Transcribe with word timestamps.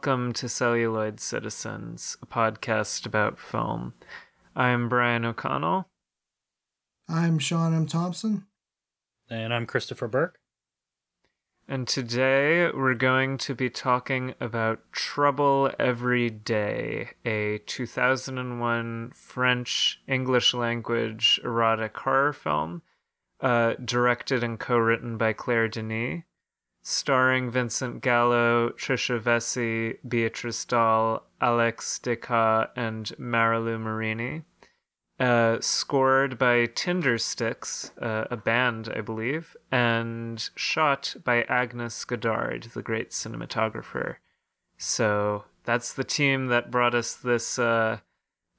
Hello, 0.00 0.12
and 0.12 0.20
welcome 0.20 0.32
to 0.34 0.48
Celluloid 0.48 1.18
Citizens, 1.20 2.16
a 2.22 2.26
podcast 2.26 3.06
about 3.06 3.38
film. 3.38 3.94
I'm 4.54 4.88
Brian 4.88 5.24
O'Connell. 5.24 5.88
I'm 7.08 7.38
Sean 7.38 7.74
M. 7.74 7.86
Thompson. 7.86 8.46
And 9.28 9.52
I'm 9.52 9.66
Christopher 9.66 10.06
Burke. 10.06 10.38
And 11.66 11.88
today 11.88 12.70
we're 12.70 12.94
going 12.94 13.38
to 13.38 13.54
be 13.54 13.70
talking 13.70 14.34
about 14.40 14.92
Trouble 14.92 15.72
Every 15.78 16.30
Day, 16.30 17.10
a 17.24 17.58
2001 17.66 19.12
French 19.14 20.00
English 20.06 20.54
language 20.54 21.40
erotic 21.42 21.96
horror 21.96 22.32
film, 22.32 22.82
uh, 23.40 23.74
directed 23.84 24.44
and 24.44 24.60
co 24.60 24.76
written 24.76 25.16
by 25.16 25.32
Claire 25.32 25.68
Denis, 25.68 26.22
starring 26.88 27.50
Vincent 27.50 28.00
Gallo, 28.00 28.70
Tricia 28.70 29.20
Vessey, 29.20 29.98
Beatrice 30.08 30.64
Dalle, 30.64 31.22
Alex 31.38 32.00
Descas, 32.02 32.70
and 32.74 33.12
Marilu 33.18 33.78
Marini 33.78 34.44
uh, 35.20 35.58
scored 35.60 36.38
by 36.38 36.66
Tindersticks, 36.66 37.90
uh, 38.00 38.26
a 38.30 38.36
band, 38.36 38.88
I 38.94 39.00
believe, 39.00 39.56
and 39.70 40.48
shot 40.54 41.16
by 41.24 41.42
Agnes 41.42 42.04
Godard, 42.04 42.64
the 42.74 42.82
great 42.82 43.10
cinematographer. 43.10 44.16
So 44.76 45.44
that's 45.64 45.92
the 45.92 46.04
team 46.04 46.46
that 46.46 46.70
brought 46.70 46.94
us 46.94 47.14
this 47.14 47.58
uh, 47.58 47.98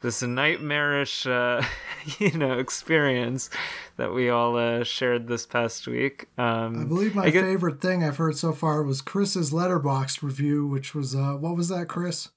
this 0.02 0.22
nightmarish, 0.22 1.26
uh, 1.28 1.62
you 2.20 2.32
know, 2.38 2.58
experience 2.58 3.50
that 3.98 4.14
we 4.14 4.30
all 4.30 4.56
uh, 4.58 4.84
shared 4.84 5.28
this 5.28 5.46
past 5.46 5.88
week. 5.88 6.28
Um, 6.38 6.82
I 6.82 6.86
believe 6.86 7.16
my 7.16 7.24
I 7.26 7.30
get- 7.30 7.44
favorite 7.44 7.82
thing 7.82 8.04
I've 8.04 8.18
heard 8.18 8.38
so 8.38 8.54
far 8.54 8.84
was 8.84 9.02
Chris's 9.02 9.52
Letterboxd 9.52 10.22
review, 10.24 10.66
which 10.66 10.96
was 10.96 11.16
uh, 11.16 11.34
what 11.34 11.56
was 11.56 11.70
that, 11.70 11.88
Chris? 11.88 12.30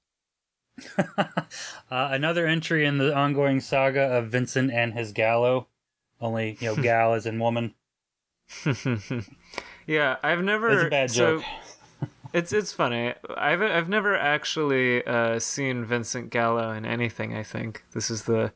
uh, 0.97 1.03
another 1.89 2.47
entry 2.47 2.85
in 2.85 2.97
the 2.97 3.15
ongoing 3.15 3.59
saga 3.61 4.01
of 4.01 4.27
Vincent 4.27 4.71
and 4.71 4.93
his 4.93 5.11
Gallo. 5.11 5.67
Only, 6.19 6.57
you 6.59 6.75
know, 6.75 6.75
gal 6.81 7.13
as 7.13 7.25
in 7.25 7.39
woman. 7.39 7.75
yeah, 9.87 10.17
I've 10.23 10.41
never. 10.43 10.69
It's 10.69 10.83
a 10.83 10.89
bad 10.89 11.11
so- 11.11 11.37
joke. 11.37 11.45
It's 12.33 12.51
it's 12.51 12.73
funny. 12.73 13.13
I've 13.37 13.61
I've 13.61 13.89
never 13.89 14.17
actually 14.17 15.05
uh, 15.05 15.37
seen 15.37 15.85
Vincent 15.85 16.31
Gallo 16.31 16.71
in 16.71 16.83
anything. 16.85 17.35
I 17.35 17.43
think 17.43 17.83
this 17.93 18.09
is 18.09 18.23
the 18.23 18.51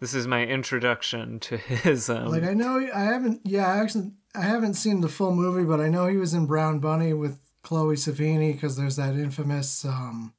this 0.00 0.14
is 0.14 0.26
my 0.26 0.44
introduction 0.44 1.38
to 1.40 1.56
his. 1.56 2.10
Um, 2.10 2.26
Like 2.26 2.42
I 2.42 2.54
know 2.54 2.84
I 2.92 3.00
haven't. 3.04 3.42
Yeah, 3.44 3.72
I 3.72 3.78
actually 3.78 4.10
I 4.34 4.42
haven't 4.42 4.74
seen 4.74 5.00
the 5.00 5.08
full 5.08 5.34
movie, 5.34 5.64
but 5.64 5.80
I 5.80 5.88
know 5.88 6.06
he 6.06 6.16
was 6.16 6.34
in 6.34 6.46
Brown 6.46 6.80
Bunny 6.80 7.12
with 7.12 7.38
Chloe 7.62 7.94
Sevigny 7.94 8.52
because 8.52 8.76
there's 8.76 8.96
that 8.96 9.14
infamous. 9.14 9.84
um 9.84 10.34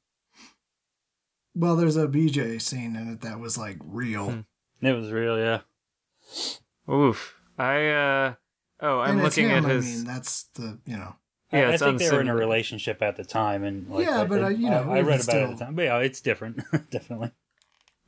Well, 1.54 1.76
there's 1.76 1.96
a 1.96 2.06
BJ 2.08 2.60
scene 2.60 2.94
in 2.96 3.08
it 3.10 3.20
that 3.22 3.40
was 3.40 3.56
like 3.56 3.78
real. 3.82 4.30
Hmm. 4.30 4.86
It 4.86 4.92
was 4.92 5.10
real, 5.12 5.38
yeah. 5.38 5.60
oof. 6.92 7.36
I 7.58 7.88
uh 7.88 8.34
oh, 8.80 9.00
I'm 9.00 9.18
and 9.18 9.26
it's 9.26 9.36
looking 9.36 9.50
him, 9.50 9.64
at 9.64 9.70
his. 9.70 9.86
I 9.86 9.96
mean, 9.96 10.04
that's 10.04 10.42
the 10.54 10.78
you 10.84 10.96
know. 10.96 11.14
Yeah, 11.52 11.60
I, 11.60 11.62
I 11.62 11.72
it's 11.74 11.82
think 11.82 11.98
they 11.98 12.10
were 12.10 12.20
in 12.20 12.28
a 12.28 12.34
relationship 12.34 13.02
at 13.02 13.16
the 13.16 13.24
time, 13.24 13.64
and 13.64 13.88
like, 13.88 14.06
Yeah, 14.06 14.24
but, 14.24 14.42
uh, 14.42 14.48
you 14.48 14.70
know, 14.70 14.90
I, 14.90 14.98
I 14.98 15.00
read 15.02 15.20
even 15.20 15.34
about 15.34 15.36
it 15.36 15.42
at 15.42 15.58
the 15.58 15.64
time. 15.64 15.74
But 15.74 15.82
yeah, 15.82 15.98
it's 15.98 16.20
different, 16.20 16.62
definitely. 16.90 17.30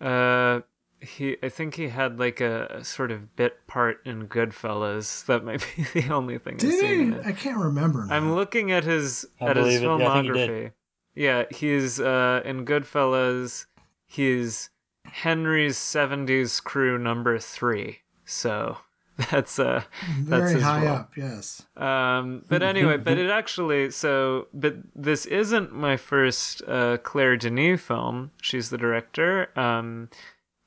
Uh, 0.00 0.60
he. 1.00 1.36
I 1.42 1.48
think 1.48 1.74
he 1.74 1.88
had 1.88 2.18
like 2.18 2.40
a, 2.40 2.66
a 2.66 2.84
sort 2.84 3.10
of 3.10 3.36
bit 3.36 3.66
part 3.66 3.98
in 4.06 4.28
Goodfellas. 4.28 5.26
That 5.26 5.44
might 5.44 5.66
be 5.76 5.82
the 6.00 6.12
only 6.12 6.38
thing 6.38 6.54
I've 6.54 6.60
Did 6.60 6.80
seen. 6.80 7.12
he? 7.12 7.18
it. 7.18 7.26
I 7.26 7.32
can't 7.32 7.58
remember. 7.58 8.04
Now. 8.06 8.14
I'm 8.16 8.34
looking 8.34 8.72
at 8.72 8.84
his 8.84 9.26
I 9.40 9.46
at 9.48 9.56
his 9.56 9.80
believe 9.80 9.82
it. 9.82 9.84
Yeah, 9.84 10.22
he 10.22 10.28
filmography. 10.28 10.72
Yeah, 11.14 11.44
he's 11.50 12.00
uh, 12.00 12.42
in 12.44 12.64
Goodfellas. 12.64 13.66
He's 14.06 14.70
Henry's 15.04 15.76
'70s 15.76 16.62
crew 16.62 16.98
number 16.98 17.38
three. 17.38 17.98
So 18.24 18.78
that's 19.30 19.58
uh, 19.58 19.82
that's 20.22 20.52
Very 20.52 20.60
high 20.60 20.84
role. 20.86 20.96
up. 20.96 21.16
Yes. 21.16 21.62
Um, 21.76 22.44
but 22.48 22.62
anyway, 22.72 22.96
but 22.96 23.16
it 23.16 23.30
actually 23.30 23.90
so, 23.90 24.48
but 24.52 24.76
this 24.94 25.24
isn't 25.26 25.72
my 25.72 25.96
first 25.96 26.62
uh, 26.66 26.96
Claire 26.98 27.36
Denis 27.36 27.80
film. 27.80 28.32
She's 28.42 28.70
the 28.70 28.78
director. 28.78 29.56
Um, 29.58 30.08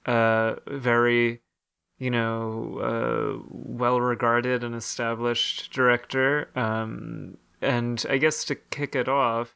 uh, 0.06 0.56
very, 0.68 1.42
you 2.00 2.10
know, 2.10 2.80
uh, 2.80 3.46
well 3.50 4.00
regarded 4.00 4.64
and 4.64 4.76
established 4.76 5.72
director. 5.74 6.50
Um, 6.56 7.38
and 7.62 8.06
I 8.10 8.18
guess 8.18 8.46
to 8.46 8.56
kick 8.56 8.96
it 8.96 9.10
off, 9.10 9.56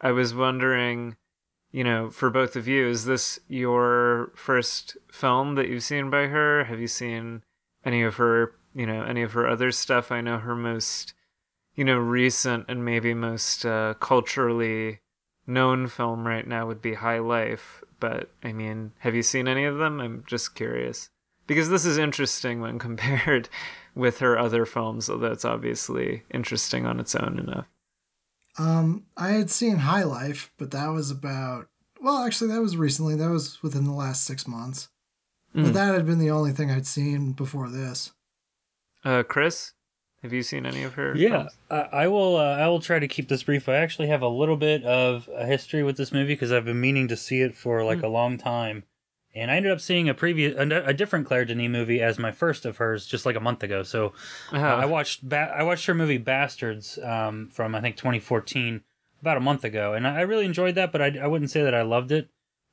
I 0.00 0.10
was 0.10 0.34
wondering, 0.34 1.16
you 1.70 1.84
know, 1.84 2.10
for 2.10 2.28
both 2.30 2.56
of 2.56 2.66
you, 2.66 2.88
is 2.88 3.04
this 3.04 3.38
your 3.46 4.32
first 4.34 4.96
film 5.12 5.54
that 5.54 5.68
you've 5.68 5.84
seen 5.84 6.10
by 6.10 6.26
her? 6.26 6.64
Have 6.64 6.80
you 6.80 6.88
seen 6.88 7.44
any 7.84 8.02
of 8.02 8.16
her, 8.16 8.54
you 8.74 8.86
know, 8.86 9.02
any 9.02 9.22
of 9.22 9.32
her 9.32 9.46
other 9.48 9.72
stuff? 9.72 10.12
I 10.12 10.20
know 10.20 10.38
her 10.38 10.54
most, 10.54 11.14
you 11.74 11.84
know, 11.84 11.98
recent 11.98 12.66
and 12.68 12.84
maybe 12.84 13.14
most 13.14 13.64
uh, 13.64 13.94
culturally 14.00 15.00
known 15.46 15.88
film 15.88 16.26
right 16.26 16.46
now 16.46 16.66
would 16.66 16.82
be 16.82 16.94
High 16.94 17.18
Life. 17.18 17.82
But 18.00 18.30
I 18.42 18.52
mean, 18.52 18.92
have 19.00 19.14
you 19.14 19.22
seen 19.22 19.48
any 19.48 19.64
of 19.64 19.78
them? 19.78 20.00
I'm 20.00 20.24
just 20.26 20.54
curious 20.54 21.10
because 21.46 21.68
this 21.68 21.84
is 21.84 21.98
interesting 21.98 22.60
when 22.60 22.78
compared 22.80 23.48
with 23.94 24.18
her 24.18 24.38
other 24.38 24.64
films, 24.64 25.10
although 25.10 25.32
it's 25.32 25.44
obviously 25.44 26.22
interesting 26.32 26.86
on 26.86 26.98
its 26.98 27.14
own 27.14 27.38
enough. 27.38 27.66
Um, 28.58 29.06
I 29.16 29.30
had 29.30 29.50
seen 29.50 29.76
High 29.76 30.02
Life, 30.02 30.52
but 30.58 30.70
that 30.72 30.88
was 30.88 31.10
about 31.10 31.68
well, 32.02 32.24
actually, 32.24 32.48
that 32.48 32.60
was 32.60 32.76
recently. 32.76 33.14
That 33.14 33.30
was 33.30 33.62
within 33.62 33.84
the 33.84 33.92
last 33.92 34.24
six 34.24 34.46
months. 34.48 34.88
But 35.54 35.64
Mm. 35.64 35.72
that 35.74 35.94
had 35.94 36.06
been 36.06 36.18
the 36.18 36.30
only 36.30 36.52
thing 36.52 36.70
I'd 36.70 36.86
seen 36.86 37.32
before 37.32 37.68
this. 37.68 38.12
Uh, 39.04 39.22
Chris, 39.22 39.72
have 40.22 40.32
you 40.32 40.42
seen 40.42 40.64
any 40.64 40.82
of 40.82 40.94
her? 40.94 41.14
Yeah, 41.16 41.28
films? 41.30 41.56
I, 41.70 41.76
I 41.76 42.06
will. 42.08 42.36
Uh, 42.36 42.56
I 42.56 42.68
will 42.68 42.80
try 42.80 42.98
to 42.98 43.08
keep 43.08 43.28
this 43.28 43.42
brief. 43.42 43.68
I 43.68 43.74
actually 43.76 44.08
have 44.08 44.22
a 44.22 44.28
little 44.28 44.56
bit 44.56 44.82
of 44.84 45.28
a 45.34 45.44
history 45.44 45.82
with 45.82 45.96
this 45.96 46.12
movie 46.12 46.34
because 46.34 46.52
I've 46.52 46.64
been 46.64 46.80
meaning 46.80 47.08
to 47.08 47.16
see 47.16 47.40
it 47.42 47.54
for 47.54 47.84
like 47.84 47.98
Hmm. 47.98 48.04
a 48.04 48.08
long 48.08 48.38
time, 48.38 48.84
and 49.34 49.50
I 49.50 49.56
ended 49.56 49.72
up 49.72 49.80
seeing 49.80 50.08
a 50.08 50.14
previous, 50.14 50.54
a, 50.56 50.84
a 50.86 50.94
different 50.94 51.26
Claire 51.26 51.44
Denis 51.44 51.68
movie 51.68 52.00
as 52.00 52.18
my 52.18 52.30
first 52.30 52.64
of 52.64 52.76
hers 52.78 53.06
just 53.06 53.26
like 53.26 53.36
a 53.36 53.40
month 53.40 53.62
ago. 53.62 53.82
So 53.82 54.12
uh, 54.52 54.56
Uh, 54.56 54.76
I 54.76 54.86
watched 54.86 55.28
ba- 55.28 55.52
I 55.54 55.64
watched 55.64 55.86
her 55.86 55.94
movie 55.94 56.18
Bastards 56.18 56.98
um, 57.02 57.48
from 57.52 57.74
I 57.74 57.80
think 57.80 57.96
2014 57.96 58.82
about 59.20 59.36
a 59.36 59.40
month 59.40 59.64
ago, 59.64 59.92
and 59.94 60.06
I 60.06 60.18
I 60.18 60.20
really 60.22 60.46
enjoyed 60.46 60.76
that. 60.76 60.92
But 60.92 61.02
I, 61.02 61.18
I 61.20 61.26
wouldn't 61.26 61.50
say 61.50 61.62
that 61.64 61.74
I 61.74 61.82
loved 61.82 62.10
it. 62.12 62.30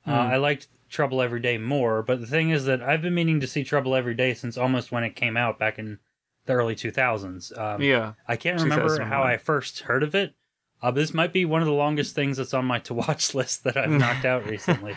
Uh, 0.07 0.11
Hmm. 0.11 0.31
I 0.33 0.37
liked 0.37 0.67
Trouble 0.89 1.21
Every 1.21 1.39
Day 1.39 1.57
more. 1.57 2.01
But 2.03 2.19
the 2.21 2.27
thing 2.27 2.49
is 2.49 2.65
that 2.65 2.81
I've 2.81 3.01
been 3.01 3.13
meaning 3.13 3.39
to 3.39 3.47
see 3.47 3.63
Trouble 3.63 3.95
Every 3.95 4.13
Day 4.15 4.33
since 4.33 4.57
almost 4.57 4.91
when 4.91 5.03
it 5.03 5.15
came 5.15 5.37
out 5.37 5.57
back 5.59 5.79
in 5.79 5.99
the 6.45 6.53
early 6.53 6.75
2000s. 6.75 7.57
Um, 7.57 7.81
yeah. 7.81 8.13
I 8.27 8.35
can't 8.35 8.61
remember 8.61 9.01
how 9.03 9.23
I 9.23 9.37
first 9.37 9.81
heard 9.81 10.03
of 10.03 10.15
it. 10.15 10.33
Uh, 10.81 10.91
this 10.91 11.13
might 11.13 11.33
be 11.33 11.45
one 11.45 11.61
of 11.61 11.67
the 11.67 11.73
longest 11.73 12.15
things 12.15 12.37
that's 12.37 12.53
on 12.53 12.65
my 12.65 12.79
to 12.87 12.93
watch 12.93 13.33
list 13.35 13.63
that 13.65 13.77
I've 13.77 13.89
knocked 13.91 14.25
out 14.25 14.45
recently. 14.49 14.95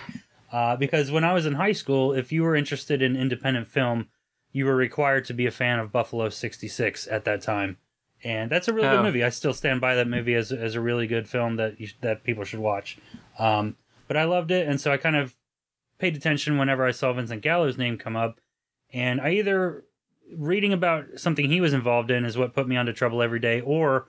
Uh, 0.51 0.77
because 0.77 1.11
when 1.11 1.25
I 1.25 1.33
was 1.35 1.47
in 1.47 1.55
high 1.55 1.73
school, 1.73 2.13
if 2.13 2.31
you 2.33 2.43
were 2.43 2.55
interested 2.57 3.03
in 3.03 3.17
independent 3.17 3.67
film, 3.67 4.09
you 4.53 4.67
were 4.67 4.77
required 4.77 5.25
to 5.27 5.33
be 5.35 5.47
a 5.47 5.51
fan 5.51 5.79
of 5.79 5.91
Buffalo 5.93 6.29
66 6.29 7.07
at 7.09 7.25
that 7.25 7.41
time. 7.43 7.79
And 8.25 8.51
that's 8.51 8.69
a 8.69 8.73
really 8.73 8.87
Oh. 8.87 8.97
good 8.99 9.03
movie. 9.03 9.25
I 9.25 9.31
still 9.31 9.55
stand 9.55 9.81
by 9.81 9.95
that 9.97 10.07
movie 10.07 10.35
as, 10.35 10.53
as 10.53 10.75
a 10.75 10.81
really 10.81 11.07
good 11.07 11.29
film 11.29 11.57
that 11.57 11.81
you, 11.81 11.89
that 12.03 12.23
people 12.23 12.45
should 12.45 12.61
watch. 12.61 12.99
Um, 13.39 13.77
but 14.07 14.17
I 14.17 14.25
loved 14.25 14.51
it, 14.51 14.69
and 14.69 14.81
so 14.81 14.93
I 14.93 14.99
kind 14.99 15.17
of 15.17 15.35
paid 16.03 16.17
attention 16.17 16.59
whenever 16.59 16.85
I 16.85 16.91
saw 16.91 17.13
Vincent 17.13 17.43
Gallo's 17.43 17.79
name 17.79 17.97
come 17.97 18.17
up. 18.17 18.41
And 18.93 19.21
I 19.21 19.31
either 19.35 19.85
reading 20.37 20.73
about 20.73 21.05
something 21.17 21.49
he 21.49 21.61
was 21.61 21.73
involved 21.73 22.11
in 22.11 22.25
is 22.25 22.37
what 22.37 22.55
put 22.55 22.67
me 22.69 22.77
onto 22.77 22.93
Trouble 22.93 23.23
Every 23.23 23.39
Day, 23.39 23.61
or 23.61 24.09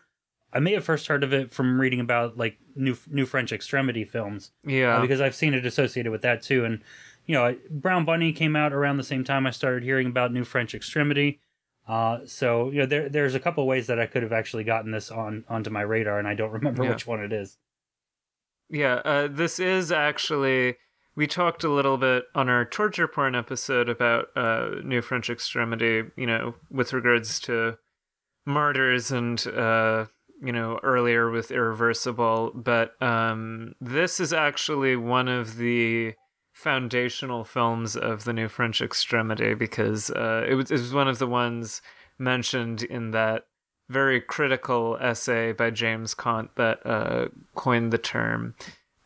I 0.51 0.59
may 0.59 0.73
have 0.73 0.83
first 0.83 1.05
heard 1.07 1.23
of 1.23 1.33
it 1.33 1.51
from 1.51 1.79
reading 1.79 1.99
about 1.99 2.35
like 2.37 2.57
new 2.75 2.97
new 3.09 3.25
French 3.27 3.51
extremity 3.53 4.03
films 4.05 4.51
Yeah. 4.65 4.97
uh, 4.97 5.01
because 5.01 5.21
I've 5.21 5.35
seen 5.35 5.53
it 5.53 5.65
associated 5.65 6.11
with 6.11 6.23
that 6.23 6.41
too. 6.41 6.65
And 6.65 6.81
you 7.25 7.35
know, 7.35 7.55
Brown 7.69 8.03
Bunny 8.05 8.33
came 8.33 8.55
out 8.55 8.73
around 8.73 8.97
the 8.97 9.03
same 9.03 9.23
time 9.23 9.45
I 9.47 9.51
started 9.51 9.83
hearing 9.83 10.07
about 10.07 10.33
New 10.33 10.43
French 10.43 10.73
Extremity. 10.75 11.39
Uh, 11.87 12.19
so 12.25 12.69
you 12.71 12.79
know, 12.79 12.85
there 12.87 13.07
there's 13.07 13.35
a 13.35 13.39
couple 13.39 13.65
ways 13.67 13.87
that 13.87 13.99
I 13.99 14.05
could 14.07 14.23
have 14.23 14.33
actually 14.33 14.63
gotten 14.63 14.91
this 14.91 15.11
on 15.11 15.45
onto 15.47 15.69
my 15.69 15.81
radar, 15.81 16.17
and 16.19 16.27
I 16.27 16.33
don't 16.33 16.51
remember 16.51 16.83
Yeah. 16.83 16.89
which 16.91 17.05
one 17.05 17.21
it 17.23 17.31
is. 17.31 17.57
Yeah, 18.69 18.95
uh, 19.05 19.27
this 19.29 19.59
is 19.59 19.91
actually. 19.91 20.77
We 21.15 21.27
talked 21.27 21.63
a 21.63 21.69
little 21.69 21.97
bit 21.97 22.25
on 22.33 22.49
our 22.49 22.65
torture 22.65 23.07
porn 23.07 23.35
episode 23.35 23.87
about 23.87 24.29
uh, 24.35 24.81
New 24.83 25.01
French 25.01 25.29
Extremity, 25.29 26.03
you 26.15 26.25
know, 26.25 26.55
with 26.71 26.91
regards 26.91 27.39
to 27.41 27.77
martyrs 28.45 29.11
and, 29.11 29.45
uh, 29.47 30.05
you 30.41 30.51
know, 30.51 30.79
earlier 30.81 31.29
with 31.29 31.51
Irreversible. 31.51 32.51
But 32.55 32.99
um, 33.01 33.75
this 33.79 34.19
is 34.19 34.33
actually 34.33 34.95
one 34.95 35.27
of 35.27 35.57
the 35.57 36.13
foundational 36.51 37.43
films 37.43 37.95
of 37.95 38.23
the 38.23 38.33
New 38.33 38.47
French 38.47 38.81
Extremity 38.81 39.53
because 39.53 40.09
uh, 40.11 40.45
it, 40.47 40.55
was, 40.55 40.71
it 40.71 40.79
was 40.79 40.93
one 40.93 41.07
of 41.07 41.19
the 41.19 41.27
ones 41.27 41.81
mentioned 42.17 42.81
in 42.81 43.11
that 43.11 43.45
very 43.89 44.19
critical 44.19 44.97
essay 44.99 45.51
by 45.51 45.69
James 45.69 46.15
Quandt 46.15 46.55
that 46.55 46.83
uh, 46.85 47.27
coined 47.53 47.93
the 47.93 47.97
term. 47.99 48.55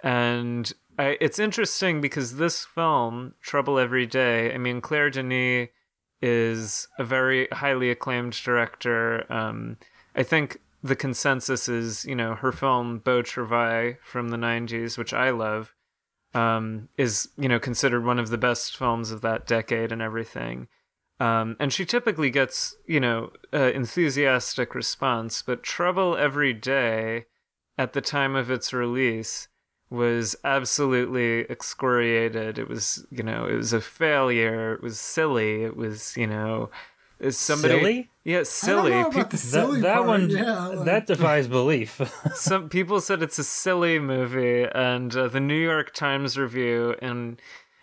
And 0.03 0.71
I, 0.97 1.17
it's 1.21 1.39
interesting 1.39 2.01
because 2.01 2.37
this 2.37 2.65
film, 2.65 3.35
Trouble 3.41 3.77
Every 3.77 4.05
Day, 4.05 4.53
I 4.53 4.57
mean, 4.57 4.81
Claire 4.81 5.09
Denis 5.09 5.69
is 6.21 6.87
a 6.97 7.03
very 7.03 7.47
highly 7.51 7.91
acclaimed 7.91 8.33
director. 8.43 9.31
Um, 9.31 9.77
I 10.15 10.23
think 10.23 10.59
the 10.81 10.95
consensus 10.95 11.69
is, 11.69 12.05
you 12.05 12.15
know, 12.15 12.35
her 12.35 12.51
film 12.51 12.99
Beau 12.99 13.21
Travail 13.21 13.95
from 14.03 14.29
the 14.29 14.37
90s, 14.37 14.97
which 14.97 15.13
I 15.13 15.29
love, 15.29 15.75
um, 16.33 16.89
is, 16.97 17.29
you 17.37 17.47
know, 17.47 17.59
considered 17.59 18.03
one 18.03 18.17
of 18.17 18.29
the 18.29 18.37
best 18.37 18.75
films 18.75 19.11
of 19.11 19.21
that 19.21 19.45
decade 19.45 19.91
and 19.91 20.01
everything. 20.01 20.67
Um, 21.19 21.55
and 21.59 21.71
she 21.71 21.85
typically 21.85 22.29
gets, 22.29 22.75
you 22.87 22.99
know, 22.99 23.31
uh, 23.53 23.71
enthusiastic 23.73 24.73
response, 24.73 25.43
but 25.43 25.63
Trouble 25.63 26.15
Every 26.15 26.53
Day 26.53 27.25
at 27.77 27.93
the 27.93 28.01
time 28.01 28.35
of 28.35 28.49
its 28.49 28.73
release 28.73 29.47
was 29.89 30.35
absolutely 30.43 31.41
excoriated. 31.49 32.57
It 32.59 32.67
was, 32.67 33.05
you 33.09 33.23
know, 33.23 33.45
it 33.45 33.55
was 33.55 33.73
a 33.73 33.81
failure. 33.81 34.73
It 34.73 34.81
was 34.83 34.99
silly. 34.99 35.63
It 35.63 35.77
was, 35.77 36.15
you 36.17 36.27
know, 36.27 36.69
is 37.19 37.37
somebody 37.37 37.79
Silly? 37.79 38.09
Yeah, 38.23 38.43
silly. 38.43 38.93
I 38.93 39.01
don't 39.03 39.13
know 39.15 39.21
about 39.21 39.31
the 39.31 39.37
That, 39.37 39.81
that 39.81 39.95
part. 39.95 40.07
one 40.07 40.29
yeah, 40.29 40.67
like- 40.67 40.85
that 40.85 41.07
defies 41.07 41.47
belief. 41.47 41.99
Some 42.35 42.69
people 42.69 43.01
said 43.01 43.23
it's 43.23 43.39
a 43.39 43.43
silly 43.43 43.97
movie, 43.99 44.67
and 44.75 45.15
uh, 45.15 45.27
the 45.27 45.39
New 45.39 45.55
York 45.59 45.93
Times 45.93 46.37
review, 46.37 46.95
and 47.01 47.41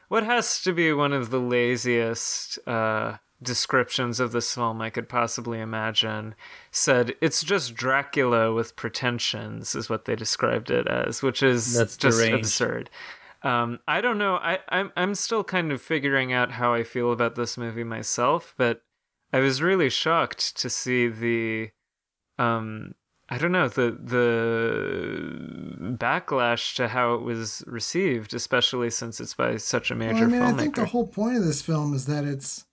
what 0.08 0.22
has 0.24 0.62
to 0.62 0.72
be 0.72 0.92
one 0.92 1.12
of 1.12 1.30
the 1.30 1.40
laziest 1.40 2.58
uh, 2.68 3.16
descriptions 3.42 4.20
of 4.20 4.32
this 4.32 4.54
film 4.54 4.80
I 4.80 4.90
could 4.90 5.08
possibly 5.08 5.60
imagine, 5.60 6.34
said 6.70 7.14
it's 7.20 7.42
just 7.42 7.74
Dracula 7.74 8.52
with 8.52 8.76
pretensions, 8.76 9.74
is 9.74 9.90
what 9.90 10.04
they 10.04 10.16
described 10.16 10.70
it 10.70 10.86
as, 10.86 11.22
which 11.22 11.42
is 11.42 11.74
That's 11.76 11.96
just 11.96 12.18
deranged. 12.18 12.44
absurd. 12.46 12.90
Um, 13.42 13.80
I 13.86 14.00
don't 14.00 14.16
know. 14.16 14.36
I, 14.36 14.60
I'm 14.70 14.90
I'm 14.96 15.14
still 15.14 15.44
kind 15.44 15.70
of 15.70 15.82
figuring 15.82 16.32
out 16.32 16.52
how 16.52 16.72
I 16.72 16.82
feel 16.82 17.12
about 17.12 17.34
this 17.34 17.58
movie 17.58 17.84
myself, 17.84 18.54
but 18.56 18.82
I 19.34 19.40
was 19.40 19.60
really 19.60 19.90
shocked 19.90 20.56
to 20.58 20.70
see 20.70 21.08
the 21.08 21.70
um 22.38 22.94
I 23.28 23.36
don't 23.38 23.52
know 23.52 23.68
the 23.68 23.98
the 24.02 25.96
backlash 25.98 26.74
to 26.76 26.88
how 26.88 27.14
it 27.14 27.22
was 27.22 27.62
received, 27.66 28.34
especially 28.34 28.90
since 28.90 29.20
it's 29.20 29.34
by 29.34 29.56
such 29.56 29.90
a 29.90 29.94
major 29.94 30.14
Well, 30.14 30.22
I 30.22 30.26
mean, 30.26 30.40
filmmaker. 30.40 30.54
I 30.54 30.62
think 30.62 30.74
the 30.76 30.86
whole 30.86 31.06
point 31.06 31.36
of 31.36 31.44
this 31.44 31.62
film 31.62 31.94
is 31.94 32.06
that 32.06 32.24
it's 32.24 32.64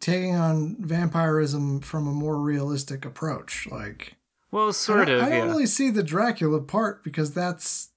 taking 0.00 0.34
on 0.36 0.76
vampirism 0.80 1.80
from 1.80 2.06
a 2.06 2.12
more 2.12 2.38
realistic 2.40 3.04
approach. 3.04 3.66
Like, 3.70 4.14
well, 4.50 4.72
sort 4.72 5.00
I 5.00 5.02
of, 5.02 5.08
don't, 5.08 5.20
I 5.20 5.28
yeah. 5.30 5.38
don't 5.38 5.48
really 5.50 5.66
see 5.66 5.90
the 5.90 6.02
Dracula 6.02 6.60
part 6.60 7.02
because 7.04 7.32
that's, 7.34 7.90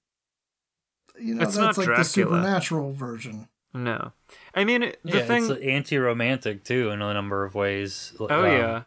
you 1.20 1.36
know, 1.36 1.44
It's 1.44 1.56
that's 1.56 1.78
not 1.78 1.88
like 1.88 1.98
the 1.98 2.04
supernatural 2.04 2.94
version. 2.94 3.48
No, 3.74 4.12
I 4.54 4.66
mean 4.66 4.84
it- 4.84 5.00
the 5.06 5.20
yeah, 5.20 5.26
thing. 5.26 5.50
it's 5.50 5.62
anti-romantic 5.62 6.64
too 6.66 6.90
in 6.90 7.02
a 7.02 7.14
number 7.14 7.46
of 7.46 7.56
ways. 7.56 8.14
oh 8.20 8.26
Um, 8.28 8.46
yeah, 8.46 8.84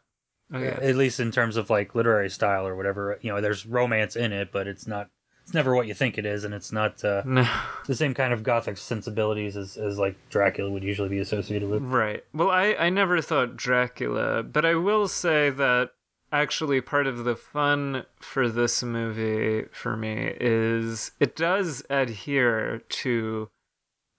oh 0.53 0.59
yeah. 0.59 0.79
At 0.83 0.97
least 0.97 1.21
in 1.21 1.31
terms 1.31 1.57
of 1.57 1.71
like 1.71 1.95
literary 1.95 2.29
style 2.29 2.67
or 2.67 2.77
whatever. 2.77 3.19
You 3.23 3.33
know, 3.33 3.41
there's 3.41 3.65
romance 3.65 4.15
in 4.15 4.33
it, 4.33 4.53
but 4.53 4.67
it's 4.67 4.87
not. 4.87 5.09
It's 5.45 5.55
never 5.55 5.75
what 5.75 5.87
you 5.87 5.95
think 5.95 6.17
it 6.19 6.25
is, 6.27 6.43
and 6.45 6.53
it's 6.55 6.73
not 6.73 7.05
uh, 7.05 7.23
No, 7.27 7.47
the 7.87 7.95
same 7.95 8.15
kind 8.15 8.33
of 8.33 8.43
gothic 8.43 8.79
sensibilities 8.79 9.57
as, 9.57 9.77
as 9.77 9.99
like 9.99 10.17
Dracula 10.31 10.71
would 10.71 10.83
usually 10.83 11.11
be 11.11 11.19
associated 11.19 11.69
with. 11.69 11.83
right. 11.83 12.25
Well, 12.33 12.51
I 12.51 12.75
I 12.79 12.89
never 12.91 13.21
thought 13.21 13.57
Dracula, 13.57 14.43
but 14.43 14.65
I 14.65 14.75
will 14.75 15.07
say 15.07 15.51
that 15.51 15.91
actually 16.33 16.81
part 16.81 17.07
of 17.07 17.25
the 17.25 17.37
fun 17.37 18.07
for 18.21 18.49
this 18.49 18.83
movie 18.83 19.67
for 19.71 19.97
me 19.97 20.33
is 20.41 21.13
it 21.21 21.37
does 21.37 21.85
adhere 21.91 22.79
to 22.89 23.51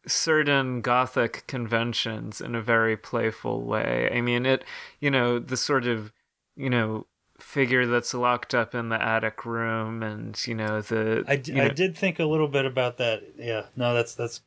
certain 0.07 0.81
gothic 0.81 1.45
conventions 1.47 2.39
in 2.39 2.53
a 2.55 2.61
very 2.61 2.95
playful 2.95 3.63
way. 3.63 4.09
I 4.13 4.21
mean, 4.21 4.45
it, 4.45 4.63
you 4.99 5.09
know, 5.09 5.39
the 5.39 5.57
sort 5.57 5.87
of, 5.87 6.13
you 6.55 6.69
know, 6.69 7.07
figure 7.39 7.85
that's 7.85 8.13
locked 8.13 8.55
up 8.55 8.73
in 8.73 8.89
the 8.89 9.01
attic 9.01 9.45
room 9.45 10.03
and, 10.03 10.39
you 10.47 10.55
know, 10.55 10.81
the. 10.81 11.23
I, 11.27 11.35
d- 11.35 11.53
you 11.53 11.61
I 11.61 11.69
did 11.69 11.97
think 11.97 12.19
a 12.19 12.25
little 12.25 12.47
bit 12.47 12.65
about 12.65 12.97
that. 12.97 13.23
Yeah, 13.37 13.65
no, 13.75 13.93
that's 13.93 14.15
that's 14.15 14.41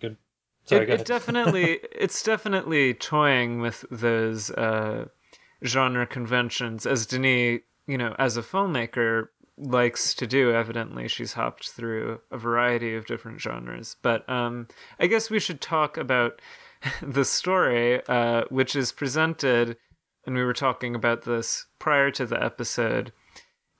good. 0.00 0.16
Sorry, 0.64 0.84
it, 0.84 0.86
go 0.86 0.94
it 0.94 1.04
definitely 1.04 1.80
it's 1.92 2.22
definitely 2.22 2.94
toying 2.94 3.60
with 3.60 3.84
those 3.90 4.50
uh, 4.50 5.06
genre 5.64 6.06
conventions 6.06 6.86
as 6.86 7.06
Denis, 7.06 7.60
you 7.86 7.98
know, 7.98 8.14
as 8.18 8.36
a 8.36 8.42
filmmaker 8.42 9.28
likes 9.56 10.14
to 10.14 10.26
do. 10.26 10.52
Evidently, 10.52 11.08
she's 11.08 11.34
hopped 11.34 11.70
through 11.70 12.20
a 12.30 12.38
variety 12.38 12.94
of 12.94 13.06
different 13.06 13.40
genres. 13.40 13.96
But 14.02 14.28
um, 14.28 14.68
I 14.98 15.06
guess 15.06 15.30
we 15.30 15.40
should 15.40 15.60
talk 15.60 15.96
about 15.96 16.40
the 17.02 17.24
story, 17.24 18.04
uh, 18.08 18.44
which 18.48 18.74
is 18.76 18.92
presented, 18.92 19.76
and 20.26 20.34
we 20.34 20.44
were 20.44 20.52
talking 20.52 20.94
about 20.94 21.22
this 21.22 21.66
prior 21.78 22.10
to 22.12 22.26
the 22.26 22.42
episode, 22.42 23.12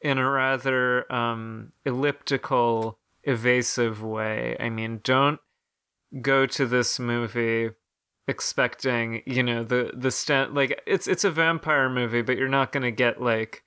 in 0.01 0.19
a 0.19 0.29
rather 0.29 1.11
um, 1.13 1.73
elliptical, 1.85 2.99
evasive 3.23 4.03
way. 4.03 4.57
I 4.59 4.69
mean, 4.69 5.01
don't 5.05 5.41
go 6.21 6.47
to 6.47 6.67
this 6.67 6.99
movie 6.99 7.71
expecting 8.29 9.21
you 9.27 9.43
know 9.43 9.65
the 9.65 9.91
the 9.95 10.11
stand 10.11 10.55
like 10.55 10.81
it's 10.87 11.09
it's 11.09 11.25
a 11.25 11.31
vampire 11.31 11.91
movie 11.91 12.23
but 12.23 12.37
you're 12.37 12.49
not 12.49 12.71
going 12.71 12.85
to 12.85 12.91
get 12.93 13.21
like 13.21 13.65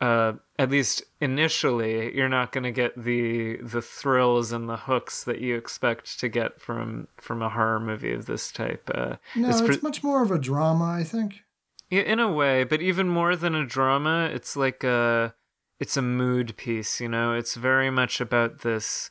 uh 0.00 0.32
at 0.60 0.70
least 0.70 1.02
initially 1.20 2.14
you're 2.16 2.28
not 2.28 2.52
going 2.52 2.62
to 2.62 2.70
get 2.70 2.92
the 3.02 3.56
the 3.56 3.82
thrills 3.82 4.52
and 4.52 4.68
the 4.68 4.76
hooks 4.76 5.24
that 5.24 5.40
you 5.40 5.56
expect 5.56 6.20
to 6.20 6.28
get 6.28 6.60
from 6.60 7.08
from 7.16 7.42
a 7.42 7.48
horror 7.48 7.80
movie 7.80 8.12
of 8.12 8.26
this 8.26 8.52
type 8.52 8.88
uh 8.94 9.16
No, 9.34 9.48
It's 9.48 9.60
it's, 9.60 9.82
much 9.82 10.04
more 10.04 10.22
of 10.22 10.30
a 10.30 10.38
drama, 10.38 10.84
I 10.84 11.02
think. 11.02 11.42
Yeah, 11.90 12.02
in 12.02 12.20
a 12.20 12.30
way, 12.32 12.64
but 12.64 12.80
even 12.80 13.08
more 13.08 13.36
than 13.36 13.54
a 13.54 13.66
drama, 13.66 14.30
it's 14.32 14.56
like 14.56 14.84
a 14.84 15.34
it's 15.78 15.96
a 15.96 16.02
mood 16.02 16.56
piece, 16.56 17.00
you 17.00 17.08
know? 17.08 17.34
It's 17.34 17.54
very 17.54 17.90
much 17.90 18.20
about 18.20 18.60
this 18.60 19.10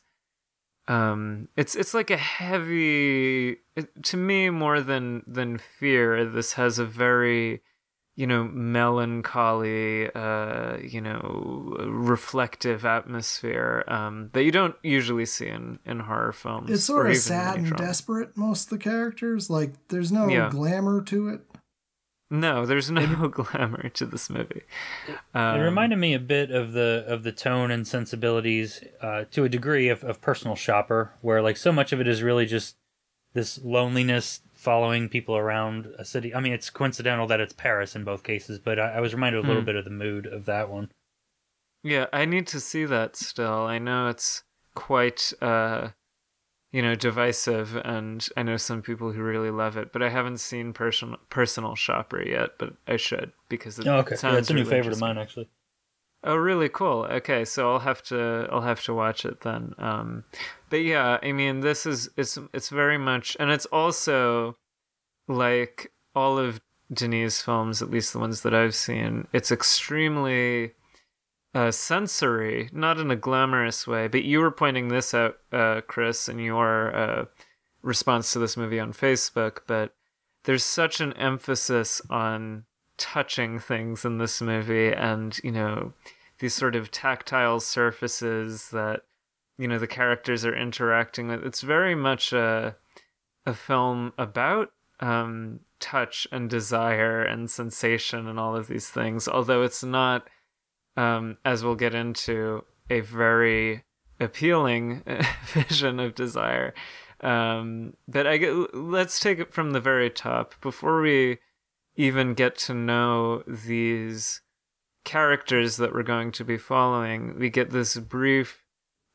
um 0.88 1.46
it's 1.56 1.76
it's 1.76 1.92
like 1.94 2.10
a 2.10 2.16
heavy 2.16 3.58
it, 3.76 4.02
to 4.02 4.16
me 4.16 4.50
more 4.50 4.80
than 4.80 5.22
than 5.26 5.58
fear, 5.58 6.24
this 6.24 6.54
has 6.54 6.78
a 6.78 6.86
very 6.86 7.62
you 8.16 8.26
know 8.26 8.44
melancholy 8.44 10.10
uh 10.14 10.76
you 10.78 11.00
know 11.00 11.76
reflective 11.86 12.84
atmosphere 12.84 13.84
um 13.88 14.30
that 14.32 14.42
you 14.42 14.50
don't 14.50 14.74
usually 14.82 15.26
see 15.26 15.48
in 15.48 15.78
in 15.84 16.00
horror 16.00 16.32
films 16.32 16.70
It's 16.70 16.84
sort 16.84 17.08
of 17.10 17.16
sad 17.16 17.58
and 17.58 17.76
desperate, 17.76 18.36
most 18.36 18.64
of 18.64 18.70
the 18.70 18.82
characters. 18.82 19.48
Like, 19.50 19.72
there's 19.88 20.10
no 20.12 20.28
Yeah. 20.28 20.48
glamour 20.50 21.02
to 21.02 21.28
it. 21.28 21.40
No 22.30 22.64
there's 22.64 22.90
no 22.90 23.28
glamour 23.32 23.88
to 23.90 24.06
this 24.06 24.30
movie 24.30 24.62
um, 25.34 25.60
it 25.60 25.62
reminded 25.64 25.96
me 25.98 26.14
a 26.14 26.18
bit 26.20 26.50
of 26.50 26.72
the 26.72 27.04
of 27.08 27.22
the 27.24 27.32
tone 27.32 27.70
and 27.70 27.86
sensibilities 27.88 28.82
uh, 29.00 29.24
to 29.30 29.44
a 29.44 29.48
degree 29.48 29.88
of, 29.88 30.04
of 30.04 30.20
personal 30.20 30.54
shopper 30.56 31.12
where 31.20 31.42
like 31.42 31.56
so 31.56 31.72
much 31.72 31.92
of 31.92 32.00
it 32.00 32.06
is 32.08 32.22
really 32.22 32.46
just 32.46 32.76
this 33.32 33.58
loneliness 33.64 34.40
following 34.54 35.08
people 35.08 35.36
around 35.36 35.88
a 35.98 36.04
city 36.04 36.34
i 36.34 36.40
mean 36.40 36.52
it's 36.52 36.70
coincidental 36.70 37.26
that 37.26 37.40
it's 37.40 37.52
paris 37.52 37.96
in 37.96 38.04
both 38.04 38.22
cases 38.22 38.58
but 38.58 38.78
i, 38.78 38.92
I 38.94 39.00
was 39.00 39.12
reminded 39.14 39.38
a 39.44 39.46
little 39.46 39.62
Hmm. 39.62 39.66
bit 39.66 39.76
of 39.76 39.84
the 39.84 39.90
mood 39.90 40.26
of 40.26 40.44
that 40.46 40.68
one 40.70 40.90
Yeah, 41.82 42.06
I 42.12 42.26
need 42.26 42.46
to 42.48 42.60
see 42.60 42.84
that 42.84 43.16
still. 43.16 43.62
I 43.66 43.78
know 43.78 44.08
it's 44.08 44.42
quite 44.74 45.32
uh 45.40 45.88
you 46.72 46.82
know, 46.82 46.94
divisive 46.94 47.76
and 47.76 48.28
I 48.36 48.42
know 48.42 48.56
some 48.56 48.82
people 48.82 49.12
who 49.12 49.22
really 49.22 49.50
love 49.50 49.76
it, 49.76 49.92
but 49.92 50.02
I 50.02 50.08
haven't 50.08 50.38
seen 50.38 50.72
personal 50.72 51.18
personal 51.28 51.74
shopper 51.74 52.26
yet, 52.26 52.50
but 52.58 52.74
I 52.86 52.96
should 52.96 53.32
because 53.48 53.78
it 53.78 53.86
oh, 53.86 53.98
okay 53.98 54.16
sounds 54.16 54.34
yeah, 54.34 54.38
it's 54.38 54.50
a 54.50 54.54
new 54.54 54.60
really 54.60 54.70
favorite 54.70 54.94
of 54.94 55.00
mine 55.00 55.18
actually 55.18 55.48
Oh, 56.22 56.36
really 56.36 56.68
cool. 56.68 57.06
Okay, 57.10 57.46
so 57.46 57.72
I'll 57.72 57.78
have 57.78 58.02
to 58.04 58.46
I'll 58.52 58.60
have 58.60 58.82
to 58.84 58.94
watch 58.94 59.24
it 59.24 59.40
then. 59.40 59.74
Um, 59.78 60.24
but 60.68 60.82
yeah, 60.82 61.18
I 61.22 61.32
mean, 61.32 61.60
this 61.60 61.86
is 61.86 62.10
it's 62.16 62.38
it's 62.52 62.68
very 62.68 62.98
much, 62.98 63.36
and 63.40 63.50
it's 63.50 63.66
also 63.66 64.56
like 65.28 65.92
all 66.14 66.38
of 66.38 66.60
Denis' 66.92 67.40
films, 67.40 67.80
at 67.80 67.90
least 67.90 68.12
the 68.12 68.18
ones 68.18 68.42
that 68.42 68.54
I've 68.54 68.74
seen. 68.74 69.28
It's 69.32 69.50
extremely 69.50 70.72
uh, 71.54 71.70
sensory, 71.70 72.68
not 72.72 72.98
in 72.98 73.10
a 73.10 73.16
glamorous 73.16 73.86
way. 73.86 74.08
But 74.08 74.24
you 74.24 74.40
were 74.40 74.50
pointing 74.50 74.88
this 74.88 75.14
out, 75.14 75.38
uh, 75.52 75.80
Chris, 75.86 76.28
in 76.28 76.38
your 76.38 76.94
uh, 76.94 77.24
response 77.82 78.32
to 78.32 78.38
this 78.38 78.56
movie 78.56 78.80
on 78.80 78.92
Facebook. 78.92 79.60
But 79.66 79.94
there's 80.44 80.64
such 80.64 81.00
an 81.00 81.12
emphasis 81.14 82.00
on 82.10 82.64
touching 82.96 83.58
things 83.58 84.04
in 84.04 84.18
this 84.18 84.42
movie 84.42 84.92
and 84.92 85.38
you 85.42 85.50
know 85.50 85.90
these 86.38 86.52
sort 86.52 86.76
of 86.76 86.90
tactile 86.90 87.58
surfaces 87.58 88.68
that 88.72 89.00
you 89.56 89.66
know 89.66 89.78
the 89.78 89.86
characters 89.86 90.44
are 90.44 90.54
interacting 90.54 91.28
with 91.28 91.42
it's 91.42 91.62
very 91.62 91.94
much 91.94 92.30
a 92.34 92.76
a 93.46 93.54
film 93.54 94.12
about 94.18 94.70
um, 95.00 95.60
touch 95.80 96.26
and 96.30 96.48
desire 96.48 97.22
and 97.22 97.50
sensation 97.50 98.28
and 98.28 98.38
all 98.38 98.54
of 98.54 98.68
these 98.68 98.88
things. 98.88 99.26
Although 99.26 99.62
it's 99.62 99.82
not, 99.82 100.28
um, 100.96 101.38
as 101.44 101.64
we'll 101.64 101.74
get 101.74 101.94
into, 101.94 102.64
a 102.88 103.00
very 103.00 103.84
appealing 104.18 105.02
vision 105.46 106.00
of 106.00 106.14
desire. 106.14 106.74
Um, 107.20 107.94
but 108.08 108.26
I 108.26 108.38
get, 108.38 108.74
let's 108.74 109.20
take 109.20 109.38
it 109.38 109.52
from 109.52 109.72
the 109.72 109.80
very 109.80 110.10
top 110.10 110.54
before 110.60 111.00
we 111.02 111.38
even 111.96 112.34
get 112.34 112.56
to 112.56 112.74
know 112.74 113.42
these 113.46 114.40
characters 115.04 115.76
that 115.76 115.92
we're 115.92 116.02
going 116.02 116.32
to 116.32 116.44
be 116.44 116.56
following. 116.56 117.38
We 117.38 117.50
get 117.50 117.70
this 117.70 117.96
brief 117.96 118.64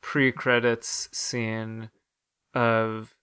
pre-credits 0.02 1.10
scene 1.12 1.90
of 2.54 3.16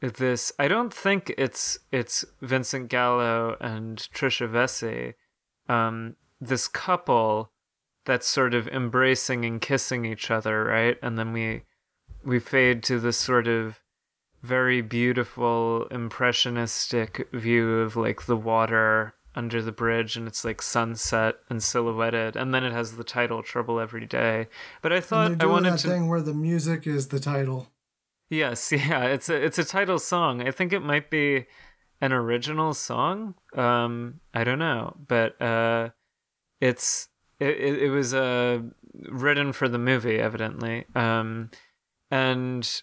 this 0.00 0.50
I 0.58 0.66
don't 0.66 0.92
think 0.92 1.32
it's 1.38 1.78
it's 1.92 2.24
Vincent 2.40 2.88
Gallo 2.88 3.56
and 3.60 3.98
Tricia 4.12 4.50
Vessey 4.50 5.14
um 5.68 6.16
this 6.40 6.66
couple 6.66 7.52
that's 8.04 8.26
sort 8.26 8.54
of 8.54 8.68
embracing 8.68 9.44
and 9.44 9.60
kissing 9.60 10.04
each 10.04 10.30
other 10.30 10.64
right? 10.64 10.98
And 11.02 11.18
then 11.18 11.32
we 11.32 11.62
we 12.24 12.38
fade 12.38 12.82
to 12.84 12.98
this 12.98 13.16
sort 13.16 13.46
of 13.46 13.80
very 14.42 14.80
beautiful 14.80 15.86
impressionistic 15.90 17.28
view 17.32 17.78
of 17.78 17.96
like 17.96 18.26
the 18.26 18.36
water 18.36 19.14
under 19.34 19.62
the 19.62 19.72
bridge 19.72 20.16
and 20.16 20.26
it's 20.28 20.44
like 20.44 20.60
sunset 20.60 21.36
and 21.48 21.62
silhouetted 21.62 22.36
and 22.36 22.52
then 22.52 22.64
it 22.64 22.72
has 22.72 22.96
the 22.96 23.04
title 23.04 23.42
trouble 23.42 23.80
every 23.80 24.06
day. 24.06 24.48
But 24.82 24.92
i 24.92 25.00
thought 25.00 25.42
i 25.42 25.46
wanted 25.46 25.72
that 25.72 25.78
to 25.80 25.88
thing 25.88 26.08
where 26.08 26.20
the 26.20 26.34
music 26.34 26.86
is 26.86 27.08
the 27.08 27.20
title. 27.20 27.68
Yes 28.28 28.72
yeah 28.72 29.04
it's 29.04 29.28
a 29.28 29.42
it's 29.42 29.58
a 29.58 29.64
title 29.64 29.98
song. 29.98 30.46
I 30.46 30.50
think 30.50 30.72
it 30.72 30.80
might 30.80 31.08
be 31.08 31.46
an 32.00 32.12
original 32.12 32.74
song. 32.74 33.34
Um 33.54 34.20
i 34.34 34.44
don't 34.44 34.58
know 34.58 34.96
but 35.06 35.40
uh 35.40 35.90
it's 36.60 37.08
it, 37.42 37.60
it, 37.60 37.82
it 37.84 37.90
was 37.90 38.14
uh 38.14 38.60
written 39.10 39.52
for 39.52 39.68
the 39.68 39.78
movie 39.78 40.18
evidently 40.18 40.84
um 40.94 41.50
and 42.10 42.82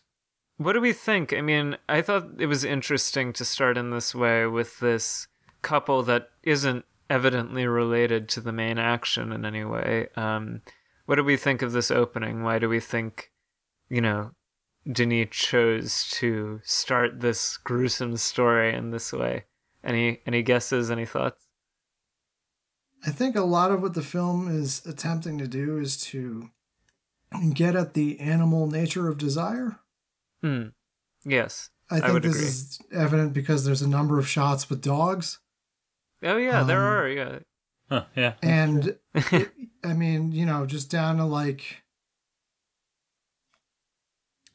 what 0.57 0.73
do 0.73 0.81
we 0.81 0.93
think 0.93 1.33
i 1.33 1.41
mean 1.41 1.77
i 1.87 2.01
thought 2.01 2.27
it 2.39 2.47
was 2.47 2.63
interesting 2.63 3.31
to 3.33 3.45
start 3.45 3.77
in 3.77 3.91
this 3.91 4.13
way 4.13 4.45
with 4.45 4.79
this 4.79 5.27
couple 5.61 6.03
that 6.03 6.29
isn't 6.43 6.85
evidently 7.09 7.65
related 7.65 8.29
to 8.29 8.41
the 8.41 8.51
main 8.51 8.77
action 8.77 9.31
in 9.31 9.45
any 9.45 9.65
way. 9.65 10.07
Um, 10.15 10.61
what 11.05 11.15
do 11.15 11.23
we 11.23 11.37
think 11.37 11.61
of 11.61 11.71
this 11.71 11.89
opening? 11.89 12.43
Why 12.43 12.59
do 12.59 12.69
we 12.69 12.79
think, 12.79 13.31
you 13.89 14.01
know, 14.01 14.31
Denis 14.89 15.29
chose 15.31 16.09
to 16.11 16.61
start 16.63 17.19
this 17.19 17.57
gruesome 17.57 18.17
story 18.17 18.73
in 18.73 18.91
this 18.91 19.11
way? 19.11 19.45
Any 19.83 20.21
any 20.25 20.43
guesses? 20.43 20.91
Any 20.91 21.05
thoughts? 21.05 21.48
I 23.05 23.11
think 23.11 23.35
a 23.35 23.41
lot 23.41 23.71
of 23.71 23.81
what 23.81 23.93
the 23.93 24.01
film 24.01 24.47
is 24.49 24.85
attempting 24.85 25.37
to 25.37 25.47
do 25.47 25.77
is 25.77 25.95
to 26.07 26.49
get 27.53 27.75
at 27.75 27.93
the 27.93 28.19
animal 28.19 28.67
nature 28.67 29.07
of 29.07 29.17
desire. 29.17 29.79
Hmm. 30.41 30.67
Yes. 31.23 31.69
I 31.91 31.99
think 31.99 32.11
I 32.17 32.19
this 32.19 32.35
agree. 32.35 32.47
is 32.47 32.79
evident 32.93 33.33
because 33.33 33.65
there's 33.65 33.81
a 33.81 33.87
number 33.89 34.19
of 34.19 34.27
shots 34.27 34.69
with 34.69 34.81
dogs. 34.81 35.39
Oh 36.23 36.37
yeah, 36.37 36.63
there 36.63 36.79
Um, 36.79 36.93
are. 36.93 37.07
Yeah. 37.07 37.39
Huh, 37.89 38.03
yeah. 38.15 38.33
And 38.43 38.97
it, 39.15 39.51
I 39.83 39.93
mean, 39.93 40.31
you 40.31 40.45
know, 40.45 40.65
just 40.65 40.91
down 40.91 41.17
to 41.17 41.25
like 41.25 41.83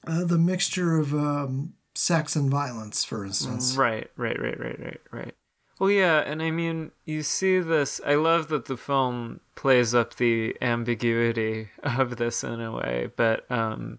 uh, 0.06 0.24
the 0.24 0.38
mixture 0.38 0.98
of 0.98 1.14
um, 1.14 1.74
sex 1.94 2.36
and 2.36 2.50
violence, 2.50 3.04
for 3.04 3.24
instance. 3.24 3.76
Right, 3.76 4.10
right, 4.16 4.40
right, 4.40 4.58
right, 4.60 4.78
right, 4.80 5.00
right. 5.10 5.34
Well, 5.78 5.90
yeah, 5.90 6.20
and 6.20 6.40
I 6.40 6.50
mean, 6.50 6.92
you 7.04 7.22
see 7.22 7.58
this. 7.58 8.00
I 8.06 8.14
love 8.14 8.48
that 8.48 8.66
the 8.66 8.76
film 8.76 9.40
plays 9.56 9.94
up 9.94 10.14
the 10.16 10.56
ambiguity 10.62 11.70
of 11.82 12.16
this 12.16 12.44
in 12.44 12.60
a 12.60 12.72
way, 12.72 13.10
but 13.16 13.50
um, 13.50 13.98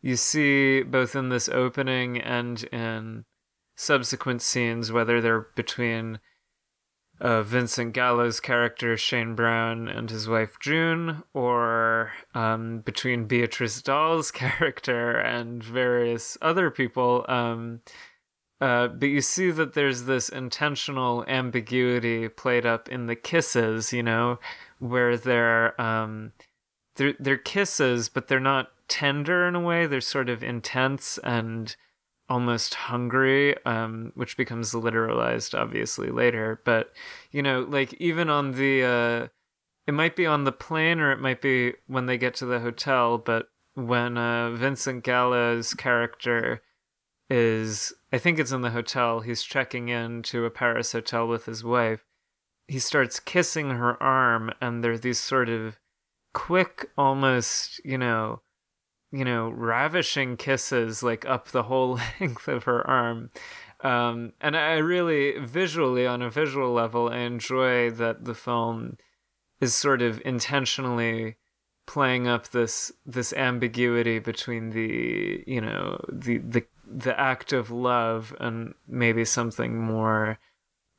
you 0.00 0.16
see 0.16 0.82
both 0.82 1.14
in 1.14 1.28
this 1.28 1.48
opening 1.48 2.18
and 2.20 2.64
in 2.64 3.24
subsequent 3.76 4.40
scenes, 4.40 4.90
whether 4.90 5.20
they're 5.20 5.48
between 5.54 6.18
uh, 7.20 7.42
Vincent 7.42 7.92
Gallo's 7.92 8.40
character 8.40 8.96
Shane 8.96 9.34
Brown 9.34 9.88
and 9.88 10.10
his 10.10 10.28
wife 10.28 10.56
June, 10.60 11.22
or 11.34 12.12
um, 12.34 12.80
between 12.80 13.26
Beatrice 13.26 13.82
Dalle's 13.82 14.30
character 14.32 15.12
and 15.12 15.62
various 15.62 16.38
other 16.40 16.70
people. 16.70 17.26
Um, 17.28 17.80
uh, 18.60 18.88
but 18.88 19.08
you 19.08 19.20
see 19.20 19.50
that 19.50 19.74
there's 19.74 20.04
this 20.04 20.28
intentional 20.28 21.24
ambiguity 21.28 22.28
played 22.28 22.64
up 22.64 22.88
in 22.88 23.06
the 23.06 23.16
kisses, 23.16 23.92
you 23.92 24.02
know, 24.02 24.38
where 24.78 25.16
they're 25.16 25.78
um, 25.80 26.32
they're 26.96 27.14
they're 27.18 27.36
kisses, 27.36 28.08
but 28.08 28.28
they're 28.28 28.40
not 28.40 28.70
tender 28.88 29.46
in 29.46 29.54
a 29.54 29.60
way. 29.60 29.86
They're 29.86 30.00
sort 30.00 30.30
of 30.30 30.42
intense 30.42 31.18
and 31.22 31.76
almost 32.28 32.74
hungry, 32.74 33.54
um, 33.64 34.12
which 34.14 34.36
becomes 34.36 34.72
literalized 34.72 35.58
obviously 35.58 36.10
later. 36.10 36.60
But 36.64 36.92
you 37.30 37.42
know, 37.42 37.66
like 37.68 37.92
even 37.94 38.30
on 38.30 38.52
the 38.52 38.82
uh, 38.82 39.28
it 39.86 39.92
might 39.92 40.16
be 40.16 40.26
on 40.26 40.44
the 40.44 40.52
plane 40.52 40.98
or 40.98 41.12
it 41.12 41.20
might 41.20 41.42
be 41.42 41.74
when 41.86 42.06
they 42.06 42.16
get 42.18 42.34
to 42.36 42.46
the 42.46 42.60
hotel, 42.60 43.18
but 43.18 43.48
when 43.74 44.16
uh, 44.16 44.50
Vincent 44.52 45.04
Gallo's 45.04 45.74
character 45.74 46.62
is 47.28 47.92
I 48.12 48.18
think 48.18 48.38
it's 48.38 48.52
in 48.52 48.62
the 48.62 48.70
hotel, 48.70 49.20
he's 49.20 49.42
checking 49.42 49.88
in 49.88 50.22
to 50.24 50.44
a 50.44 50.50
Paris 50.50 50.92
hotel 50.92 51.26
with 51.26 51.46
his 51.46 51.64
wife. 51.64 52.04
He 52.68 52.78
starts 52.78 53.20
kissing 53.20 53.70
her 53.70 54.00
arm 54.02 54.52
and 54.60 54.82
there're 54.82 54.98
these 54.98 55.18
sort 55.18 55.48
of 55.48 55.78
quick 56.32 56.90
almost, 56.96 57.80
you 57.84 57.98
know, 57.98 58.42
you 59.10 59.24
know, 59.24 59.48
ravishing 59.48 60.36
kisses 60.36 61.02
like 61.02 61.24
up 61.26 61.48
the 61.48 61.64
whole 61.64 61.98
length 62.20 62.48
of 62.48 62.64
her 62.64 62.86
arm. 62.86 63.30
Um, 63.80 64.32
and 64.40 64.56
I 64.56 64.74
really 64.74 65.38
visually 65.38 66.06
on 66.06 66.22
a 66.22 66.30
visual 66.30 66.72
level 66.72 67.08
I 67.08 67.18
enjoy 67.18 67.90
that 67.92 68.24
the 68.24 68.34
film 68.34 68.96
is 69.60 69.74
sort 69.74 70.02
of 70.02 70.20
intentionally 70.24 71.36
playing 71.86 72.26
up 72.26 72.48
this 72.48 72.90
this 73.04 73.32
ambiguity 73.34 74.18
between 74.18 74.70
the 74.70 75.44
you 75.46 75.60
know 75.60 76.04
the 76.10 76.38
the 76.38 76.64
the 76.86 77.18
act 77.18 77.52
of 77.52 77.70
love 77.70 78.34
and 78.40 78.74
maybe 78.86 79.24
something 79.24 79.78
more 79.78 80.38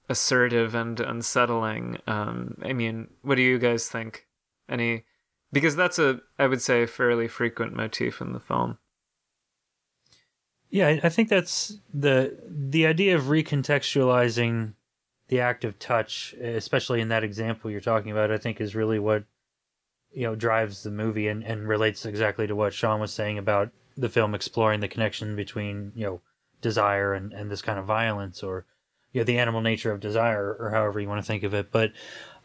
assertive 0.10 0.74
and 0.76 1.00
unsettling 1.00 1.98
um 2.08 2.56
i 2.64 2.72
mean 2.74 3.08
what 3.22 3.36
do 3.36 3.42
you 3.42 3.58
guys 3.60 3.90
think 3.90 4.26
any 4.70 5.04
because 5.52 5.76
that's 5.76 6.00
a 6.00 6.20
i 6.40 6.48
would 6.48 6.62
say 6.62 6.86
fairly 6.86 7.28
frequent 7.28 7.74
motif 7.74 8.22
in 8.22 8.32
the 8.34 8.40
film 8.40 8.78
Yeah, 10.70 11.00
I- 11.04 11.10
think 11.10 11.30
that's 11.30 11.78
the 11.94 12.38
the 12.50 12.86
idea 12.86 13.16
of 13.16 13.24
recontextualizing 13.24 14.74
the 15.30 15.40
act 15.42 15.66
of 15.66 15.78
touch, 15.80 16.34
especially 16.42 17.02
in 17.02 17.10
that 17.10 17.24
example 17.24 17.70
you're 17.72 17.82
talking 17.82 18.12
about. 18.12 18.32
I 18.32 18.38
think 18.38 18.60
is 18.62 18.76
really 18.76 19.00
what 19.00 19.24
you 20.12 20.24
know 20.24 20.36
drives 20.36 20.84
the 20.84 20.92
movie 20.92 21.28
and, 21.28 21.44
and 21.44 21.68
relates 21.68 22.06
exactly 22.06 22.48
to 22.48 22.56
what 22.56 22.74
Sean 22.74 23.00
was 23.00 23.14
saying 23.14 23.38
about 23.38 23.72
the 23.98 24.10
film 24.10 24.36
exploring 24.36 24.80
the 24.80 24.88
connection 24.88 25.36
between 25.36 25.92
you 25.96 26.06
know 26.06 26.22
desire 26.62 27.14
and, 27.14 27.34
and 27.34 27.52
this 27.52 27.62
kind 27.62 27.78
of 27.80 27.86
violence 27.86 28.42
or 28.44 28.66
you 29.12 29.22
know 29.22 29.26
the 29.26 29.38
animal 29.40 29.62
nature 29.62 29.92
of 29.92 30.00
desire 30.00 30.56
or 30.60 30.70
however 30.72 31.00
you 31.00 31.08
want 31.08 31.22
to 31.22 31.28
think 31.28 31.44
of 31.44 31.54
it. 31.54 31.72
But 31.72 31.92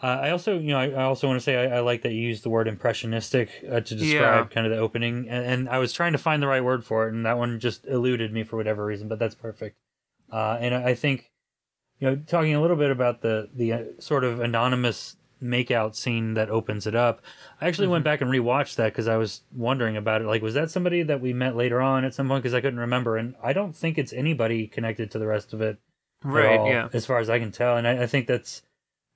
uh, 0.02 0.06
I 0.06 0.30
also 0.30 0.58
you 0.58 0.68
know 0.68 0.78
I, 0.78 0.90
I 0.90 1.02
also 1.04 1.28
want 1.28 1.38
to 1.38 1.44
say 1.44 1.56
I, 1.56 1.76
I 1.76 1.80
like 1.80 2.02
that 2.02 2.12
you 2.12 2.20
used 2.20 2.42
the 2.42 2.50
word 2.50 2.68
impressionistic 2.68 3.50
uh, 3.70 3.80
to 3.80 3.94
describe 3.94 4.08
Yeah. 4.50 4.54
kind 4.54 4.66
of 4.66 4.72
the 4.72 4.78
opening, 4.78 5.28
and, 5.28 5.44
and 5.44 5.68
I 5.68 5.78
was 5.78 5.92
trying 5.92 6.12
to 6.12 6.18
find 6.18 6.42
the 6.42 6.46
right 6.46 6.64
word 6.64 6.84
for 6.84 7.06
it, 7.06 7.14
and 7.14 7.24
that 7.26 7.38
one 7.38 7.60
just 7.60 7.86
eluded 7.86 8.32
me 8.32 8.42
for 8.44 8.56
whatever 8.56 8.84
reason. 8.84 9.08
But 9.08 9.18
that's 9.18 9.34
perfect. 9.34 9.76
Uh, 10.30 10.56
and 10.60 10.74
I 10.74 10.90
I 10.90 10.94
think 10.94 11.30
you 12.00 12.08
know 12.08 12.16
talking 12.16 12.54
a 12.54 12.60
little 12.60 12.76
bit 12.76 12.90
about 12.90 13.22
the 13.22 13.48
the 13.54 13.72
uh, 13.72 13.82
sort 13.98 14.24
of 14.24 14.40
anonymous 14.40 15.16
makeout 15.42 15.94
scene 15.94 16.34
that 16.34 16.50
opens 16.50 16.86
it 16.86 16.94
up. 16.94 17.22
I 17.60 17.68
actually 17.68 17.88
went 17.88 18.04
back 18.04 18.20
and 18.20 18.30
rewatched 18.30 18.76
that 18.76 18.92
because 18.92 19.08
I 19.08 19.16
was 19.16 19.42
wondering 19.54 19.96
about 19.96 20.22
it. 20.22 20.26
Like, 20.26 20.42
was 20.42 20.54
that 20.54 20.70
somebody 20.70 21.02
that 21.02 21.20
we 21.20 21.32
met 21.32 21.56
later 21.56 21.80
on 21.80 22.04
at 22.04 22.14
some 22.14 22.28
point? 22.28 22.42
Because 22.42 22.54
I 22.54 22.60
couldn't 22.60 22.80
remember, 22.80 23.16
and 23.16 23.34
I 23.42 23.52
don't 23.52 23.74
think 23.74 23.98
it's 23.98 24.12
anybody 24.12 24.66
connected 24.66 25.10
to 25.10 25.18
the 25.18 25.26
rest 25.26 25.52
of 25.52 25.60
it 25.60 25.78
right 26.24 26.60
all, 26.60 26.68
yeah 26.68 26.88
as 26.92 27.04
far 27.04 27.18
as 27.18 27.28
I 27.28 27.38
can 27.38 27.50
tell. 27.50 27.76
And 27.76 27.86
I, 27.86 28.04
I 28.04 28.06
think 28.06 28.26
that's 28.26 28.62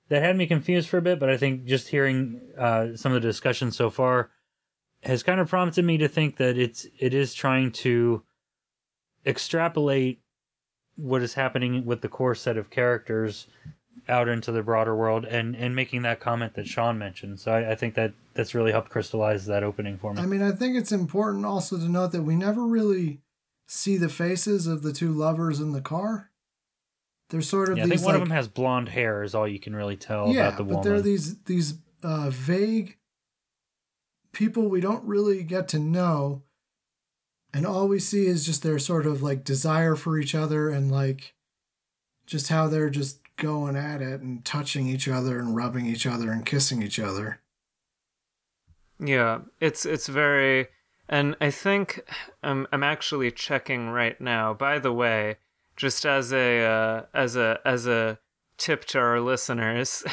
that 0.09 0.21
had 0.21 0.35
me 0.35 0.45
confused 0.45 0.89
for 0.89 0.97
a 0.97 1.01
bit. 1.01 1.19
But 1.19 1.29
I 1.29 1.37
think 1.37 1.65
just 1.65 1.87
hearing 1.87 2.41
uh, 2.57 2.95
some 2.95 3.13
of 3.13 3.21
the 3.21 3.27
discussion 3.27 3.71
so 3.71 3.89
far 3.89 4.31
has 5.03 5.23
kind 5.23 5.39
of 5.39 5.49
prompted 5.49 5.85
me 5.85 5.97
to 5.97 6.07
think 6.07 6.37
that 6.37 6.57
it's 6.57 6.85
it 6.99 7.13
is 7.13 7.33
trying 7.33 7.71
to 7.71 8.23
extrapolate 9.25 10.21
what 10.95 11.21
is 11.21 11.35
happening 11.35 11.85
with 11.85 12.01
the 12.01 12.09
core 12.09 12.35
set 12.35 12.57
of 12.57 12.69
characters 12.69 13.47
out 14.09 14.27
into 14.27 14.51
the 14.51 14.63
broader 14.63 14.95
world 14.95 15.25
and 15.25 15.55
and 15.55 15.75
making 15.75 16.01
that 16.03 16.19
comment 16.19 16.53
that 16.55 16.67
Sean 16.67 16.97
mentioned. 16.97 17.39
So 17.39 17.51
I, 17.51 17.71
I 17.71 17.75
think 17.75 17.95
that 17.95 18.13
that's 18.33 18.53
really 18.55 18.71
helped 18.71 18.89
crystallize 18.89 19.45
that 19.47 19.63
opening 19.63 19.97
for 19.97 20.13
me. 20.13 20.21
I 20.21 20.25
mean, 20.25 20.41
I 20.41 20.51
think 20.51 20.75
it's 20.75 20.91
important 20.91 21.45
also 21.45 21.77
to 21.77 21.89
note 21.89 22.11
that 22.11 22.23
we 22.23 22.35
never 22.35 22.65
really 22.65 23.21
see 23.67 23.97
the 23.97 24.09
faces 24.09 24.67
of 24.67 24.81
the 24.81 24.93
two 24.93 25.11
lovers 25.11 25.59
in 25.59 25.73
the 25.73 25.81
car. 25.81 26.31
They're 27.29 27.41
sort 27.41 27.69
of 27.69 27.77
Yeah, 27.77 27.83
I 27.83 27.87
think 27.87 28.01
one 28.01 28.13
like, 28.13 28.21
of 28.21 28.27
them 28.27 28.35
has 28.35 28.47
blonde 28.47 28.89
hair. 28.89 29.23
Is 29.23 29.35
all 29.35 29.47
you 29.47 29.59
can 29.59 29.75
really 29.75 29.97
tell 29.97 30.29
yeah, 30.29 30.47
about 30.47 30.57
the 30.57 30.63
but 30.63 30.69
woman. 30.69 30.83
there 30.83 30.95
are 30.95 31.01
these 31.01 31.41
these 31.43 31.75
uh, 32.03 32.29
vague 32.29 32.97
people 34.31 34.69
we 34.69 34.79
don't 34.79 35.03
really 35.03 35.43
get 35.43 35.67
to 35.69 35.79
know, 35.79 36.43
and 37.53 37.67
all 37.67 37.87
we 37.87 37.99
see 37.99 38.27
is 38.27 38.45
just 38.45 38.63
their 38.63 38.79
sort 38.79 39.05
of 39.05 39.21
like 39.21 39.43
desire 39.43 39.95
for 39.95 40.17
each 40.17 40.33
other 40.33 40.69
and 40.69 40.89
like 40.89 41.33
just 42.25 42.49
how 42.49 42.67
they're 42.67 42.89
just 42.89 43.19
going 43.37 43.75
at 43.75 44.01
it 44.01 44.21
and 44.21 44.43
touching 44.43 44.87
each 44.87 45.07
other 45.07 45.39
and 45.39 45.55
rubbing 45.55 45.85
each 45.85 46.05
other 46.05 46.31
and 46.31 46.45
kissing 46.45 46.81
each 46.81 46.99
other. 46.99 47.39
Yeah, 48.99 49.41
it's 49.61 49.85
it's 49.85 50.07
very, 50.07 50.67
and 51.07 51.35
I 51.39 51.51
think 51.51 52.01
I'm 52.43 52.67
I'm 52.71 52.83
actually 52.83 53.31
checking 53.31 53.89
right 53.89 54.19
now. 54.19 54.53
By 54.53 54.79
the 54.79 54.91
way, 54.91 55.37
just 55.75 56.05
as 56.05 56.33
a 56.33 56.65
uh, 56.65 57.01
as 57.13 57.35
a 57.35 57.59
as 57.63 57.85
a 57.85 58.17
tip 58.57 58.85
to 58.85 58.99
our 58.99 59.21
listeners, 59.21 60.03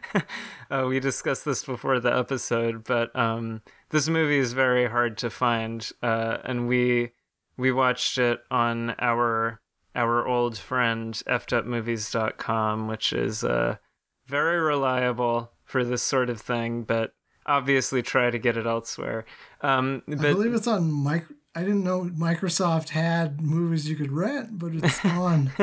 uh, 0.70 0.86
we 0.88 1.00
discussed 1.00 1.44
this 1.44 1.64
before 1.64 1.98
the 1.98 2.16
episode, 2.16 2.84
but 2.84 3.14
um, 3.16 3.62
this 3.90 4.08
movie 4.08 4.38
is 4.38 4.52
very 4.52 4.88
hard 4.88 5.18
to 5.18 5.28
find, 5.28 5.90
uh, 6.02 6.38
and 6.44 6.68
we 6.68 7.10
we 7.56 7.72
watched 7.72 8.16
it 8.18 8.40
on 8.50 8.94
our 9.00 9.60
our 9.94 10.26
old 10.26 10.58
friend 10.58 11.14
fedupmovies.com, 11.26 12.88
which 12.88 13.12
is 13.12 13.44
uh, 13.44 13.76
very 14.26 14.58
reliable 14.58 15.52
for 15.64 15.84
this 15.84 16.02
sort 16.02 16.30
of 16.30 16.40
thing, 16.40 16.82
but 16.82 17.14
obviously 17.46 18.02
try 18.02 18.30
to 18.30 18.38
get 18.38 18.56
it 18.56 18.66
elsewhere. 18.66 19.24
Um, 19.60 20.02
I 20.08 20.14
believe 20.14 20.54
it's 20.54 20.66
on 20.66 21.02
mic. 21.04 21.24
I 21.56 21.60
didn't 21.60 21.84
know 21.84 22.02
Microsoft 22.02 22.88
had 22.88 23.40
movies 23.40 23.88
you 23.88 23.94
could 23.94 24.10
rent, 24.10 24.58
but 24.58 24.74
it's 24.74 25.04
on 25.04 25.48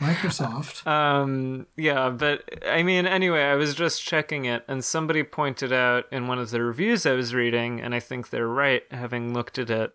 Microsoft. 0.00 0.84
um, 0.88 1.68
yeah, 1.76 2.10
but 2.10 2.42
I 2.66 2.82
mean, 2.82 3.06
anyway, 3.06 3.42
I 3.42 3.54
was 3.54 3.76
just 3.76 4.02
checking 4.02 4.46
it, 4.46 4.64
and 4.66 4.84
somebody 4.84 5.22
pointed 5.22 5.72
out 5.72 6.06
in 6.10 6.26
one 6.26 6.40
of 6.40 6.50
the 6.50 6.62
reviews 6.62 7.06
I 7.06 7.12
was 7.12 7.32
reading, 7.32 7.80
and 7.80 7.94
I 7.94 8.00
think 8.00 8.30
they're 8.30 8.48
right, 8.48 8.82
having 8.90 9.32
looked 9.32 9.58
at 9.58 9.70
it 9.70 9.92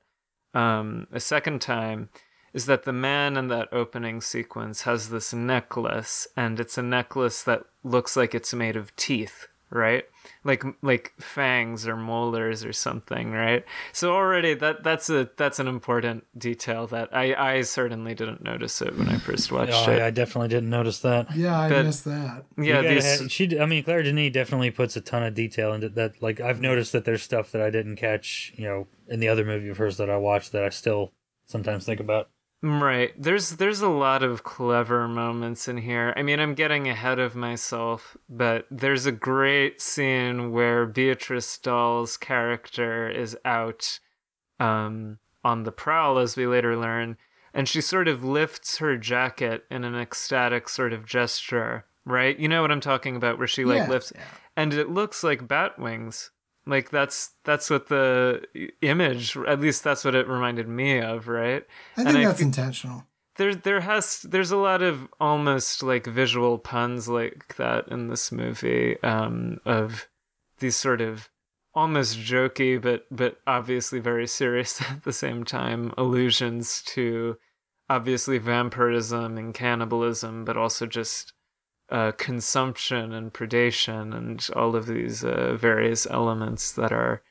um, 0.54 1.08
a 1.12 1.20
second 1.20 1.62
time, 1.62 2.10
is 2.56 2.66
that 2.66 2.84
the 2.86 2.94
man 2.94 3.36
in 3.38 3.50
that 3.50 3.68
opening 3.72 4.22
sequence 4.22 4.82
has 4.84 5.10
this 5.10 5.34
necklace, 5.34 6.28
and 6.36 6.60
it's 6.60 6.78
a 6.78 6.82
necklace 6.84 7.44
that 7.44 7.64
looks 7.84 8.16
like 8.16 8.34
it's 8.34 8.54
made 8.54 8.76
of 8.76 8.96
teeth, 8.96 9.48
right? 9.70 10.06
Like 10.44 10.64
like 10.82 11.14
fangs 11.20 11.88
or 11.88 11.96
molars 11.96 12.64
or 12.66 12.72
something, 12.74 13.32
right? 13.32 13.64
So 13.94 14.14
already 14.16 14.54
that 14.56 14.84
that's 14.84 15.10
a 15.10 15.30
that's 15.38 15.60
an 15.60 15.68
important 15.68 16.24
detail 16.38 16.88
that 16.88 17.10
I 17.16 17.34
I 17.58 17.62
certainly 17.62 18.16
didn't 18.16 18.44
notice 18.44 18.82
it 18.82 18.98
when 18.98 19.10
I 19.10 19.18
first 19.18 19.52
watched 19.52 19.74
Oh, 19.88 19.92
it. 19.92 19.98
yeah, 19.98 20.06
I 20.06 20.10
definitely 20.12 20.48
didn't 20.48 20.70
notice 20.70 21.00
that. 21.00 21.36
Yeah, 21.36 21.60
I 21.60 21.70
But- 21.70 21.86
missed 21.86 22.06
that. 22.06 22.46
Yeah, 22.58 22.82
these 22.82 23.20
have- 23.20 23.32
she. 23.32 23.60
I 23.60 23.66
mean, 23.66 23.84
Claire 23.84 24.02
Denis 24.04 24.32
definitely 24.34 24.72
puts 24.72 24.96
a 24.96 25.02
ton 25.02 25.24
of 25.24 25.34
detail 25.36 25.74
into 25.74 25.90
that. 25.90 26.22
Like, 26.22 26.40
I've 26.40 26.62
noticed 26.62 26.92
that 26.94 27.06
there's 27.06 27.22
stuff 27.22 27.52
that 27.52 27.62
I 27.62 27.70
didn't 27.70 27.98
catch, 27.98 28.54
you 28.56 28.64
know, 28.66 28.88
in 29.10 29.20
the 29.20 29.28
other 29.28 29.44
movie 29.46 29.70
of 29.70 29.78
hers 29.78 29.98
that 29.98 30.10
I 30.10 30.18
watched 30.18 30.52
that 30.54 30.64
I 30.64 30.70
still 30.70 31.12
sometimes 31.46 31.86
think 31.86 32.00
about. 32.00 32.30
Right. 32.62 33.12
There's 33.22 33.52
there's 33.52 33.82
a 33.82 33.90
lot 33.90 34.24
of 34.24 34.44
clever 34.44 35.08
moments 35.08 35.68
in 35.68 35.78
here. 35.78 36.14
I 36.16 36.24
mean, 36.24 36.40
I'm 36.40 36.56
getting 36.56 36.88
ahead 36.88 37.20
of 37.20 37.36
myself, 37.36 38.18
but 38.28 38.66
there's 38.72 39.06
a 39.06 39.12
great 39.12 39.82
scene 39.82 40.52
where 40.52 40.88
Beatrice 40.88 41.58
Dalle's 41.60 42.18
character 42.18 43.08
is 43.10 43.38
out 43.46 44.00
um 44.60 45.20
on 45.44 45.64
the 45.64 45.72
prowl 45.72 46.18
as 46.18 46.36
we 46.36 46.48
later 46.48 46.76
learn, 46.76 47.18
and 47.54 47.70
she 47.70 47.82
sort 47.82 48.08
of 48.08 48.24
lifts 48.24 48.78
her 48.78 48.98
jacket 48.98 49.66
in 49.70 49.84
an 49.84 49.94
ecstatic 49.96 50.68
sort 50.68 50.92
of 50.92 51.06
gesture, 51.06 51.86
right? 52.04 52.40
You 52.40 52.48
know 52.48 52.64
what 52.64 52.72
I'm 52.72 52.82
talking 52.82 53.16
about 53.16 53.38
where 53.38 53.48
she 53.48 53.64
like 53.64 53.80
Yeah, 53.84 53.90
lifts 53.90 54.12
yeah. 54.16 54.24
and 54.58 54.74
it 54.74 54.90
looks 54.90 55.24
like 55.24 55.48
bat 55.48 55.78
wings. 55.78 56.32
Like 56.68 56.90
that's 56.90 57.32
that's 57.44 57.70
what 57.70 57.88
the 57.90 58.44
image, 58.82 59.38
at 59.38 59.60
least 59.60 59.84
that's 59.84 60.04
what 60.04 60.16
it 60.16 60.28
reminded 60.28 60.68
me 60.68 61.00
of, 61.00 61.28
right? 61.28 61.64
I 61.96 62.02
And 62.02 62.08
think 62.12 62.18
I 62.18 62.24
that's 62.26 62.40
fe- 62.40 62.46
intentional. 62.46 63.04
there 63.38 63.54
there 63.54 63.82
has 63.82 64.22
there's 64.22 64.52
a 64.52 64.58
lot 64.58 64.82
of 64.82 65.08
almost 65.20 65.84
like 65.84 66.06
visual 66.08 66.58
puns 66.58 67.08
like 67.08 67.56
that 67.58 67.88
in 67.90 68.08
this 68.08 68.32
movie 68.32 68.98
um 69.04 69.60
of 69.66 70.08
these 70.60 70.76
sort 70.78 71.02
of 71.02 71.30
almost 71.74 72.18
jokey 72.18 72.82
but 72.82 73.06
but 73.12 73.38
obviously 73.46 74.00
very 74.00 74.26
serious 74.26 74.82
at 74.90 75.04
the 75.04 75.12
same 75.14 75.44
time 75.44 75.94
allusions 75.98 76.82
to 76.84 77.36
obviously 77.90 78.38
vampirism 78.38 79.38
and 79.38 79.54
cannibalism 79.54 80.46
but 80.46 80.56
also 80.58 80.86
just 80.86 81.34
uh, 81.90 82.12
consumption 82.14 83.14
and 83.14 83.34
predation 83.34 84.16
and 84.16 84.48
all 84.56 84.76
of 84.76 84.88
these 84.88 85.24
uh, 85.24 85.56
various 85.60 86.08
elements 86.08 86.72
that 86.72 86.92
are 86.92 87.22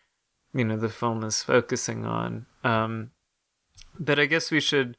you 0.52 0.64
know 0.64 0.76
the 0.76 0.88
film 0.88 1.24
is 1.24 1.42
focusing 1.42 2.06
on 2.06 2.46
um 2.62 3.10
but 3.98 4.20
i 4.20 4.26
guess 4.26 4.52
we 4.52 4.60
should 4.60 4.96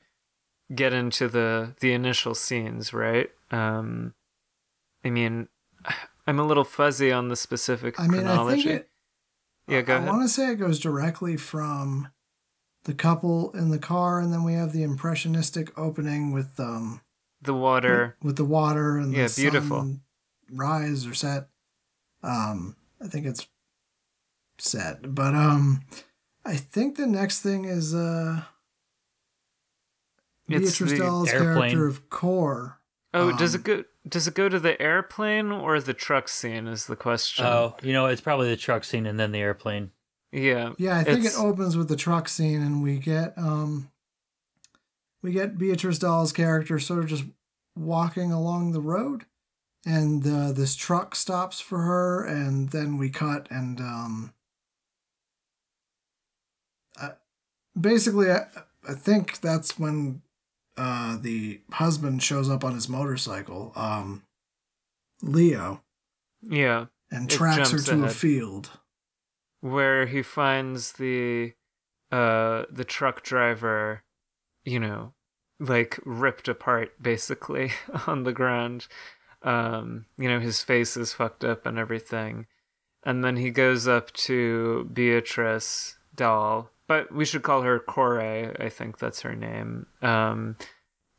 get 0.73 0.93
into 0.93 1.27
the 1.27 1.75
the 1.79 1.93
initial 1.93 2.33
scenes, 2.33 2.93
right? 2.93 3.29
Um, 3.51 4.13
I 5.03 5.09
mean, 5.09 5.47
I'm 6.27 6.39
a 6.39 6.45
little 6.45 6.63
fuzzy 6.63 7.11
on 7.11 7.27
the 7.27 7.35
specific 7.35 7.99
I 7.99 8.07
mean, 8.07 8.23
chronology. 8.23 8.61
I 8.61 8.63
think 8.63 8.81
it. 8.81 8.89
yeah, 9.67 9.81
go 9.81 9.93
I 9.93 9.97
ahead. 9.97 10.09
want 10.09 10.21
to 10.23 10.29
say 10.29 10.51
it 10.51 10.55
goes 10.55 10.79
directly 10.79 11.37
from 11.37 12.09
the 12.85 12.93
couple 12.93 13.51
in 13.51 13.69
the 13.69 13.79
car, 13.79 14.19
and 14.19 14.33
then 14.33 14.43
we 14.43 14.53
have 14.53 14.73
the 14.73 14.83
impressionistic 14.83 15.77
opening 15.77 16.31
with 16.31 16.59
um 16.59 17.01
The 17.45 17.53
water. 17.53 18.15
with 18.21 18.35
the 18.35 18.45
water 18.45 18.97
and 18.97 19.13
Yeah, 19.13 19.27
the 19.27 19.41
beautiful. 19.41 19.79
sun 19.79 20.01
rise 20.51 21.05
or 21.05 21.13
set. 21.13 21.47
Um, 22.23 22.75
I 23.01 23.07
think 23.07 23.25
it's 23.25 23.47
set, 24.57 25.13
but 25.13 25.35
um, 25.35 25.81
I 26.45 26.55
think 26.55 26.97
the 26.97 27.07
next 27.07 27.41
thing 27.41 27.65
is 27.65 27.93
uh. 27.93 28.41
It's 30.47 30.77
Beatrice 30.77 30.91
the 30.91 30.97
Dalle's 30.97 31.31
character 31.31 31.87
of 31.87 32.09
Core. 32.09 32.79
Oh, 33.15 33.35
does 33.35 33.55
um, 33.55 33.61
it 33.61 33.63
go? 33.63 33.83
Does 34.07 34.27
it 34.27 34.35
go 34.35 34.47
to 34.49 34.59
the 34.59 34.79
airplane 34.79 35.51
or 35.51 35.79
the 35.79 35.93
truck 35.93 36.27
scene? 36.27 36.67
Is 36.67 36.85
the 36.85 36.95
question. 36.95 37.45
Oh, 37.45 37.75
you 37.81 37.93
know, 37.93 38.05
it's 38.05 38.21
probably 38.21 38.49
the 38.49 38.57
truck 38.57 38.83
scene 38.83 39.05
and 39.07 39.19
then 39.19 39.31
the 39.31 39.39
airplane. 39.39 39.91
yeah. 40.31 40.73
Yeah, 40.77 40.99
I 40.99 41.03
think 41.03 41.25
it 41.25 41.33
opens 41.37 41.75
with 41.77 41.87
the 41.87 41.95
truck 41.95 42.27
scene, 42.29 42.61
and 42.61 42.83
we 42.83 42.99
get 42.99 43.33
um, 43.37 43.89
we 45.25 45.31
get 45.31 45.57
Beatrice 45.57 45.97
Dalle's 45.97 46.31
character 46.31 46.77
sort 46.77 46.99
of 47.03 47.09
just 47.09 47.23
walking 47.75 48.31
along 48.31 48.71
the 48.71 48.79
road, 48.79 49.25
and 49.83 50.25
uh, 50.25 50.51
this 50.51 50.75
truck 50.75 51.15
stops 51.15 51.59
for 51.59 51.79
her, 51.81 52.23
and 52.23 52.69
then 52.69 52.97
we 52.99 53.09
cut, 53.09 53.47
and 53.49 53.79
um, 53.81 54.33
uh, 57.01 57.09
basically, 57.79 58.29
I, 58.31 58.45
I 58.87 58.93
think 58.93 59.41
that's 59.41 59.79
when 59.79 60.21
uh, 60.77 61.17
the 61.19 61.61
husband 61.73 62.21
shows 62.21 62.47
up 62.47 62.63
on 62.63 62.75
his 62.75 62.87
motorcycle, 62.87 63.73
um, 63.75 64.21
Leo, 65.23 65.81
Yeah. 66.43 66.85
and 67.09 67.27
tracks 67.27 67.71
her 67.71 67.79
to 67.79 68.03
a 68.03 68.09
field. 68.09 68.69
Where 69.61 70.05
he 70.05 70.21
finds 70.21 70.91
the 70.91 71.53
uh 72.11 72.65
the 72.69 72.85
truck 72.85 73.23
driver, 73.23 74.03
you 74.63 74.79
know, 74.79 75.14
like 75.59 75.99
ripped 76.05 76.47
apart 76.47 76.91
basically 77.01 77.71
on 78.07 78.23
the 78.23 78.33
ground. 78.33 78.87
Um, 79.41 80.05
you 80.17 80.27
know, 80.27 80.39
his 80.39 80.61
face 80.61 80.97
is 80.97 81.13
fucked 81.13 81.43
up 81.43 81.65
and 81.65 81.77
everything. 81.77 82.47
And 83.03 83.23
then 83.23 83.35
he 83.35 83.51
goes 83.51 83.87
up 83.87 84.11
to 84.13 84.89
Beatrice 84.91 85.97
Dalle, 86.15 86.69
but 86.87 87.13
we 87.13 87.25
should 87.25 87.43
call 87.43 87.61
her 87.61 87.79
Kore, 87.79 88.19
I 88.59 88.69
think 88.69 88.97
that's 88.97 89.21
her 89.21 89.35
name. 89.35 89.85
Um, 90.01 90.57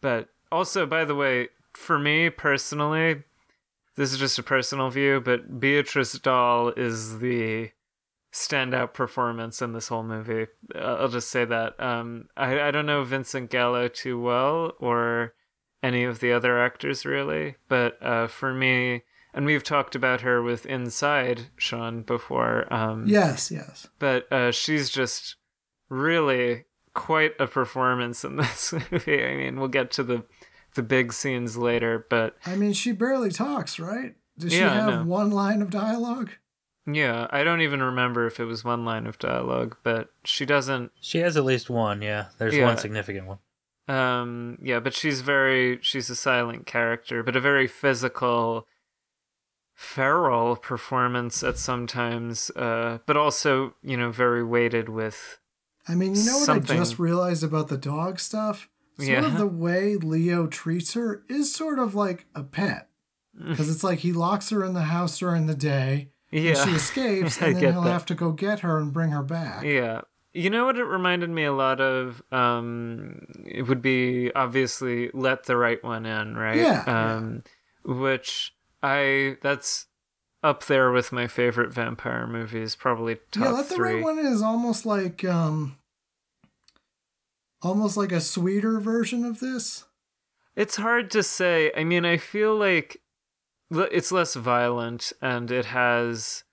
but 0.00 0.28
also, 0.50 0.84
by 0.84 1.04
the 1.04 1.14
way, 1.14 1.48
for 1.72 1.98
me 1.98 2.28
personally, 2.30 3.22
this 3.96 4.12
is 4.12 4.18
just 4.18 4.38
a 4.38 4.42
personal 4.42 4.90
view, 4.90 5.20
but 5.20 5.60
Beatrice 5.60 6.12
Dalle 6.14 6.72
is 6.76 7.20
the 7.20 7.70
standout 8.36 8.92
performance 8.92 9.62
in 9.62 9.72
this 9.72 9.88
whole 9.88 10.02
movie. 10.02 10.46
Uh, 10.74 10.78
I'll 10.78 11.08
just 11.08 11.30
say 11.30 11.44
that. 11.46 11.80
Um, 11.80 12.28
I 12.36 12.60
I 12.60 12.70
don't 12.70 12.86
know 12.86 13.02
Vincent 13.02 13.50
Gallo 13.50 13.88
too 13.88 14.20
well 14.20 14.72
or 14.78 15.32
any 15.82 16.04
of 16.04 16.20
the 16.20 16.32
other 16.32 16.58
actors 16.62 17.06
really, 17.06 17.56
but 17.68 17.96
uh, 18.02 18.26
for 18.26 18.52
me, 18.52 19.02
and 19.32 19.46
we've 19.46 19.62
talked 19.64 19.94
about 19.94 20.20
her 20.20 20.42
with 20.42 20.66
Inside 20.66 21.46
Sean 21.56 22.02
before. 22.02 22.72
Um, 22.72 23.04
Yes, 23.06 23.50
yes. 23.50 23.86
but 23.98 24.30
uh, 24.32 24.50
she's 24.52 24.90
just 24.90 25.36
really 25.88 26.64
quite 26.94 27.32
a 27.38 27.46
performance 27.46 28.24
in 28.24 28.36
this 28.42 28.72
movie. 28.90 29.24
I 29.24 29.36
mean, 29.36 29.58
we'll 29.58 29.68
get 29.68 29.90
to 29.92 30.02
the 30.02 30.24
the 30.74 30.82
big 30.82 31.12
scenes 31.14 31.56
later, 31.56 32.06
but 32.10 32.36
I 32.44 32.54
mean, 32.54 32.74
she 32.74 32.92
barely 32.92 33.30
talks, 33.30 33.78
right? 33.78 34.14
Does 34.38 34.52
she 34.52 34.58
Yeah, 34.58 34.74
have 34.74 34.94
know. 34.94 35.04
one 35.04 35.30
line 35.30 35.62
of 35.62 35.70
dialogue? 35.70 36.32
Yeah, 36.86 37.26
I 37.30 37.42
don't 37.44 37.60
even 37.62 37.82
remember 37.82 38.26
if 38.26 38.38
it 38.40 38.44
was 38.44 38.64
one 38.64 38.84
line 38.84 39.06
of 39.06 39.18
dialogue, 39.18 39.76
but 39.82 40.10
she 40.24 40.46
doesn't 40.46 40.92
She 41.00 41.18
has 41.18 41.36
at 41.36 41.44
least 41.44 41.68
one, 41.68 42.00
yeah. 42.02 42.26
There's 42.38 42.54
Yeah. 42.56 42.64
one 42.66 42.78
significant 42.78 43.26
one. 43.26 43.38
Um, 43.88 44.58
yeah, 44.62 44.80
but 44.80 44.94
she's 44.94 45.20
very 45.20 45.78
she's 45.82 46.10
a 46.10 46.16
silent 46.16 46.66
character, 46.66 47.22
but 47.22 47.36
a 47.36 47.40
very 47.40 47.66
physical, 47.68 48.66
feral 49.74 50.56
performance 50.56 51.42
at 51.42 51.58
sometimes. 51.58 52.50
Uh, 52.50 52.98
but 53.06 53.16
also 53.16 53.74
you 53.82 53.96
know 53.96 54.10
very 54.10 54.42
weighted 54.44 54.88
with. 54.88 55.38
I 55.88 55.94
mean, 55.94 56.14
you 56.16 56.24
know 56.24 56.38
what 56.38 56.46
Something- 56.46 56.76
I 56.76 56.80
just 56.80 56.98
realized 56.98 57.44
about 57.44 57.68
the 57.68 57.78
dog 57.78 58.18
stuff? 58.18 58.68
Sort 58.98 59.08
Yeah. 59.08 59.26
of 59.26 59.36
the 59.38 59.46
way 59.46 59.94
Leo 59.96 60.46
treats 60.46 60.94
her 60.94 61.22
is 61.28 61.54
sort 61.54 61.78
of 61.78 61.94
like 61.94 62.26
a 62.34 62.42
pet. 62.42 62.88
Because 63.48 63.68
it's 63.68 63.84
like 63.84 63.98
he 63.98 64.12
locks 64.14 64.48
her 64.48 64.64
in 64.64 64.72
the 64.72 64.84
house 64.84 65.18
during 65.18 65.46
the 65.46 65.54
day, 65.54 66.08
Yeah, 66.36 66.50
and 66.50 66.70
she 66.70 66.76
escapes, 66.76 67.40
and 67.40 67.56
then 67.56 67.72
he'll 67.72 67.82
that. 67.82 67.90
have 67.90 68.06
to 68.06 68.14
go 68.14 68.32
get 68.32 68.60
her 68.60 68.78
and 68.78 68.92
bring 68.92 69.10
her 69.10 69.22
back. 69.22 69.64
Yeah. 69.64 70.02
You 70.34 70.50
know 70.50 70.66
what 70.66 70.76
it 70.76 70.84
reminded 70.84 71.30
me 71.30 71.44
a 71.44 71.52
lot 71.52 71.80
of? 71.80 72.22
Um, 72.30 73.26
it 73.46 73.62
would 73.62 73.80
be 73.80 74.30
obviously 74.34 75.10
Let 75.14 75.44
the 75.44 75.56
Right 75.56 75.82
One 75.82 76.04
In, 76.04 76.36
right? 76.36 76.56
Yeah, 76.56 76.84
yeah. 76.86 77.14
Um, 77.14 77.42
Which 77.84 78.54
I, 78.82 79.38
that's 79.40 79.86
up 80.42 80.66
there 80.66 80.92
with 80.92 81.10
my 81.10 81.26
favorite 81.26 81.72
vampire 81.72 82.26
movies, 82.26 82.76
probably 82.76 83.16
top 83.32 83.44
yeah, 83.44 83.50
Let 83.52 83.68
the 83.70 83.74
three. 83.76 83.94
Right 83.94 84.02
One 84.02 84.18
is 84.18 84.42
almost 84.42 84.84
like 84.84 85.24
um 85.24 85.78
almost 87.62 87.96
like 87.96 88.12
a 88.12 88.20
sweeter 88.20 88.78
version 88.78 89.24
of 89.24 89.40
this. 89.40 89.84
It's 90.54 90.76
hard 90.76 91.10
to 91.12 91.22
say. 91.22 91.72
I 91.76 91.84
mean, 91.84 92.04
I 92.04 92.18
feel 92.18 92.54
like 92.54 93.00
it's 93.70 94.12
less 94.12 94.34
violent 94.34 95.12
and 95.20 95.50
it 95.50 95.66
has 95.66 96.44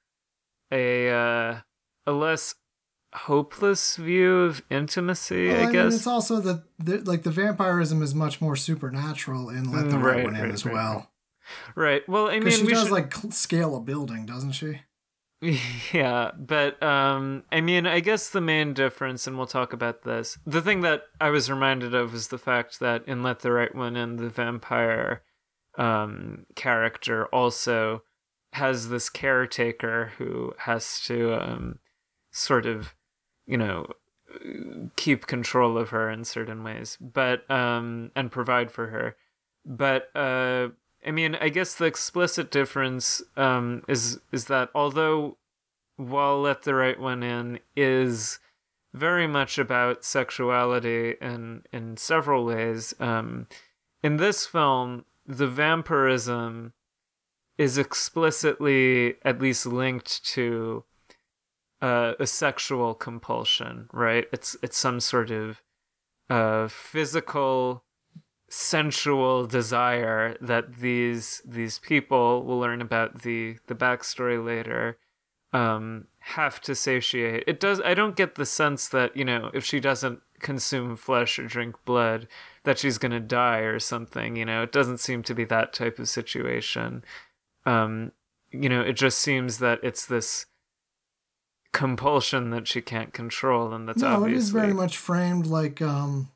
a 0.71 1.09
uh, 1.09 1.59
a 2.05 2.11
less 2.11 2.55
hopeless 3.13 3.95
view 3.95 4.41
of 4.41 4.63
intimacy, 4.71 5.47
Well, 5.47 5.57
I, 5.57 5.59
I, 5.59 5.63
mean, 5.65 5.73
guess. 5.73 5.95
it's 5.95 6.07
also 6.07 6.39
that 6.41 6.63
the, 6.79 6.97
like 6.99 7.23
the 7.23 7.29
vampirism 7.31 8.01
is 8.01 8.15
much 8.15 8.41
more 8.41 8.55
supernatural 8.55 9.49
in 9.49 9.71
Let 9.71 9.89
the 9.89 9.97
Mm, 9.97 10.03
Right, 10.03 10.15
right, 10.15 10.23
One 10.25 10.35
In 10.35 10.41
right, 10.43 10.51
as 10.51 10.65
right, 10.65 10.73
well. 10.73 11.11
right. 11.75 12.01
Well, 12.09 12.29
I 12.29 12.39
mean, 12.39 12.51
she 12.51 12.63
we 12.63 12.69
does 12.73 12.83
should... 12.85 12.91
like 12.91 13.13
scale 13.29 13.75
a 13.75 13.79
building, 13.79 14.25
doesn't 14.25 14.53
she? 14.53 14.81
Yeah, 15.93 16.31
but 16.37 16.81
um 16.81 17.43
I 17.51 17.59
mean, 17.61 17.85
I 17.85 17.99
guess 17.99 18.29
the 18.29 18.41
main 18.41 18.73
difference 18.73 19.27
and 19.27 19.37
we'll 19.37 19.45
talk 19.45 19.73
about 19.73 20.03
this. 20.03 20.37
The 20.45 20.61
thing 20.61 20.81
that 20.81 21.03
I 21.19 21.29
was 21.29 21.51
reminded 21.51 21.93
of 21.93 22.13
was 22.13 22.29
the 22.29 22.37
fact 22.37 22.79
that 22.79 23.05
in 23.07 23.21
Let 23.23 23.39
the 23.41 23.51
Right 23.51 23.75
One 23.75 23.95
In 23.97 24.15
the 24.15 24.29
vampire 24.29 25.21
um 25.77 26.45
character 26.55 27.25
also 27.27 28.03
has 28.53 28.89
this 28.89 29.09
caretaker 29.09 30.11
who 30.17 30.53
has 30.59 30.99
to 31.01 31.33
um 31.33 31.79
sort 32.31 32.65
of, 32.65 32.93
you 33.45 33.57
know, 33.57 33.87
keep 34.95 35.27
control 35.27 35.77
of 35.77 35.89
her 35.89 36.09
in 36.09 36.23
certain 36.23 36.63
ways, 36.63 36.97
but 36.99 37.49
um 37.49 38.11
and 38.15 38.31
provide 38.31 38.71
for 38.71 38.87
her. 38.87 39.15
But 39.65 40.09
uh 40.15 40.69
I 41.05 41.11
mean, 41.11 41.35
I 41.35 41.49
guess 41.49 41.75
the 41.75 41.85
explicit 41.85 42.49
difference 42.49 43.21
um, 43.35 43.83
is 43.87 44.19
is 44.31 44.45
that 44.45 44.69
although 44.73 45.37
while 45.97 46.41
Let 46.41 46.63
the 46.63 46.73
Right 46.73 46.99
One 46.99 47.23
In 47.23 47.59
is 47.75 48.39
very 48.93 49.27
much 49.27 49.57
about 49.57 50.05
sexuality 50.05 51.15
in 51.21 51.63
in 51.71 51.97
several 51.97 52.45
ways, 52.45 52.93
um, 52.99 53.47
in 54.01 54.17
this 54.17 54.45
film 54.45 55.05
the 55.25 55.47
vampirism 55.47 56.73
is 57.57 57.77
explicitly 57.77 59.15
at 59.23 59.41
least 59.41 59.65
linked 59.65 60.25
to 60.25 60.83
uh, 61.81 62.13
a 62.19 62.25
sexual 62.25 62.93
compulsion, 62.93 63.89
right? 63.91 64.25
It's 64.31 64.55
it's 64.63 64.77
some 64.77 64.99
sort 64.99 65.31
of 65.31 65.61
uh, 66.29 66.67
physical 66.67 67.83
sensual 68.49 69.45
desire 69.47 70.37
that 70.39 70.75
these 70.75 71.41
these 71.43 71.79
people 71.79 72.43
will 72.43 72.59
learn 72.59 72.81
about 72.81 73.23
the 73.23 73.57
the 73.65 73.73
backstory 73.73 74.43
later 74.43 74.95
um 75.53 76.05
have 76.25 76.61
to 76.61 76.73
satiate. 76.73 77.43
It 77.47 77.59
does 77.59 77.81
i 77.81 77.93
don't 77.93 78.15
get 78.15 78.35
the 78.35 78.45
sense 78.45 78.87
that 78.87 79.15
you 79.15 79.25
know 79.25 79.51
if 79.53 79.65
she 79.65 79.81
doesn't 79.81 80.21
consume 80.39 80.95
flesh 80.95 81.37
or 81.37 81.47
drink 81.47 81.75
blood 81.83 82.27
that 82.63 82.79
she's 82.79 82.97
going 82.97 83.11
to 83.11 83.19
die 83.19 83.59
or 83.59 83.77
something 83.77 84.37
you 84.37 84.45
know? 84.45 84.63
It 84.63 84.71
doesn't 84.71 84.99
seem 84.99 85.21
to 85.23 85.35
be 85.35 85.43
that 85.45 85.73
type 85.73 85.99
of 85.99 86.07
situation. 86.07 87.03
Um 87.65 88.13
you 88.51 88.69
know 88.69 88.79
it 88.79 88.93
just 88.93 89.17
seems 89.17 89.57
that 89.57 89.79
it's 89.83 90.05
this 90.05 90.45
compulsion 91.73 92.51
that 92.51 92.69
she 92.69 92.81
can't 92.81 93.13
control 93.13 93.73
and 93.73 93.89
that's 93.89 94.01
no, 94.01 94.07
obviously 94.15 94.33
it 94.33 94.37
is 94.37 94.49
very 94.51 94.73
much 94.73 94.95
framed 94.95 95.47
like 95.47 95.81
um 95.81 96.29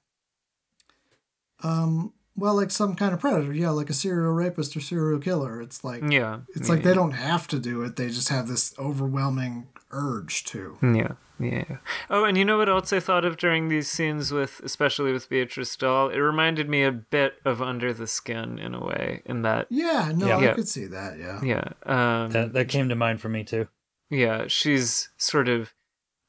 um 1.64 2.12
well 2.36 2.56
like 2.56 2.72
some 2.72 2.94
kind 2.96 3.14
of 3.14 3.22
predator, 3.22 3.54
yeah, 3.54 3.70
like 3.70 3.90
a 3.90 3.94
serial 3.94 4.34
rapist 4.34 4.76
or 4.76 4.82
serial 4.82 5.20
killer. 5.20 5.62
It's 5.62 5.84
like 5.84 6.04
yeah 6.10 6.40
it's 6.50 6.68
yeah, 6.68 6.76
like 6.76 6.84
they 6.84 6.94
don't 6.94 7.12
have 7.12 7.48
to 7.48 7.60
do 7.60 7.84
it, 7.84 7.96
they 7.96 8.10
just 8.10 8.28
have 8.30 8.50
this 8.50 8.76
overwhelming 8.78 9.68
urge 9.92 10.44
to. 10.46 10.78
Yeah, 10.82 11.14
yeah. 11.40 11.78
Oh, 12.10 12.24
and 12.26 12.38
you 12.38 12.44
know 12.46 12.58
what 12.58 12.70
else 12.70 12.92
I 12.94 13.00
thought 13.00 13.26
of 13.26 13.38
during 13.38 13.70
these 13.70 13.90
scenes 13.90 14.32
with, 14.32 14.60
especially 14.64 15.12
with 15.14 15.30
Beatrice 15.30 15.76
Dalle? 15.76 16.10
It 16.10 16.18
reminded 16.18 16.68
me 16.70 16.84
a 16.84 16.92
bit 16.92 17.36
of 17.46 17.62
Under 17.62 17.94
the 17.94 18.08
Skin 18.08 18.60
in 18.60 18.74
a 18.74 18.84
way, 18.84 19.22
in 19.26 19.42
that, 19.44 19.68
Yeah, 19.70 20.12
no, 20.16 20.28
Yeah. 20.28 20.38
I 20.38 20.42
Yeah. 20.44 20.54
could 20.54 20.68
see 20.68 20.86
that, 20.86 21.18
yeah. 21.20 21.40
yeah, 21.44 21.70
um, 21.86 22.32
That 22.32 22.54
that 22.54 22.70
came 22.70 22.90
to 22.90 22.96
mind 22.96 23.22
for 23.22 23.30
me 23.30 23.44
too. 23.44 23.68
yeah, 24.10 24.46
she's 24.48 25.10
sort 25.18 25.48
of 25.48 25.74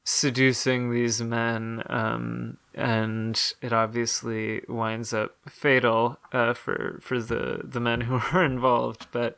seducing 0.05 0.91
these 0.91 1.21
men, 1.21 1.83
um, 1.87 2.57
and 2.73 3.53
it 3.61 3.71
obviously 3.73 4.61
winds 4.67 5.13
up 5.13 5.35
fatal 5.47 6.17
uh, 6.33 6.53
for 6.53 6.99
for 7.01 7.19
the 7.21 7.61
the 7.63 7.79
men 7.79 8.01
who 8.01 8.15
are 8.33 8.43
involved. 8.43 9.07
But 9.11 9.37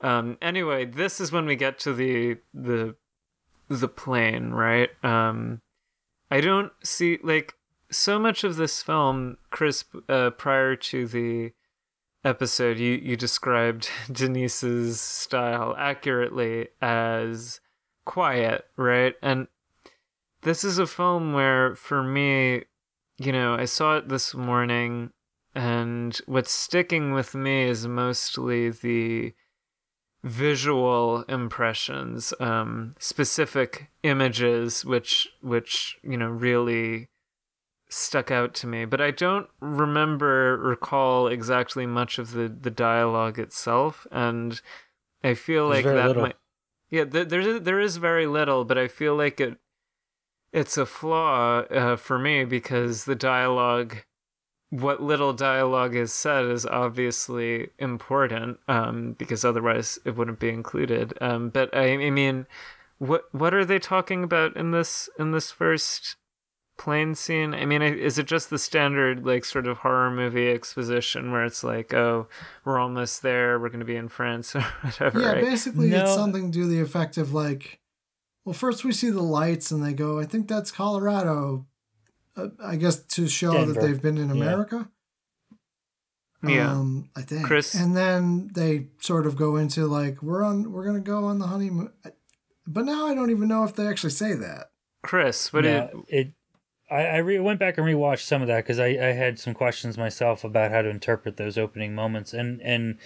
um, 0.00 0.38
anyway, 0.42 0.84
this 0.86 1.20
is 1.20 1.30
when 1.30 1.46
we 1.46 1.56
get 1.56 1.78
to 1.80 1.92
the 1.92 2.38
the 2.54 2.96
the 3.70 3.88
plane, 3.88 4.50
right? 4.50 4.90
Um, 5.04 5.62
I 6.30 6.40
don't 6.40 6.72
see 6.82 7.18
like 7.22 7.54
so 7.90 8.18
much 8.18 8.44
of 8.44 8.56
this 8.56 8.82
film, 8.82 9.38
Chris. 9.50 9.84
Uh, 10.08 10.30
prior 10.30 10.76
to 10.76 11.06
the 11.06 11.52
episode, 12.24 12.78
you 12.78 12.92
you 12.92 13.16
described 13.16 13.88
Denis's 14.12 15.00
style 15.00 15.74
accurately 15.78 16.68
as 16.82 17.60
quiet, 18.04 18.66
right? 18.76 19.14
And 19.22 19.46
this 20.42 20.64
is 20.64 20.78
a 20.78 20.86
film 20.86 21.32
where, 21.32 21.74
for 21.76 22.02
me, 22.02 22.64
you 23.18 23.32
know, 23.32 23.54
I 23.54 23.66
saw 23.66 23.98
it 23.98 24.08
this 24.08 24.34
morning, 24.34 25.10
and 25.54 26.18
what's 26.26 26.52
sticking 26.52 27.12
with 27.12 27.34
me 27.34 27.64
is 27.64 27.86
mostly 27.86 28.70
the 28.70 29.32
visual 30.22 31.22
impressions, 31.28 32.34
um, 32.40 32.94
specific 32.98 33.90
images, 34.02 34.84
which 34.84 35.28
which 35.40 35.98
you 36.02 36.16
know 36.16 36.28
really 36.28 37.08
stuck 37.88 38.30
out 38.30 38.54
to 38.54 38.66
me. 38.66 38.84
But 38.84 39.00
I 39.00 39.10
don't 39.10 39.48
remember 39.60 40.56
recall 40.58 41.26
exactly 41.26 41.86
much 41.86 42.18
of 42.18 42.32
the 42.32 42.48
the 42.48 42.70
dialogue 42.70 43.38
itself, 43.38 44.06
and 44.10 44.60
I 45.24 45.34
feel 45.34 45.68
There's 45.68 45.84
like 45.84 45.94
that 45.94 46.06
little. 46.08 46.22
might. 46.22 46.36
Yeah, 46.90 47.04
th- 47.04 47.28
there's 47.28 47.60
there 47.62 47.80
is 47.80 47.96
very 47.98 48.26
little, 48.26 48.64
but 48.64 48.76
I 48.78 48.88
feel 48.88 49.16
like 49.16 49.40
it 49.40 49.58
it's 50.52 50.76
a 50.76 50.86
flaw 50.86 51.60
uh, 51.60 51.96
for 51.96 52.18
me 52.18 52.44
because 52.44 53.04
the 53.04 53.14
dialogue 53.14 53.98
what 54.70 55.02
little 55.02 55.32
dialogue 55.32 55.94
is 55.96 56.12
said 56.12 56.44
is 56.46 56.64
obviously 56.64 57.68
important 57.78 58.58
um, 58.68 59.12
because 59.18 59.44
otherwise 59.44 59.98
it 60.04 60.16
wouldn't 60.16 60.38
be 60.38 60.48
included 60.48 61.12
um, 61.20 61.48
but 61.50 61.74
I, 61.76 61.92
I 61.94 62.10
mean 62.10 62.46
what 62.98 63.24
what 63.32 63.52
are 63.52 63.64
they 63.64 63.78
talking 63.78 64.22
about 64.24 64.56
in 64.56 64.70
this 64.70 65.08
in 65.18 65.32
this 65.32 65.50
first 65.50 66.16
plane 66.78 67.14
scene 67.14 67.52
i 67.52 67.66
mean 67.66 67.82
is 67.82 68.16
it 68.16 68.26
just 68.26 68.48
the 68.48 68.58
standard 68.58 69.26
like 69.26 69.44
sort 69.44 69.66
of 69.66 69.76
horror 69.78 70.10
movie 70.10 70.48
exposition 70.50 71.30
where 71.30 71.44
it's 71.44 71.62
like 71.62 71.92
oh 71.92 72.26
we're 72.64 72.78
almost 72.78 73.20
there 73.20 73.58
we're 73.60 73.68
going 73.68 73.80
to 73.80 73.84
be 73.84 73.96
in 73.96 74.08
france 74.08 74.56
or 74.56 74.62
whatever 74.80 75.20
Yeah, 75.20 75.32
right? 75.32 75.44
basically 75.44 75.90
No. 75.90 76.00
it's 76.04 76.14
something 76.14 76.50
to 76.52 76.66
the 76.66 76.80
effect 76.80 77.18
of 77.18 77.34
like, 77.34 77.80
well, 78.46 78.54
first 78.54 78.82
we 78.82 78.92
see 78.92 79.10
the 79.10 79.20
lights 79.22 79.70
and 79.70 79.84
they 79.84 79.92
go, 79.92 80.18
I 80.18 80.24
think 80.24 80.48
that's 80.48 80.70
Colorado. 80.72 81.66
Uh, 82.36 82.48
I 82.62 82.76
guess 82.76 82.96
to 83.02 83.28
show 83.28 83.64
that 83.64 83.80
they've 83.80 84.00
been 84.00 84.18
in 84.18 84.30
America. 84.30 84.88
yeah 86.42 86.72
Um, 86.72 87.10
I 87.16 87.22
think. 87.22 87.44
Chris? 87.46 87.74
And 87.74 87.96
then 87.96 88.50
they 88.54 88.88
sort 89.00 89.26
of 89.26 89.36
go 89.36 89.56
into 89.56 89.86
like, 89.86 90.22
we're 90.22 90.42
on, 90.44 90.72
we're 90.72 90.84
gonna 90.84 91.00
go 91.00 91.24
on 91.24 91.38
the 91.38 91.48
honeymoon. 91.48 91.90
But 92.66 92.84
now 92.84 93.06
I 93.06 93.14
don't 93.14 93.30
even 93.30 93.48
know 93.48 93.64
if 93.64 93.74
they 93.74 93.86
actually 93.86 94.10
say 94.10 94.34
that. 94.34 94.70
chris 95.02 95.52
what 95.52 95.64
Yeah, 95.64 95.88
did 95.88 96.04
it. 96.08 96.32
I, 96.90 97.02
I 97.06 97.16
re- 97.18 97.38
went 97.38 97.60
back 97.60 97.78
and 97.78 97.86
rewatched 97.86 98.24
some 98.24 98.42
of 98.42 98.48
that 98.48 98.64
because 98.64 98.78
I, 98.80 98.86
I 98.88 99.12
had 99.12 99.38
some 99.38 99.54
questions 99.54 99.96
myself 99.96 100.42
about 100.44 100.70
how 100.72 100.82
to 100.82 100.88
interpret 100.88 101.36
those 101.36 101.56
opening 101.56 101.94
moments 101.94 102.32
and 102.32 102.60
and 102.62 102.98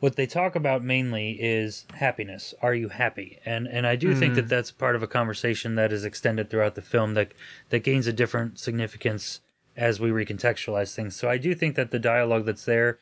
what 0.00 0.16
they 0.16 0.26
talk 0.26 0.56
about 0.56 0.82
mainly 0.82 1.32
is 1.40 1.86
happiness. 1.94 2.54
Are 2.62 2.74
you 2.74 2.88
happy? 2.88 3.38
And 3.44 3.66
and 3.68 3.86
I 3.86 3.96
do 3.96 4.14
think 4.14 4.34
that 4.34 4.46
mm. 4.46 4.48
that's 4.48 4.70
part 4.72 4.96
of 4.96 5.02
a 5.02 5.06
conversation 5.06 5.74
that 5.76 5.92
is 5.92 6.04
extended 6.04 6.50
throughout 6.50 6.74
the 6.74 6.82
film 6.82 7.14
that 7.14 7.32
that 7.68 7.84
gains 7.84 8.06
a 8.06 8.12
different 8.12 8.58
significance 8.58 9.40
as 9.76 10.00
we 10.00 10.10
recontextualize 10.10 10.94
things. 10.94 11.14
So 11.14 11.28
I 11.28 11.38
do 11.38 11.54
think 11.54 11.76
that 11.76 11.90
the 11.90 11.98
dialogue 11.98 12.46
that's 12.46 12.64
there, 12.64 12.98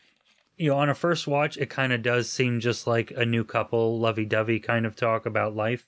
you 0.57 0.71
know, 0.71 0.77
on 0.77 0.91
a 0.91 0.95
first 0.95 1.27
watch, 1.27 1.57
it 1.57 1.71
kind 1.71 1.93
of 1.93 2.03
does 2.03 2.29
seem 2.29 2.61
just 2.61 2.87
like 2.87 3.13
a 3.17 3.25
new 3.25 3.45
couple, 3.45 3.99
lovey-dovey 3.99 4.61
kind 4.61 4.85
of 4.85 4.95
talk 4.95 5.25
about 5.25 5.57
life. 5.57 5.87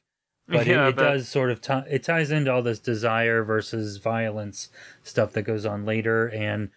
But 0.49 0.67
Yeah, 0.67 0.87
it, 0.87 0.91
it 0.91 0.97
but- 0.97 1.03
does 1.03 1.29
sort 1.29 1.51
of 1.51 1.61
ti 1.61 1.81
it 1.89 2.03
ties 2.05 2.31
into 2.31 2.53
all 2.53 2.63
this 2.63 2.79
desire 2.79 3.43
versus 3.43 3.99
violence 3.99 4.69
stuff 5.03 5.33
that 5.33 5.43
goes 5.43 5.67
on 5.67 5.85
later, 5.85 6.29
and 6.29 6.71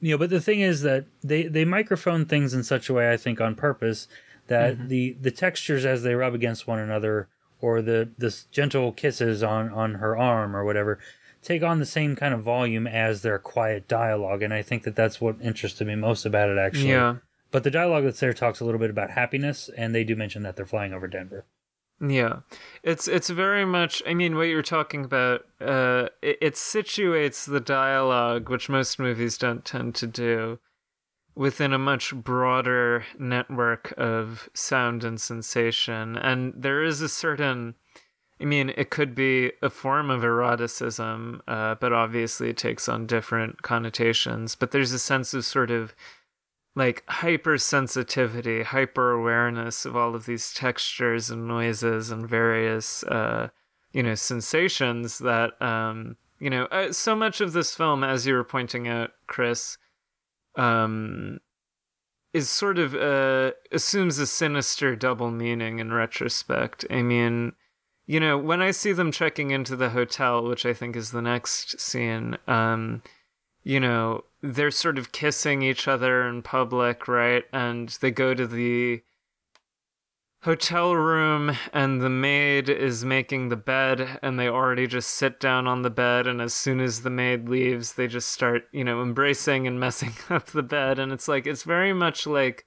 you 0.00 0.12
know. 0.12 0.18
But 0.18 0.30
the 0.30 0.40
thing 0.40 0.60
is 0.60 0.82
that 0.82 1.06
they 1.22 1.44
they 1.44 1.64
microphone 1.64 2.24
things 2.24 2.54
in 2.54 2.62
such 2.64 2.88
a 2.88 2.94
way, 2.94 3.12
I 3.12 3.16
think, 3.16 3.40
on 3.40 3.54
purpose 3.54 4.08
that 4.48 4.76
mm-hmm. 4.76 4.88
the 4.88 5.16
the 5.20 5.30
textures 5.30 5.84
as 5.84 6.02
they 6.02 6.14
rub 6.14 6.34
against 6.34 6.66
one 6.66 6.78
another, 6.78 7.28
or 7.60 7.82
the 7.82 8.10
the 8.18 8.34
gentle 8.50 8.92
kisses 8.92 9.42
on 9.42 9.70
on 9.70 9.94
her 9.94 10.16
arm 10.16 10.56
or 10.56 10.64
whatever, 10.64 10.98
take 11.42 11.62
on 11.62 11.78
the 11.78 11.86
same 11.86 12.16
kind 12.16 12.34
of 12.34 12.42
volume 12.42 12.86
as 12.86 13.22
their 13.22 13.38
quiet 13.38 13.88
dialogue, 13.88 14.42
and 14.42 14.52
I 14.52 14.62
think 14.62 14.82
that 14.84 14.96
that's 14.96 15.20
what 15.20 15.36
interested 15.40 15.86
me 15.86 15.94
most 15.94 16.26
about 16.26 16.50
it, 16.50 16.58
actually. 16.58 16.90
Yeah. 16.90 17.16
But 17.50 17.64
the 17.64 17.70
dialogue 17.70 18.04
that's 18.04 18.20
there 18.20 18.34
talks 18.34 18.60
a 18.60 18.64
little 18.64 18.80
bit 18.80 18.90
about 18.90 19.10
happiness, 19.10 19.70
and 19.76 19.94
they 19.94 20.04
do 20.04 20.16
mention 20.16 20.42
that 20.42 20.56
they're 20.56 20.66
flying 20.66 20.92
over 20.92 21.06
Denver. 21.06 21.46
Yeah, 22.00 22.40
it's 22.84 23.08
it's 23.08 23.28
very 23.28 23.64
much. 23.64 24.02
I 24.06 24.14
mean, 24.14 24.36
what 24.36 24.44
you're 24.44 24.62
talking 24.62 25.04
about. 25.04 25.44
Uh, 25.60 26.08
it, 26.22 26.38
it 26.40 26.54
situates 26.54 27.44
the 27.44 27.60
dialogue, 27.60 28.48
which 28.48 28.68
most 28.68 29.00
movies 29.00 29.36
don't 29.36 29.64
tend 29.64 29.96
to 29.96 30.06
do, 30.06 30.60
within 31.34 31.72
a 31.72 31.78
much 31.78 32.14
broader 32.14 33.04
network 33.18 33.92
of 33.96 34.48
sound 34.54 35.02
and 35.02 35.20
sensation. 35.20 36.16
And 36.16 36.54
there 36.56 36.84
is 36.84 37.00
a 37.00 37.08
certain. 37.08 37.74
I 38.40 38.44
mean, 38.44 38.72
it 38.76 38.90
could 38.90 39.16
be 39.16 39.50
a 39.62 39.68
form 39.68 40.10
of 40.10 40.22
eroticism, 40.22 41.42
uh, 41.48 41.74
but 41.74 41.92
obviously 41.92 42.50
it 42.50 42.56
takes 42.56 42.88
on 42.88 43.08
different 43.08 43.62
connotations. 43.62 44.54
But 44.54 44.70
there's 44.70 44.92
a 44.92 45.00
sense 45.00 45.34
of 45.34 45.44
sort 45.44 45.72
of 45.72 45.96
like 46.78 47.04
hypersensitivity, 47.06 48.62
hyper 48.62 49.10
awareness 49.10 49.84
of 49.84 49.96
all 49.96 50.14
of 50.14 50.26
these 50.26 50.54
textures 50.54 51.28
and 51.28 51.48
noises 51.48 52.12
and 52.12 52.28
various, 52.28 53.02
uh, 53.02 53.48
you 53.92 54.00
know, 54.00 54.14
sensations 54.14 55.18
that, 55.18 55.60
um, 55.60 56.16
you 56.38 56.48
know, 56.48 56.66
uh, 56.66 56.92
so 56.92 57.16
much 57.16 57.40
of 57.40 57.52
this 57.52 57.74
film, 57.74 58.04
as 58.04 58.28
you 58.28 58.34
were 58.34 58.44
pointing 58.44 58.86
out, 58.86 59.10
Chris, 59.26 59.76
um, 60.54 61.40
is 62.32 62.48
sort 62.48 62.78
of 62.78 62.94
uh, 62.94 63.50
assumes 63.72 64.20
a 64.20 64.26
sinister 64.26 64.94
double 64.94 65.32
meaning 65.32 65.80
in 65.80 65.92
retrospect. 65.92 66.84
I 66.90 67.02
mean, 67.02 67.54
you 68.06 68.20
know, 68.20 68.38
when 68.38 68.62
I 68.62 68.70
see 68.70 68.92
them 68.92 69.10
checking 69.10 69.50
into 69.50 69.74
the 69.74 69.90
hotel, 69.90 70.46
which 70.46 70.64
I 70.64 70.74
think 70.74 70.94
is 70.94 71.10
the 71.10 71.22
next 71.22 71.80
scene, 71.80 72.38
um, 72.46 73.02
you 73.64 73.80
know, 73.80 74.22
they're 74.42 74.70
sort 74.70 74.98
of 74.98 75.12
kissing 75.12 75.62
each 75.62 75.88
other 75.88 76.26
in 76.26 76.42
public, 76.42 77.08
right? 77.08 77.44
And 77.52 77.88
they 78.00 78.10
go 78.10 78.34
to 78.34 78.46
the 78.46 79.02
hotel 80.42 80.94
room 80.94 81.56
and 81.72 82.00
the 82.00 82.08
maid 82.08 82.68
is 82.68 83.04
making 83.04 83.48
the 83.48 83.56
bed 83.56 84.18
and 84.22 84.38
they 84.38 84.48
already 84.48 84.86
just 84.86 85.10
sit 85.10 85.40
down 85.40 85.66
on 85.66 85.82
the 85.82 85.90
bed 85.90 86.28
and 86.28 86.40
as 86.40 86.54
soon 86.54 86.78
as 86.78 87.02
the 87.02 87.10
maid 87.10 87.48
leaves 87.48 87.94
they 87.94 88.06
just 88.06 88.28
start 88.28 88.62
you 88.70 88.84
know 88.84 89.02
embracing 89.02 89.66
and 89.66 89.80
messing 89.80 90.12
up 90.30 90.46
the 90.46 90.62
bed 90.62 90.96
and 91.00 91.12
it's 91.12 91.26
like 91.26 91.44
it's 91.44 91.64
very 91.64 91.92
much 91.92 92.24
like 92.24 92.64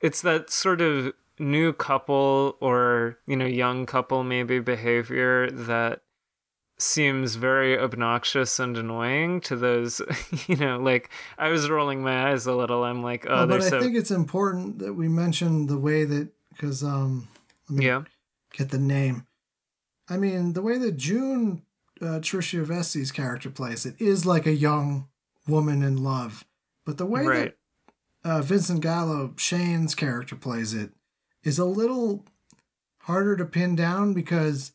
it's 0.00 0.20
that 0.22 0.50
sort 0.50 0.80
of 0.80 1.12
new 1.38 1.72
couple 1.72 2.56
or 2.60 3.16
you 3.26 3.36
know 3.36 3.46
young 3.46 3.86
couple 3.86 4.24
maybe 4.24 4.58
behavior 4.58 5.48
that 5.52 6.00
seems 6.82 7.36
very 7.36 7.78
obnoxious 7.78 8.58
and 8.58 8.76
annoying 8.76 9.40
to 9.40 9.56
those 9.56 10.00
you 10.48 10.56
know 10.56 10.78
like 10.78 11.10
i 11.38 11.48
was 11.48 11.70
rolling 11.70 12.02
my 12.02 12.30
eyes 12.30 12.46
a 12.46 12.54
little. 12.54 12.84
I'm 12.84 13.02
like 13.02 13.26
oh 13.28 13.46
but 13.46 13.62
I 13.62 13.68
so 13.68 13.80
think 13.80 13.96
it's 13.96 14.10
important 14.10 14.78
that 14.80 14.94
we 14.94 15.08
mention 15.08 15.66
the 15.66 15.78
way 15.78 16.04
that 16.04 16.28
because 16.50 16.82
um 16.82 17.28
let 17.68 17.78
me 17.78 17.86
yeah. 17.86 18.02
get 18.52 18.70
the 18.70 18.78
name. 18.78 19.26
I 20.08 20.16
mean, 20.16 20.52
the 20.52 20.62
way 20.62 20.78
that 20.78 20.96
June 20.96 21.62
uh, 22.00 22.18
Tricia 22.18 22.64
Vessey's 22.64 23.12
character 23.12 23.50
plays 23.50 23.86
it 23.86 24.00
is 24.00 24.26
like 24.26 24.46
a 24.46 24.52
young 24.52 25.08
woman 25.46 25.82
in 25.82 26.02
love, 26.02 26.44
but 26.84 26.98
the 26.98 27.06
way 27.06 27.24
right. 27.24 27.54
that 28.22 28.30
uh, 28.30 28.42
Vincent 28.42 28.80
Gallo 28.80 29.34
Shane's 29.36 29.94
character 29.94 30.36
plays 30.36 30.74
it 30.74 30.90
is 31.44 31.58
a 31.58 31.64
little 31.64 32.24
harder 33.02 33.36
to 33.36 33.44
pin 33.44 33.74
down 33.74 34.12
because 34.12 34.72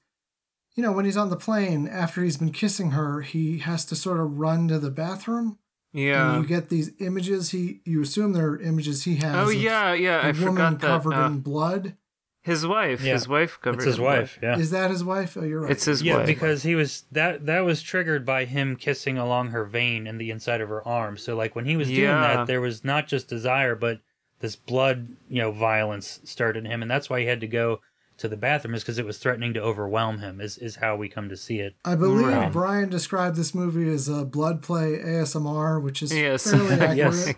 you 0.77 0.83
know 0.83 0.93
when 0.93 1.03
he's 1.03 1.17
on 1.17 1.29
the 1.29 1.35
plane 1.35 1.87
after 1.89 2.23
he's 2.23 2.37
been 2.37 2.51
kissing 2.53 2.91
her, 2.91 3.21
he 3.21 3.57
has 3.59 3.83
to 3.85 3.95
sort 3.95 4.19
of 4.21 4.37
run 4.39 4.67
to 4.69 4.79
the 4.79 4.91
bathroom. 4.91 5.57
yeah 5.91 6.35
And 6.35 6.43
you 6.43 6.47
get 6.47 6.69
these 6.69 6.91
images. 6.99 7.49
He 7.49 7.81
you 7.83 8.01
assume 8.01 8.31
they're 8.33 8.57
images 8.61 9.03
he 9.03 9.15
has. 9.17 9.35
oh 9.47 9.49
yeah 9.49 9.93
yeah 9.93 10.19
a 10.21 10.29
i 10.29 10.31
woman 10.31 10.37
forgot 10.55 10.79
that 10.79 10.87
covered 10.87 11.13
uh, 11.15 11.25
in 11.27 11.39
blood. 11.39 11.95
his 12.43 12.65
wife 12.65 13.01
Yeah. 13.03 13.13
his 13.13 13.27
wife 13.27 13.59
covered 13.61 13.79
It's 13.79 13.85
his 13.85 13.95
in 13.97 14.01
blood. 14.03 14.19
wife, 14.19 14.39
yeah. 14.41 14.57
Is 14.57 14.69
that 14.71 14.89
his 14.91 15.03
wife? 15.03 15.35
Oh, 15.35 15.43
you're 15.43 15.61
right. 15.61 15.71
It's 15.71 15.85
his 15.85 16.01
yeah, 16.03 16.17
wife. 16.17 16.27
because 16.27 16.63
he 16.63 16.75
was 16.75 17.03
that 17.11 17.45
that 17.47 17.61
was 17.65 17.81
triggered 17.81 18.25
by 18.25 18.45
him 18.45 18.75
kissing 18.75 19.17
along 19.17 19.49
her 19.49 19.65
vein 19.65 20.07
in 20.07 20.17
the 20.19 20.29
inside 20.31 20.61
of 20.61 20.69
her 20.69 20.87
arm. 20.87 21.17
So 21.17 21.35
like 21.35 21.55
when 21.57 21.65
he 21.65 21.75
was 21.75 21.87
doing 21.89 22.01
Yeah. 22.01 22.21
that, 22.37 22.47
there 22.47 22.61
was 22.61 22.83
not 22.83 23.07
just 23.07 23.27
desire, 23.27 23.75
but 23.75 23.99
this 24.39 24.55
blood, 24.55 24.97
you 25.27 25.41
know, 25.41 25.51
violence 25.51 26.19
started 26.23 26.63
in 26.65 26.71
him, 26.71 26.81
and 26.83 26.91
that's 26.91 27.09
why 27.09 27.19
he 27.21 27.25
had 27.25 27.41
to 27.41 27.47
go 27.47 27.81
to 28.17 28.27
the 28.27 28.37
bathroom, 28.37 28.73
is 28.75 28.83
because 28.83 28.97
it 28.97 29.05
was 29.05 29.17
threatening 29.17 29.53
to 29.53 29.61
overwhelm 29.61 30.19
him. 30.19 30.41
Is 30.41 30.57
is 30.57 30.75
how 30.77 30.95
we 30.95 31.09
come 31.09 31.29
to 31.29 31.37
see 31.37 31.59
it. 31.59 31.75
I 31.85 31.95
believe 31.95 32.27
Right. 32.27 32.51
Brian 32.51 32.89
described 32.89 33.35
this 33.35 33.53
movie 33.55 33.89
as 33.89 34.07
a 34.09 34.25
blood 34.25 34.61
play 34.61 34.99
ASMR, 34.99 35.81
which 35.81 36.01
is 36.01 36.13
Yes. 36.13 36.49
fairly 36.49 36.73
accurate. 36.73 36.97
Yes. 36.97 37.33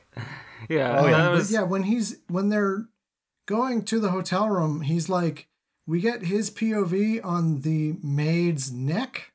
yeah 0.70 1.00
Oh, 1.00 1.08
yeah. 1.08 1.28
Um, 1.28 1.34
was 1.34 1.50
but 1.52 1.54
yeah, 1.54 1.64
when 1.64 1.84
he's 1.84 2.18
when 2.28 2.50
they're 2.50 2.86
going 3.48 3.84
to 3.86 4.00
the 4.00 4.12
hotel 4.12 4.48
room, 4.50 4.82
he's 4.82 5.10
like, 5.10 5.48
we 5.88 6.00
get 6.02 6.24
his 6.24 6.52
POV 6.52 7.20
on 7.26 7.62
the 7.62 7.96
maid's 8.04 8.72
neck, 8.72 9.32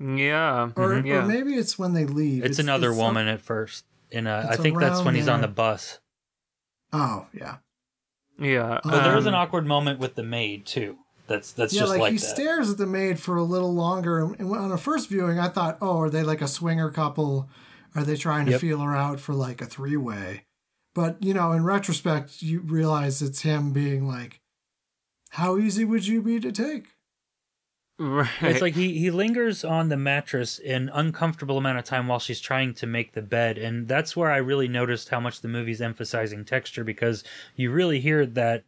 yeah 0.00 0.70
or, 0.76 0.90
mhm, 0.94 1.06
yeah 1.06 1.14
or 1.18 1.26
maybe 1.26 1.54
it's 1.54 1.78
when 1.78 1.92
they 1.92 2.04
leave. 2.04 2.44
It's, 2.44 2.58
another 2.58 2.88
some- 2.88 2.98
woman 2.98 3.28
at 3.28 3.40
first. 3.40 3.84
In 4.10 4.26
uh, 4.26 4.46
I 4.50 4.56
think 4.56 4.78
that's 4.78 4.98
when 4.98 5.06
around 5.08 5.14
he's 5.14 5.28
on 5.28 5.40
the 5.40 5.48
bus. 5.48 6.00
Oh 6.92 7.26
yeah, 7.32 7.56
yeah 8.42 8.80
But 8.84 9.04
there 9.04 9.16
is 9.16 9.26
an 9.26 9.34
um, 9.34 9.40
awkward 9.40 9.66
moment 9.66 9.98
with 10.00 10.14
the 10.14 10.22
maid 10.22 10.66
too. 10.66 10.98
That's 11.26 11.52
that's 11.52 11.72
yeah. 11.72 11.80
just 11.80 11.90
Like, 11.92 12.00
like, 12.00 12.12
he 12.12 12.18
that. 12.18 12.24
stares 12.26 12.70
at 12.70 12.78
the 12.78 12.86
maid 12.86 13.18
for 13.20 13.36
a 13.36 13.42
little 13.44 13.72
longer, 13.72 14.18
and 14.20 14.38
and 14.40 14.52
on 14.54 14.72
a 14.72 14.76
first 14.78 15.08
viewing, 15.08 15.38
I 15.38 15.48
thought, 15.48 15.78
oh, 15.80 16.00
are 16.00 16.10
they 16.10 16.22
like 16.22 16.42
a 16.42 16.48
swinger 16.48 16.90
couple? 16.90 17.48
Are 17.94 18.02
they 18.04 18.16
trying 18.16 18.46
to 18.46 18.52
Yep. 18.52 18.60
feel 18.60 18.78
her 18.80 18.96
out 18.96 19.20
for 19.20 19.32
like 19.34 19.60
a 19.62 19.66
three 19.66 19.96
way? 19.96 20.44
But 20.94 21.22
you 21.22 21.32
know, 21.32 21.52
in 21.52 21.64
retrospect, 21.64 22.42
you 22.42 22.60
realize 22.60 23.22
it's 23.22 23.42
him 23.42 23.72
being 23.72 24.06
like, 24.06 24.40
"How 25.30 25.56
easy 25.56 25.84
would 25.84 26.06
you 26.06 26.20
be 26.22 26.40
to 26.40 26.52
take?" 26.52 26.88
Right. 27.98 28.28
It's 28.40 28.60
like 28.60 28.74
he 28.74 28.98
he 28.98 29.10
lingers 29.10 29.64
on 29.64 29.88
the 29.88 29.96
mattress 29.96 30.58
an 30.60 30.90
uncomfortable 30.92 31.58
amount 31.58 31.78
of 31.78 31.84
time 31.84 32.08
while 32.08 32.18
she's 32.18 32.40
trying 32.40 32.74
to 32.74 32.86
make 32.86 33.12
the 33.12 33.22
bed, 33.22 33.58
and 33.58 33.86
that's 33.88 34.16
where 34.16 34.30
I 34.30 34.38
really 34.38 34.68
noticed 34.68 35.08
how 35.10 35.20
much 35.20 35.40
the 35.40 35.48
movie's 35.48 35.80
emphasizing 35.82 36.44
texture 36.44 36.84
because 36.84 37.22
you 37.56 37.70
really 37.70 38.00
hear 38.00 38.26
that 38.26 38.64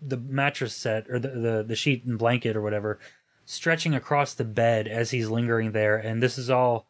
the 0.00 0.16
mattress 0.16 0.74
set 0.74 1.08
or 1.10 1.18
the 1.18 1.28
the, 1.28 1.64
the 1.66 1.76
sheet 1.76 2.04
and 2.04 2.18
blanket 2.18 2.56
or 2.56 2.62
whatever 2.62 2.98
stretching 3.44 3.94
across 3.94 4.34
the 4.34 4.44
bed 4.44 4.86
as 4.86 5.10
he's 5.10 5.28
lingering 5.30 5.72
there, 5.72 5.96
and 5.96 6.22
this 6.22 6.36
is 6.38 6.50
all 6.50 6.86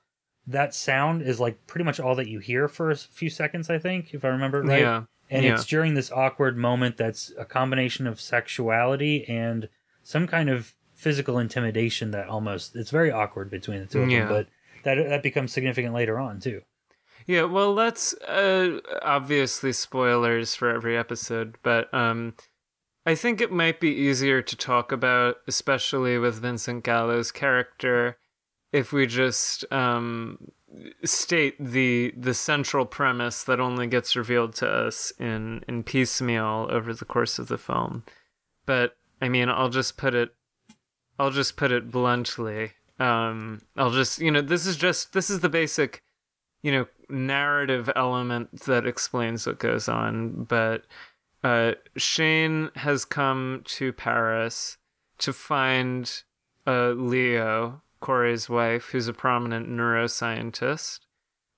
that 0.47 0.75
sound 0.75 1.23
is 1.23 1.39
like 1.39 1.67
pretty 1.67 1.85
much 1.85 2.01
all 2.01 2.15
that 2.17 2.27
you 2.29 2.39
hear 2.41 2.69
for 2.69 2.91
a 2.91 2.97
few 2.97 3.31
seconds, 3.31 3.71
I 3.71 3.79
think, 3.79 4.13
if 4.15 4.25
I 4.25 4.29
remember 4.29 4.63
right. 4.63 4.81
yeah 4.81 5.05
And 5.31 5.45
Yeah. 5.45 5.55
it's 5.55 5.67
during 5.67 5.95
this 5.95 6.11
awkward 6.11 6.57
moment 6.57 6.97
that's 6.97 7.33
a 7.39 7.45
combination 7.45 8.07
of 8.07 8.21
sexuality 8.21 9.25
and 9.29 9.69
some 10.03 10.27
kind 10.27 10.49
of 10.49 10.75
physical 10.99 11.39
intimidation 11.39 12.11
that 12.11 12.29
almost 12.29 12.75
it's 12.75 12.91
very 12.91 13.11
awkward 13.11 13.49
between 13.51 13.79
the 13.81 13.87
two 13.87 14.03
of 14.03 14.11
Yeah. 14.11 14.27
them, 14.27 14.29
but 14.29 14.49
that 14.83 15.09
that 15.09 15.23
becomes 15.23 15.53
significant 15.53 15.95
later 15.95 16.19
on 16.19 16.41
too. 16.41 16.63
Yeah, 17.27 17.45
well, 17.45 17.75
that's 17.75 18.15
uh, 18.23 18.81
obviously 19.03 19.73
spoilers 19.73 20.55
for 20.55 20.71
every 20.71 20.97
episode, 20.97 21.57
but 21.63 21.93
um, 21.95 22.35
I 23.07 23.15
think 23.15 23.41
it 23.41 23.53
might 23.53 23.81
be 23.81 23.91
easier 23.91 24.41
to 24.43 24.57
talk 24.57 24.93
about, 24.93 25.37
especially 25.47 26.17
with 26.19 26.41
Vincent 26.41 26.85
Gallo's 26.85 27.31
character, 27.31 28.17
if 28.73 28.93
we 28.93 29.07
just 29.07 29.71
um, 29.73 30.39
state 31.05 31.55
the 31.61 32.13
the 32.17 32.35
central 32.35 32.87
premise 32.87 33.45
that 33.45 33.61
only 33.61 33.87
gets 33.87 34.17
revealed 34.17 34.55
to 34.57 34.69
us 34.69 35.13
in 35.19 35.65
in 35.69 35.83
piecemeal 35.85 36.67
over 36.71 36.93
the 36.93 37.05
course 37.05 37.39
of 37.39 37.49
the 37.49 37.59
film. 37.59 38.03
But 38.67 38.97
I 39.23 39.29
mean, 39.29 39.49
I'll 39.49 39.71
just 39.71 39.97
put 39.97 40.15
it 40.15 40.35
I'll 41.19 41.31
just 41.31 41.57
put 41.57 41.73
it 41.73 41.91
bluntly. 41.91 42.73
Um, 42.99 43.63
I'll 43.77 43.91
just, 43.91 44.21
you 44.21 44.31
know, 44.31 44.41
this 44.43 44.67
is 44.67 44.77
just 44.77 45.13
this 45.13 45.31
is 45.31 45.41
the 45.41 45.49
basic, 45.49 46.03
you 46.63 46.73
know, 46.73 46.87
narrative 47.09 47.91
element 47.97 48.63
that 48.63 48.87
explains 48.87 49.47
what 49.47 49.59
goes 49.59 49.89
on. 49.89 50.45
But 50.45 50.85
uh, 51.45 51.73
Shane 51.97 52.71
has 52.77 53.05
come 53.05 53.63
to 53.67 53.93
Paris 53.93 54.79
to 55.19 55.33
find 55.33 56.23
uh, 56.67 56.91
Leo, 56.91 57.83
Corey's 58.01 58.49
wife, 58.49 58.87
who's 58.91 59.09
a 59.09 59.13
prominent 59.13 59.69
neuroscientist. 59.69 61.01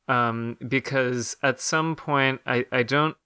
um, 0.08 0.56
because 0.66 1.36
at 1.42 1.60
some 1.60 1.96
point 1.96 2.40
I 2.46 2.66
I 2.72 2.82
don't 2.82 3.16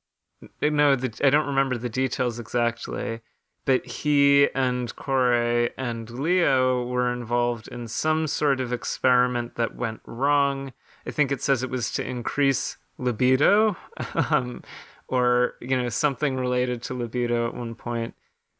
know 0.62 0.92
I 0.92 1.30
don't 1.30 1.46
remember 1.46 1.78
the 1.78 1.88
details 1.88 2.38
exactly, 2.38 3.20
but 3.64 3.86
he 3.86 4.48
and 4.54 4.94
Kore 4.96 5.70
and 5.78 6.10
Leo 6.10 6.84
were 6.84 7.12
involved 7.12 7.68
in 7.68 7.88
some 7.88 8.26
sort 8.26 8.60
of 8.60 8.72
experiment 8.72 9.56
that 9.56 9.76
went 9.76 10.00
wrong. 10.04 10.72
I 11.06 11.10
think 11.10 11.32
it 11.32 11.42
says 11.42 11.62
it 11.62 11.70
was 11.70 11.90
to 11.92 12.06
increase 12.06 12.76
libido, 12.98 13.76
um, 14.14 14.62
or 15.08 15.54
you 15.60 15.76
know 15.76 15.88
something 15.88 16.36
related 16.36 16.82
to 16.82 16.94
libido 16.94 17.46
at 17.48 17.54
one 17.54 17.74
point, 17.74 18.14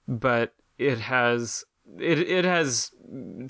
but 0.09 0.55
it 0.79 0.99
has 0.99 1.65
it 1.99 2.19
it 2.19 2.45
has 2.45 2.91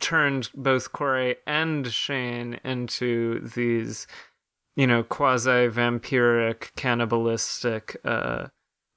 turned 0.01 0.51
both 0.55 0.93
Kore 0.93 1.35
and 1.47 1.93
Shane 1.93 2.59
into 2.65 3.41
these, 3.41 4.07
you 4.77 4.87
know, 4.87 5.03
quasi 5.03 5.69
vampiric, 5.69 6.75
cannibalistic, 6.77 7.97
uh, 8.05 8.49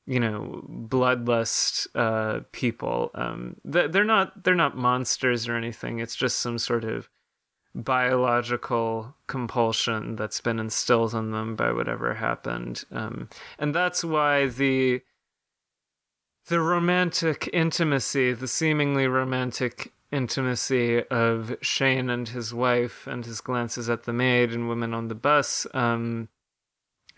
you 0.08 0.22
know, 0.22 0.66
bloodlust 0.70 1.88
uh, 1.94 2.40
people. 2.54 3.12
Um, 3.14 3.58
they're 3.66 4.06
not 4.06 4.44
they're 4.44 4.56
not 4.56 4.78
monsters 4.78 5.48
or 5.48 5.56
anything. 5.56 6.00
It's 6.00 6.16
just 6.16 6.40
some 6.40 6.58
sort 6.58 6.86
of 6.86 7.10
biological 7.76 9.16
compulsion 9.28 10.16
that's 10.16 10.42
been 10.42 10.60
instilled 10.60 11.14
in 11.14 11.32
them 11.32 11.56
by 11.56 11.72
whatever 11.74 12.16
happened, 12.16 12.86
um, 12.92 13.30
and 13.60 13.76
that's 13.76 14.04
why 14.04 14.48
the 14.48 15.02
the 16.48 16.62
romantic 16.62 17.50
intimacy, 17.52 18.32
the 18.32 18.48
seemingly 18.48 19.08
romantic 19.08 19.92
intimacy 20.12 21.04
of 21.10 21.58
Shane 21.62 22.10
and 22.10 22.30
his 22.30 22.54
wife 22.54 23.06
and 23.08 23.26
his 23.26 23.42
glances 23.42 23.90
at 23.90 24.04
the 24.04 24.14
maid 24.14 24.54
and 24.54 24.70
women 24.70 24.94
on 24.94 25.10
the 25.10 25.16
bus, 25.16 25.68
um, 25.74 26.30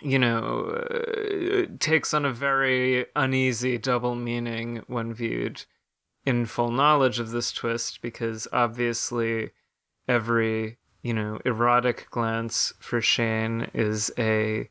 you 0.01 0.19
know, 0.19 0.65
uh, 0.69 1.65
takes 1.79 2.13
on 2.13 2.25
a 2.25 2.31
very 2.31 3.05
uneasy 3.15 3.77
double 3.77 4.15
meaning 4.15 4.83
when 4.87 5.13
viewed 5.13 5.65
in 6.25 6.45
full 6.45 6.71
knowledge 6.71 7.19
of 7.19 7.31
this 7.31 7.51
twist, 7.51 8.01
because 8.01 8.47
obviously 8.53 9.51
every, 10.07 10.77
you 11.01 11.13
know, 11.13 11.39
erotic 11.45 12.07
glance 12.11 12.73
for 12.79 13.01
Shane 13.01 13.69
is 13.73 14.11
a 14.17 14.69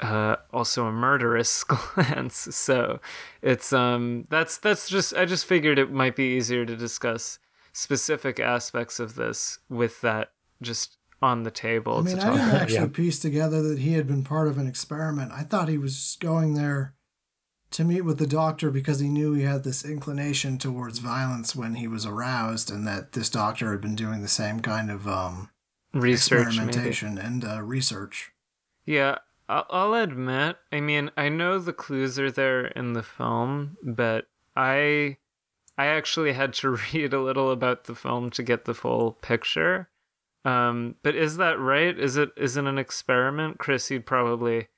uh, 0.00 0.36
also 0.52 0.86
a 0.86 0.92
murderous 0.92 1.64
glance. 1.64 2.54
So 2.54 3.00
it's 3.40 3.72
um 3.72 4.26
that's 4.30 4.58
that's 4.58 4.88
just 4.88 5.14
I 5.14 5.24
just 5.24 5.46
figured 5.46 5.78
it 5.78 5.92
might 5.92 6.16
be 6.16 6.36
easier 6.36 6.66
to 6.66 6.76
discuss 6.76 7.38
specific 7.72 8.38
aspects 8.38 9.00
of 9.00 9.14
this 9.14 9.58
with 9.68 10.00
that 10.02 10.32
just 10.60 10.98
on 11.22 11.44
the 11.44 11.50
table. 11.50 11.98
I 11.98 12.02
mean, 12.02 12.18
I 12.18 12.30
didn't 12.30 12.50
actually 12.50 12.76
yeah. 12.80 12.86
piece 12.86 13.18
together 13.20 13.62
that 13.62 13.78
he 13.78 13.92
had 13.92 14.06
been 14.06 14.24
part 14.24 14.48
of 14.48 14.58
an 14.58 14.66
experiment. 14.66 15.32
I 15.32 15.42
thought 15.42 15.68
he 15.68 15.78
was 15.78 16.16
going 16.20 16.54
there 16.54 16.94
to 17.70 17.84
meet 17.84 18.02
with 18.02 18.18
the 18.18 18.26
doctor 18.26 18.70
because 18.70 19.00
he 19.00 19.08
knew 19.08 19.32
he 19.32 19.44
had 19.44 19.64
this 19.64 19.84
inclination 19.84 20.58
towards 20.58 20.98
violence 20.98 21.56
when 21.56 21.76
he 21.76 21.86
was 21.86 22.04
aroused, 22.04 22.70
and 22.70 22.86
that 22.86 23.12
this 23.12 23.30
doctor 23.30 23.70
had 23.70 23.80
been 23.80 23.94
doing 23.94 24.20
the 24.20 24.28
same 24.28 24.60
kind 24.60 24.90
of 24.90 25.06
um, 25.08 25.50
research, 25.94 26.48
experimentation 26.48 27.14
maybe. 27.14 27.26
and 27.26 27.44
uh, 27.44 27.62
research. 27.62 28.32
Yeah, 28.84 29.18
I'll 29.48 29.94
admit, 29.94 30.56
I 30.70 30.80
mean, 30.80 31.10
I 31.16 31.28
know 31.28 31.58
the 31.58 31.72
clues 31.72 32.18
are 32.18 32.30
there 32.30 32.66
in 32.66 32.94
the 32.94 33.02
film, 33.02 33.76
but 33.82 34.26
I 34.56 35.18
I 35.78 35.86
actually 35.86 36.32
had 36.32 36.52
to 36.54 36.70
read 36.92 37.12
a 37.12 37.22
little 37.22 37.50
about 37.50 37.84
the 37.84 37.94
film 37.94 38.30
to 38.30 38.42
get 38.42 38.64
the 38.64 38.74
full 38.74 39.12
picture. 39.12 39.88
Um, 40.44 40.96
but 41.02 41.14
is 41.14 41.36
that 41.36 41.58
right? 41.58 41.96
Is 41.98 42.16
it 42.16 42.30
is 42.36 42.56
it 42.56 42.64
an 42.64 42.78
experiment, 42.78 43.58
Chris? 43.58 43.90
You'd 43.90 44.06
probably 44.06 44.68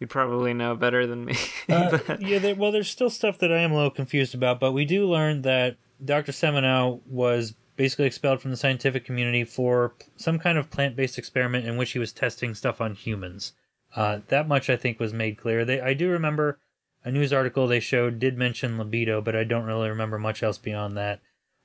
you'd 0.00 0.10
probably 0.10 0.52
know 0.52 0.74
better 0.74 1.06
than 1.06 1.24
me. 1.24 1.36
uh, 1.68 1.98
yeah, 2.18 2.38
there, 2.38 2.54
well, 2.54 2.72
there's 2.72 2.90
still 2.90 3.10
stuff 3.10 3.38
that 3.38 3.52
I 3.52 3.58
am 3.58 3.72
a 3.72 3.76
little 3.76 3.90
confused 3.90 4.34
about, 4.34 4.58
but 4.58 4.72
we 4.72 4.84
do 4.84 5.06
learn 5.06 5.42
that 5.42 5.76
Dr. 6.04 6.32
Semeneau 6.32 7.00
was 7.06 7.54
basically 7.76 8.06
expelled 8.06 8.40
from 8.40 8.50
the 8.50 8.56
scientific 8.56 9.04
community 9.04 9.44
for 9.44 9.94
some 10.16 10.38
kind 10.38 10.58
of 10.58 10.70
plant-based 10.70 11.18
experiment 11.18 11.66
in 11.66 11.76
which 11.76 11.92
he 11.92 11.98
was 11.98 12.12
testing 12.12 12.54
stuff 12.54 12.80
on 12.80 12.94
humans. 12.94 13.52
Uh, 13.94 14.20
that 14.28 14.48
much 14.48 14.68
I 14.68 14.76
think 14.76 14.98
was 14.98 15.12
made 15.12 15.38
clear. 15.38 15.64
They 15.64 15.80
I 15.80 15.94
do 15.94 16.10
remember 16.10 16.58
a 17.04 17.10
news 17.10 17.32
article 17.32 17.66
they 17.66 17.80
showed 17.80 18.18
did 18.18 18.36
mention 18.36 18.78
libido, 18.78 19.20
but 19.20 19.36
I 19.36 19.44
don't 19.44 19.64
really 19.66 19.88
remember 19.88 20.18
much 20.18 20.42
else 20.42 20.58
beyond 20.58 20.96
that. 20.96 21.20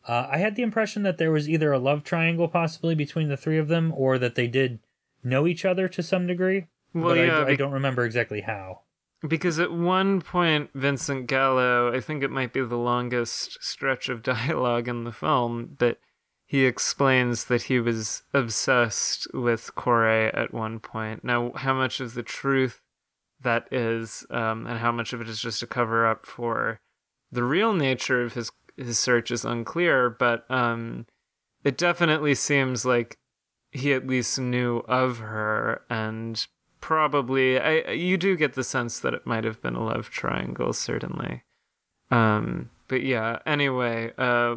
Uh, 0.08 0.28
I 0.32 0.38
had 0.38 0.56
the 0.56 0.64
impression 0.64 1.04
that 1.04 1.18
there 1.18 1.32
was 1.32 1.50
either 1.50 1.72
a 1.72 1.80
love 1.80 2.04
triangle 2.04 2.48
possibly 2.48 2.96
between 2.96 3.28
the 3.28 3.38
three 3.38 3.58
of 3.58 3.68
them, 3.68 3.94
or 3.96 4.18
that 4.18 4.36
they 4.36 4.48
did 4.48 4.80
know 5.24 5.46
each 5.46 5.66
other 5.66 5.88
to 5.90 6.02
some 6.02 6.26
degree. 6.26 6.68
Well, 6.94 7.16
but 7.16 7.18
yeah, 7.18 7.40
I, 7.40 7.50
I 7.50 7.56
don't 7.56 7.74
remember 7.74 8.06
exactly 8.06 8.42
how. 8.42 8.82
Because 9.28 9.60
at 9.60 9.72
one 9.72 10.22
point, 10.22 10.70
Vincent 10.74 11.28
Gallo, 11.28 11.94
I 11.94 12.00
think 12.00 12.24
it 12.24 12.32
might 12.32 12.54
be 12.54 12.62
the 12.62 12.78
longest 12.78 13.58
stretch 13.62 14.10
of 14.10 14.24
dialogue 14.24 14.88
in 14.88 15.04
the 15.04 15.12
film, 15.12 15.76
but 15.78 16.00
he 16.46 16.66
explains 16.66 17.46
that 17.46 17.64
he 17.64 17.80
was 17.80 18.24
obsessed 18.34 19.28
with 19.34 19.76
Kore 19.76 20.08
at 20.08 20.54
one 20.54 20.80
point. 20.80 21.24
Now, 21.24 21.52
how 21.56 21.74
much 21.74 22.00
of 22.00 22.14
the 22.14 22.24
truth 22.24 22.82
that 23.42 23.68
is, 23.72 24.26
um, 24.30 24.66
and 24.66 24.80
how 24.80 24.94
much 24.94 25.12
of 25.12 25.20
it 25.20 25.28
is 25.28 25.42
just 25.42 25.62
a 25.62 25.68
cover 25.68 26.08
up 26.08 26.26
for 26.26 26.80
the 27.30 27.44
real 27.44 27.74
nature 27.74 28.24
of 28.24 28.34
his 28.34 28.50
his 28.78 28.98
search 28.98 29.32
is 29.32 29.44
unclear. 29.44 30.10
But 30.10 30.50
um, 30.50 31.06
it 31.64 31.78
definitely 31.78 32.36
seems 32.36 32.86
like 32.86 33.18
he 33.72 33.94
at 33.94 34.08
least 34.08 34.40
knew 34.40 34.78
of 34.88 35.20
her, 35.20 35.82
and 35.90 36.46
probably 36.80 37.60
I 37.60 37.92
you 37.92 38.18
do 38.18 38.36
get 38.36 38.54
the 38.54 38.64
sense 38.64 39.00
that 39.00 39.14
it 39.14 39.26
might 39.26 39.44
have 39.44 39.62
been 39.62 39.76
a 39.76 39.84
love 39.84 40.10
triangle, 40.10 40.74
certainly. 40.74 41.44
Um, 42.12 42.70
but 42.88 43.04
yeah. 43.04 43.40
Anyway, 43.46 44.14
uh, 44.18 44.56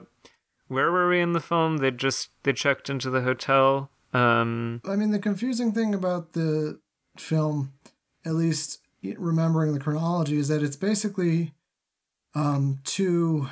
where 0.69 0.91
were 0.93 1.09
we 1.09 1.21
in 1.21 1.33
the 1.33 1.41
film? 1.41 1.79
They 1.79 1.91
just 1.91 2.31
they 2.45 2.53
checked 2.53 2.89
into 2.89 3.11
the 3.11 3.23
hotel. 3.23 3.91
Um, 4.13 4.81
I 4.85 4.97
mean, 4.97 5.11
the 5.11 5.19
confusing 5.19 5.73
thing 5.73 5.95
about 5.95 6.33
the 6.33 6.81
film, 7.17 7.73
at 8.25 8.35
least 8.35 8.79
remembering 9.03 9.73
the 9.73 9.81
chronology, 9.81 10.39
is 10.39 10.49
that 10.49 10.63
it's 10.63 10.77
basically 10.77 11.55
um, 12.35 12.79
two 12.85 13.49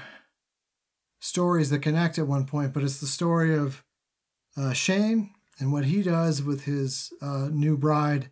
stories 1.21 1.71
that 1.71 1.81
connect 1.81 2.19
at 2.19 2.27
one 2.27 2.47
point, 2.47 2.73
but 2.73 2.83
it's 2.83 3.01
the 3.01 3.07
story 3.07 3.57
of 3.57 3.83
uh, 4.57 4.73
Shane 4.73 5.31
and 5.59 5.73
what 5.73 5.87
he 5.87 6.03
does 6.03 6.43
with 6.43 6.65
his 6.65 7.13
uh, 7.21 7.49
new 7.51 7.77
bride, 7.77 8.31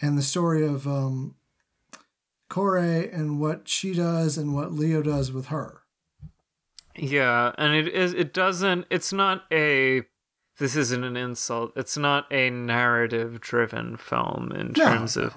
and 0.00 0.18
the 0.18 0.22
story 0.22 0.66
of 0.66 0.86
um, 0.86 1.36
Kore 2.48 2.78
and 2.78 3.40
what 3.40 3.68
she 3.68 3.94
does 3.94 4.36
and 4.36 4.54
what 4.54 4.72
Leo 4.72 5.02
does 5.02 5.32
with 5.32 5.46
her. 5.46 5.82
Yeah, 6.96 7.52
and 7.58 7.74
it 7.74 7.88
is 7.88 8.12
it 8.12 8.32
doesn't 8.32 8.86
it's 8.90 9.12
not 9.12 9.44
a 9.52 10.02
this 10.58 10.76
isn't 10.76 11.02
an 11.02 11.16
insult. 11.16 11.72
It's 11.74 11.96
not 11.96 12.32
a 12.32 12.50
narrative 12.50 13.40
driven 13.40 13.96
film 13.96 14.52
in 14.54 14.74
no, 14.76 14.84
terms 14.84 15.16
of 15.16 15.34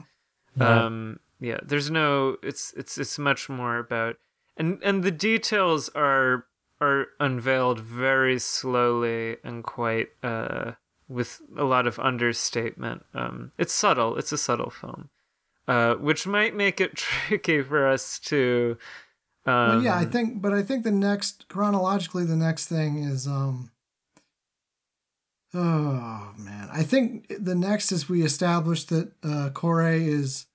no. 0.56 0.68
um 0.68 1.20
yeah, 1.40 1.60
there's 1.64 1.90
no 1.90 2.38
it's 2.44 2.74
it's 2.78 2.98
it's 2.98 3.18
much 3.18 3.50
more 3.50 3.78
about 3.80 4.18
and 4.56 4.80
and 4.84 5.04
the 5.04 5.12
details 5.12 5.90
are 5.96 6.46
are 6.80 7.08
unveiled 7.20 7.80
very 7.80 8.40
slowly 8.40 9.38
and 9.44 9.64
quite 9.64 10.10
uh 10.24 10.74
with 11.10 11.42
a 11.58 11.64
lot 11.64 11.88
of 11.88 12.00
understatement. 12.00 13.06
Um 13.14 13.52
it's 13.58 13.74
subtle. 13.74 14.18
It's 14.18 14.32
a 14.32 14.38
subtle 14.38 14.70
film. 14.70 15.10
Uh 15.68 15.96
which 15.96 16.28
might 16.28 16.56
make 16.56 16.80
it 16.80 16.96
tricky 16.96 17.62
for 17.62 17.88
us 17.88 18.20
to 18.20 18.78
um, 19.48 19.54
well, 19.70 19.82
yeah, 19.82 19.96
I 19.96 20.04
um, 20.04 20.10
think, 20.10 20.42
but 20.42 20.54
I 20.54 20.62
think 20.62 20.84
the 20.84 20.92
next 20.92 21.48
chronologically, 21.48 22.26
the 22.26 22.36
next 22.36 22.66
thing 22.68 23.04
is, 23.04 23.26
um, 23.26 23.72
oh 25.54 26.34
man, 26.38 26.68
I 26.72 26.84
think 26.84 27.34
the 27.40 27.56
next 27.56 27.94
is 27.94 28.10
we 28.10 28.24
establish 28.24 28.84
that 28.86 29.14
uh, 29.24 29.50
Kore 29.54 29.90
is, 29.90 30.48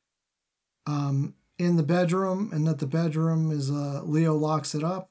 um, 0.86 1.34
in 1.58 1.76
the 1.76 1.82
bedroom, 1.82 2.50
and 2.52 2.66
that 2.66 2.80
the 2.80 2.86
bedroom 2.86 3.50
is 3.50 3.70
uh, 3.70 4.02
Leo 4.04 4.34
locks 4.34 4.74
it 4.74 4.84
up. 4.84 5.08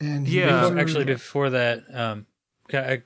And 0.00 0.28
yeah, 0.28 0.70
actually, 0.78 1.04
before 1.04 1.50
that, 1.50 1.82
um, 1.92 2.26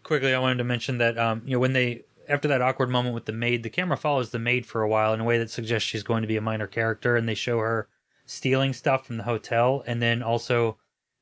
quickly, 0.02 0.34
I 0.34 0.38
wanted 0.38 0.58
to 0.58 0.64
mention 0.64 0.98
that 0.98 1.18
um, 1.18 1.42
you 1.44 1.52
know, 1.52 1.60
when 1.60 1.72
they 1.72 2.04
after 2.28 2.48
that 2.48 2.62
awkward 2.62 2.90
moment 2.90 3.14
with 3.14 3.24
the 3.26 3.32
maid, 3.32 3.62
the 3.62 3.70
camera 3.70 3.96
follows 3.96 4.30
the 4.30 4.38
maid 4.38 4.66
for 4.66 4.82
a 4.82 4.88
while 4.88 5.12
in 5.14 5.20
a 5.20 5.24
way 5.24 5.38
that 5.38 5.50
suggests 5.50 5.88
she's 5.88 6.02
going 6.02 6.22
to 6.22 6.28
be 6.28 6.36
a 6.36 6.42
minor 6.42 6.66
character, 6.66 7.16
and 7.16 7.28
they 7.28 7.34
show 7.34 7.58
her 7.58 7.88
stealing 8.26 8.72
stuff 8.72 9.06
from 9.06 9.16
the 9.16 9.24
hotel, 9.24 9.82
and 9.86 10.02
then 10.02 10.22
also 10.22 10.78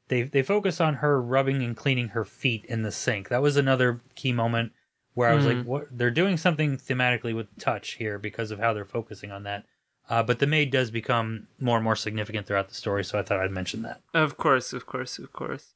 they 0.08 0.22
they 0.22 0.42
focus 0.42 0.80
on 0.80 0.94
her 0.94 1.22
rubbing 1.22 1.62
and 1.62 1.76
cleaning 1.76 2.08
her 2.08 2.24
feet 2.24 2.64
in 2.66 2.82
the 2.82 2.92
sink. 2.92 3.28
That 3.28 3.42
was 3.42 3.56
another 3.56 4.00
key 4.14 4.32
moment 4.32 4.72
where 5.14 5.28
I 5.28 5.34
was 5.34 5.44
mm-hmm. 5.44 5.58
like, 5.58 5.66
"What? 5.66 5.86
They're 5.90 6.10
doing 6.10 6.36
something 6.36 6.78
thematically 6.78 7.34
with 7.34 7.56
touch 7.58 7.92
here 7.92 8.18
because 8.18 8.50
of 8.50 8.58
how 8.58 8.72
they're 8.72 8.84
focusing 8.84 9.30
on 9.30 9.44
that." 9.44 9.64
Uh, 10.10 10.24
but 10.24 10.40
the 10.40 10.46
maid 10.46 10.72
does 10.72 10.90
become 10.90 11.46
more 11.60 11.76
and 11.76 11.84
more 11.84 11.94
significant 11.94 12.46
throughout 12.46 12.68
the 12.68 12.74
story, 12.74 13.04
so 13.04 13.18
I 13.18 13.22
thought 13.22 13.38
I'd 13.38 13.52
mention 13.52 13.82
that. 13.82 14.00
Of 14.12 14.36
course, 14.36 14.72
of 14.72 14.84
course, 14.84 15.18
of 15.20 15.32
course. 15.32 15.74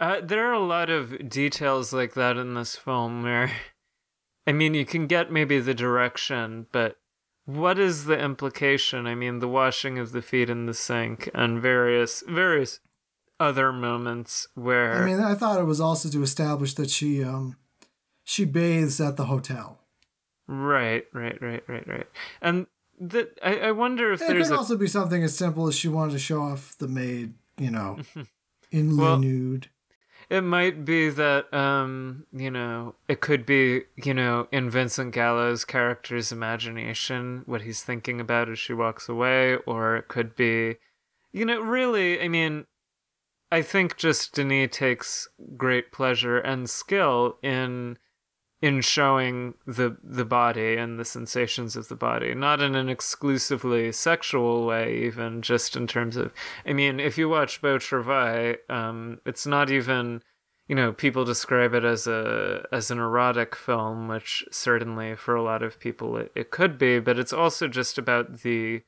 Uh, 0.00 0.20
there 0.20 0.46
are 0.46 0.52
a 0.52 0.58
lot 0.58 0.90
of 0.90 1.28
details 1.28 1.92
like 1.92 2.14
that 2.14 2.36
in 2.36 2.54
this 2.54 2.74
film 2.76 3.22
where 3.22 3.52
I 4.46 4.52
mean, 4.52 4.74
you 4.74 4.84
can 4.84 5.06
get 5.06 5.32
maybe 5.32 5.58
the 5.60 5.74
direction, 5.74 6.66
but 6.72 6.96
what 7.44 7.78
is 7.78 8.04
the 8.04 8.18
implication? 8.18 9.06
I 9.06 9.14
mean, 9.14 9.38
the 9.38 9.48
washing 9.48 9.98
of 9.98 10.12
the 10.12 10.22
feet 10.22 10.50
in 10.50 10.66
the 10.66 10.74
sink 10.74 11.30
and 11.32 11.62
various 11.62 12.22
various 12.28 12.80
other 13.38 13.72
moments 13.72 14.48
where 14.54 15.02
I 15.02 15.06
mean, 15.06 15.20
I 15.20 15.34
thought 15.34 15.60
it 15.60 15.64
was 15.64 15.80
also 15.80 16.08
to 16.08 16.22
establish 16.22 16.74
that 16.74 16.90
she 16.90 17.22
um 17.22 17.56
she 18.24 18.44
bathes 18.44 19.00
at 19.00 19.16
the 19.16 19.26
hotel. 19.26 19.78
Right, 20.48 21.04
right, 21.12 21.40
right, 21.40 21.62
right, 21.68 21.86
right. 21.86 22.06
And 22.40 22.66
that 23.00 23.38
I, 23.42 23.56
I 23.58 23.72
wonder 23.72 24.12
if 24.12 24.22
It 24.22 24.28
there's 24.28 24.48
could 24.48 24.54
a 24.54 24.58
also 24.58 24.76
be 24.76 24.86
something 24.86 25.22
as 25.22 25.36
simple 25.36 25.66
as 25.68 25.74
she 25.74 25.88
wanted 25.88 26.12
to 26.12 26.18
show 26.18 26.42
off 26.42 26.76
the 26.78 26.88
maid, 26.88 27.34
you 27.58 27.70
know, 27.70 27.98
in 28.70 28.96
Well- 28.96 29.18
nude. 29.18 29.68
It 30.28 30.40
might 30.40 30.84
be 30.84 31.08
that, 31.10 31.54
um, 31.54 32.26
you 32.32 32.50
know, 32.50 32.96
it 33.06 33.20
could 33.20 33.46
be, 33.46 33.82
you 33.94 34.12
know, 34.12 34.48
in 34.50 34.68
Vincent 34.68 35.14
Gallo's 35.14 35.64
character's 35.64 36.32
imagination, 36.32 37.42
what 37.46 37.62
he's 37.62 37.84
thinking 37.84 38.20
about 38.20 38.48
as 38.48 38.58
she 38.58 38.72
walks 38.72 39.08
away, 39.08 39.54
or 39.66 39.96
it 39.96 40.08
could 40.08 40.34
be, 40.34 40.78
you 41.32 41.44
know, 41.44 41.60
really, 41.60 42.20
I 42.20 42.26
mean, 42.26 42.66
I 43.52 43.62
think 43.62 43.96
just 43.96 44.34
Denis 44.34 44.70
takes 44.76 45.28
great 45.56 45.92
pleasure 45.92 46.38
and 46.38 46.68
skill 46.68 47.38
in 47.40 47.96
in 48.62 48.80
showing 48.80 49.54
the 49.66 49.96
the 50.02 50.24
body 50.24 50.76
and 50.76 50.98
the 50.98 51.04
sensations 51.04 51.76
of 51.76 51.88
the 51.88 51.96
body. 51.96 52.34
Not 52.34 52.60
in 52.60 52.74
an 52.74 52.88
exclusively 52.88 53.92
sexual 53.92 54.66
way 54.66 54.96
even 55.04 55.42
just 55.42 55.76
in 55.76 55.86
terms 55.86 56.16
of 56.16 56.32
i 56.64 56.72
mean 56.72 56.98
if 57.00 57.18
you 57.18 57.28
watch 57.28 57.60
beau 57.60 57.78
travail 57.78 58.56
um 58.68 59.20
it's 59.26 59.46
not 59.46 59.70
even 59.70 60.22
you 60.68 60.74
know 60.74 60.92
people 60.92 61.24
describe 61.24 61.74
it 61.74 61.84
as 61.84 62.06
a 62.06 62.66
as 62.72 62.90
an 62.90 62.98
erotic 62.98 63.54
film 63.54 64.08
which 64.08 64.44
certainly 64.50 65.14
for 65.14 65.34
a 65.34 65.42
lot 65.42 65.62
of 65.62 65.78
people 65.78 66.16
it, 66.16 66.32
it 66.34 66.50
could 66.50 66.78
be 66.78 66.98
but 66.98 67.18
it's 67.18 67.32
also 67.32 67.68
just 67.68 67.98
about 67.98 68.40
the 68.40 68.82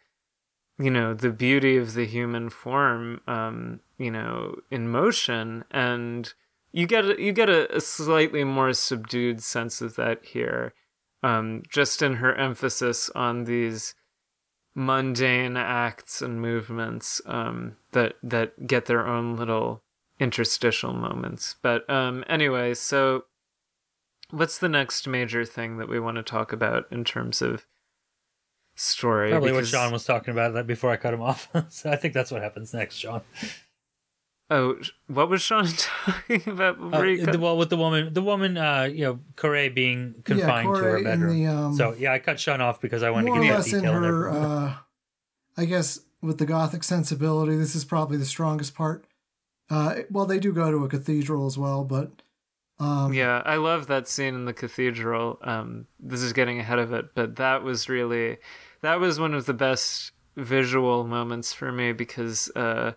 you 0.79 0.91
know 0.91 1.13
the 1.13 1.31
beauty 1.31 1.77
of 1.77 1.95
the 1.95 2.07
human 2.07 2.49
form 2.49 3.21
um 3.27 3.81
you 3.99 4.11
know 4.11 4.61
in 4.71 4.89
motion. 4.89 5.65
And 5.71 6.33
you 6.73 6.87
get 6.87 7.05
a, 7.05 7.21
you 7.23 7.33
get 7.33 7.49
a, 7.49 7.75
a 7.77 7.81
slightly 7.81 8.45
more 8.45 8.73
subdued 8.73 9.43
sense 9.43 9.81
of 9.81 9.97
that 9.97 10.25
here 10.25 10.75
um 11.23 11.63
just 11.69 12.03
in 12.03 12.15
her 12.15 12.35
emphasis 12.35 13.11
on 13.15 13.45
these 13.45 13.95
mundane 14.75 15.57
acts 15.57 16.23
and 16.23 16.41
movements 16.41 17.21
um 17.27 17.77
that 17.93 18.15
that 18.23 18.67
get 18.67 18.87
their 18.87 19.07
own 19.07 19.35
little 19.37 19.83
interstitial 20.21 20.93
moments 20.93 21.57
but 21.63 21.89
um 21.91 22.23
anyway 22.29 22.73
so 22.75 23.25
what's 24.31 24.59
the 24.59 24.69
next 24.69 25.09
major 25.09 25.45
thing 25.45 25.79
that 25.79 25.89
we 25.89 25.99
want 25.99 26.17
to 26.17 26.23
talk 26.23 26.53
about 26.53 26.85
in 26.93 27.03
terms 27.03 27.41
of 27.43 27.67
story 28.77 29.31
Probably 29.31 29.51
what 29.53 29.59
Because- 29.61 29.71
Sean 29.71 29.93
was 29.93 30.05
talking 30.05 30.31
about 30.33 30.55
that 30.55 30.67
before 30.67 30.91
I 30.91 30.97
cut 30.97 31.13
him 31.15 31.23
off. 31.23 31.49
so 31.69 31.91
I 31.91 31.97
think 31.97 32.15
that's 32.15 32.31
what 32.31 32.43
happens 32.43 32.73
next, 32.73 32.95
Sean. 32.97 33.23
Oh, 34.51 34.77
what 35.09 35.29
was 35.29 35.43
Sean 35.43 35.67
talking 35.77 36.43
about? 36.47 36.79
Uh, 36.79 36.89
before 36.89 37.33
the, 37.33 37.39
well, 37.39 37.59
with 37.59 37.69
the 37.69 37.77
woman, 37.77 38.15
the 38.15 38.23
woman, 38.23 38.57
uh, 38.57 38.85
you 38.85 39.05
know, 39.05 39.21
Corey 39.37 39.69
being 39.69 40.15
confined 40.25 40.75
to 40.75 40.81
her 40.81 41.03
bedroom. 41.03 41.37
the, 41.37 41.47
um, 41.47 41.75
so 41.75 41.95
yeah, 41.99 42.13
I 42.13 42.19
cut 42.19 42.41
Sean 42.41 42.61
off 42.61 42.81
because 42.81 43.03
I 43.03 43.11
wanted 43.11 43.29
more 43.29 43.37
to 43.37 43.41
or 43.41 43.43
give 43.43 43.47
you 43.47 43.53
that 43.53 43.59
less 43.59 43.73
in 43.73 43.81
detail. 43.81 43.97
in 43.97 44.03
her 44.05 44.31
uh 44.31 44.75
i 45.57 45.65
guess 45.65 46.01
with 46.23 46.39
the 46.39 46.47
gothic 46.47 46.85
sensibility 46.85 47.57
this 47.57 47.75
is 47.75 47.85
probably 47.85 48.17
the 48.17 48.25
strongest 48.25 48.75
part 48.77 49.05
uh 49.71 49.97
well 50.09 50.25
they 50.25 50.39
do 50.39 50.53
go 50.53 50.71
to 50.71 50.85
a 50.85 50.89
cathedral 50.89 51.47
as 51.47 51.59
well 51.59 51.83
but 51.85 52.23
um 52.79 53.13
yeah, 53.13 53.43
I 53.45 53.57
love 53.57 53.89
that 53.89 54.07
scene 54.07 54.37
in 54.37 54.45
the 54.45 54.53
cathedral. 54.53 55.41
Um, 55.43 55.87
this 55.99 56.23
is 56.23 56.33
getting 56.33 56.61
ahead 56.61 56.79
of 56.79 56.93
it, 56.93 57.07
but 57.13 57.35
that 57.35 57.65
was 57.65 57.89
really, 57.89 58.37
that 58.83 59.01
was 59.01 59.19
one 59.19 59.35
of 59.35 59.47
the 59.47 59.53
best 59.53 60.13
visual 60.37 61.03
moments 61.03 61.53
for 61.53 61.73
me 61.73 61.91
because 61.93 62.49
uh, 62.55 62.93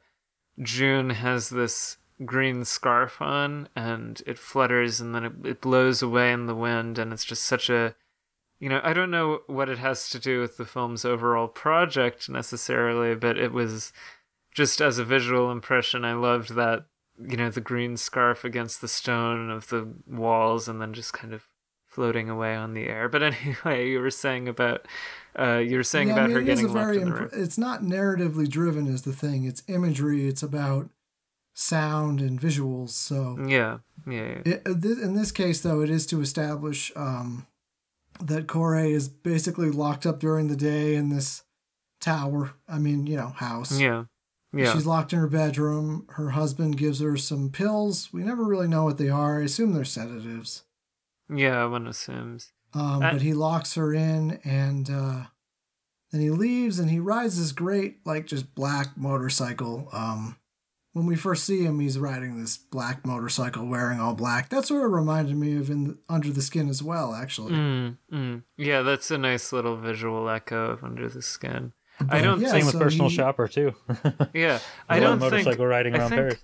June 0.60 1.12
has 1.12 1.50
this 1.50 1.98
green 2.26 2.64
scarf 2.66 3.22
on 3.22 3.68
and 3.76 4.22
it 4.28 4.38
flutters 4.38 5.02
and 5.02 5.16
then 5.16 5.26
it, 5.26 5.34
it 5.44 5.62
blows 5.62 6.02
away 6.02 6.32
in 6.32 6.46
the 6.46 6.56
wind 6.56 7.00
and 7.00 7.12
it's 7.12 7.26
just 7.26 7.44
such 7.44 7.70
a 7.70 7.96
you 8.60 8.70
know 8.70 8.80
i 8.84 8.94
don't 8.94 9.10
know 9.10 9.40
what 9.48 9.70
it 9.70 9.80
has 9.80 10.10
to 10.10 10.20
do 10.20 10.40
with 10.40 10.58
the 10.58 10.66
film's 10.66 11.04
overall 11.04 11.48
project 11.48 12.30
necessarily 12.30 13.16
but 13.16 13.38
it 13.38 13.52
was 13.52 13.92
just 14.54 14.82
as 14.82 15.00
a 15.00 15.06
visual 15.06 15.52
impression 15.52 16.06
i 16.06 16.14
loved 16.14 16.54
that 16.54 16.86
you 17.20 17.38
know 17.38 17.50
the 17.50 17.62
green 17.62 17.98
scarf 17.98 18.44
against 18.44 18.82
the 18.82 18.88
stone 18.88 19.50
of 19.50 19.70
the 19.70 19.92
walls 20.08 20.68
and 20.68 20.80
then 20.80 20.94
just 20.94 21.14
kind 21.14 21.34
of 21.34 21.48
floating 21.92 22.30
away 22.30 22.56
on 22.56 22.74
the 22.74 22.88
air 22.88 23.08
but 23.08 23.22
anyway 23.24 23.88
you 23.88 24.00
were 24.00 24.10
saying 24.10 24.48
about 24.48 24.88
uh 25.38 25.58
you 25.58 25.78
were 25.78 25.84
saying 25.84 26.08
yeah, 26.08 26.14
about 26.14 26.24
I 26.24 26.28
mean, 26.28 26.36
her 26.38 26.42
getting 26.42 26.74
very 26.74 26.98
in 26.98 27.10
the 27.10 27.14
room 27.14 27.30
it's 27.34 27.58
not 27.58 27.84
narratively 27.84 28.50
driven 28.50 28.88
is 28.88 29.04
the 29.04 29.14
thing 29.14 29.44
it's 29.44 29.62
imagery 29.68 30.28
it's 30.28 30.42
about 30.42 30.90
sound 31.54 32.22
and 32.22 32.40
visuals 32.40 32.90
so 32.90 33.38
yeah 33.46 33.80
yeah, 34.08 34.14
yeah. 34.14 34.54
It, 34.54 34.62
uh, 34.66 34.74
thi- 34.74 35.02
in 35.02 35.16
this 35.16 35.32
case, 35.32 35.62
though, 35.62 35.82
it 35.82 35.90
is 35.90 36.06
to 36.08 36.22
establish 36.22 36.92
um, 36.96 37.48
that 38.20 38.48
Corey 38.48 38.94
is 38.94 39.08
basically 39.08 39.70
locked 39.70 40.06
up 40.06 40.20
during 40.20 40.48
the 40.48 40.56
day 40.56 40.96
in 40.96 41.10
this 41.10 41.44
tower. 42.00 42.54
I 42.68 42.80
mean, 42.80 43.08
you 43.08 43.18
know, 43.18 43.30
house. 43.30 43.80
yeah 43.80 44.06
yeah 44.54 44.74
She's 44.74 44.86
locked 44.86 45.14
in 45.14 45.20
her 45.20 45.28
bedroom. 45.28 46.06
Her 46.10 46.32
husband 46.32 46.78
gives 46.78 47.00
her 47.00 47.18
some 47.18 47.50
pills. 47.50 48.12
We 48.12 48.24
never 48.24 48.44
really 48.44 48.68
know 48.68 48.84
what 48.84 48.98
they 48.98 49.10
are. 49.10 49.40
I 49.40 49.44
assume 49.44 49.74
they're 49.74 49.86
sedatives. 49.86 50.64
Yeah 51.34 51.66
one 51.66 51.88
assumes 51.88 52.52
Um, 52.74 53.00
but 53.00 53.22
he 53.22 53.34
locks 53.34 53.76
her 53.76 53.94
in, 53.94 54.40
and 54.44 54.90
uh, 54.90 55.24
then 56.12 56.22
he 56.22 56.30
leaves, 56.30 56.80
and 56.80 56.90
he 56.90 57.00
rides 57.00 57.38
this 57.38 57.52
great, 57.52 57.98
like, 58.06 58.28
just 58.28 58.56
black 58.56 58.96
motorcycle. 58.98 59.90
Um, 59.92 60.38
when 60.94 61.06
we 61.06 61.16
first 61.16 61.44
see 61.46 61.64
him, 61.64 61.80
he's 61.80 61.98
riding 62.00 62.38
this 62.40 62.58
black 62.58 63.06
motorcycle, 63.06 63.66
wearing 63.66 64.00
all 64.00 64.14
black. 64.14 64.50
That 64.50 64.66
sort 64.66 64.86
of 64.86 64.92
reminded 64.92 65.36
me 65.38 65.58
of 65.58 65.70
in 65.70 65.98
Under 66.10 66.32
the 66.32 66.42
Skin 66.42 66.70
as 66.70 66.82
well, 66.84 67.14
actually. 67.14 67.54
Mm, 67.54 67.98
mm. 68.12 68.44
Yeah, 68.58 68.82
that's 68.82 69.10
a 69.12 69.18
nice 69.18 69.52
little 69.54 69.76
visual 69.78 70.30
echo 70.30 70.72
of 70.72 70.84
Under 70.84 71.08
the 71.10 71.22
Skin. 71.22 71.74
I 72.10 72.22
don't 72.22 72.42
yeah, 72.42 72.50
Same 72.50 72.66
with 72.66 72.74
so 72.74 72.80
personal 72.80 73.10
he- 73.10 73.16
shopper 73.16 73.48
too. 73.48 73.74
Yeah, 74.34 74.60
I 74.90 74.98
I 74.98 75.00
don't 75.00 75.20
motorcycle 75.20 75.52
think 75.54 75.60
riding 75.70 75.96
I 75.96 76.00
around 76.00 76.10
think 76.10 76.20
Paris. 76.22 76.44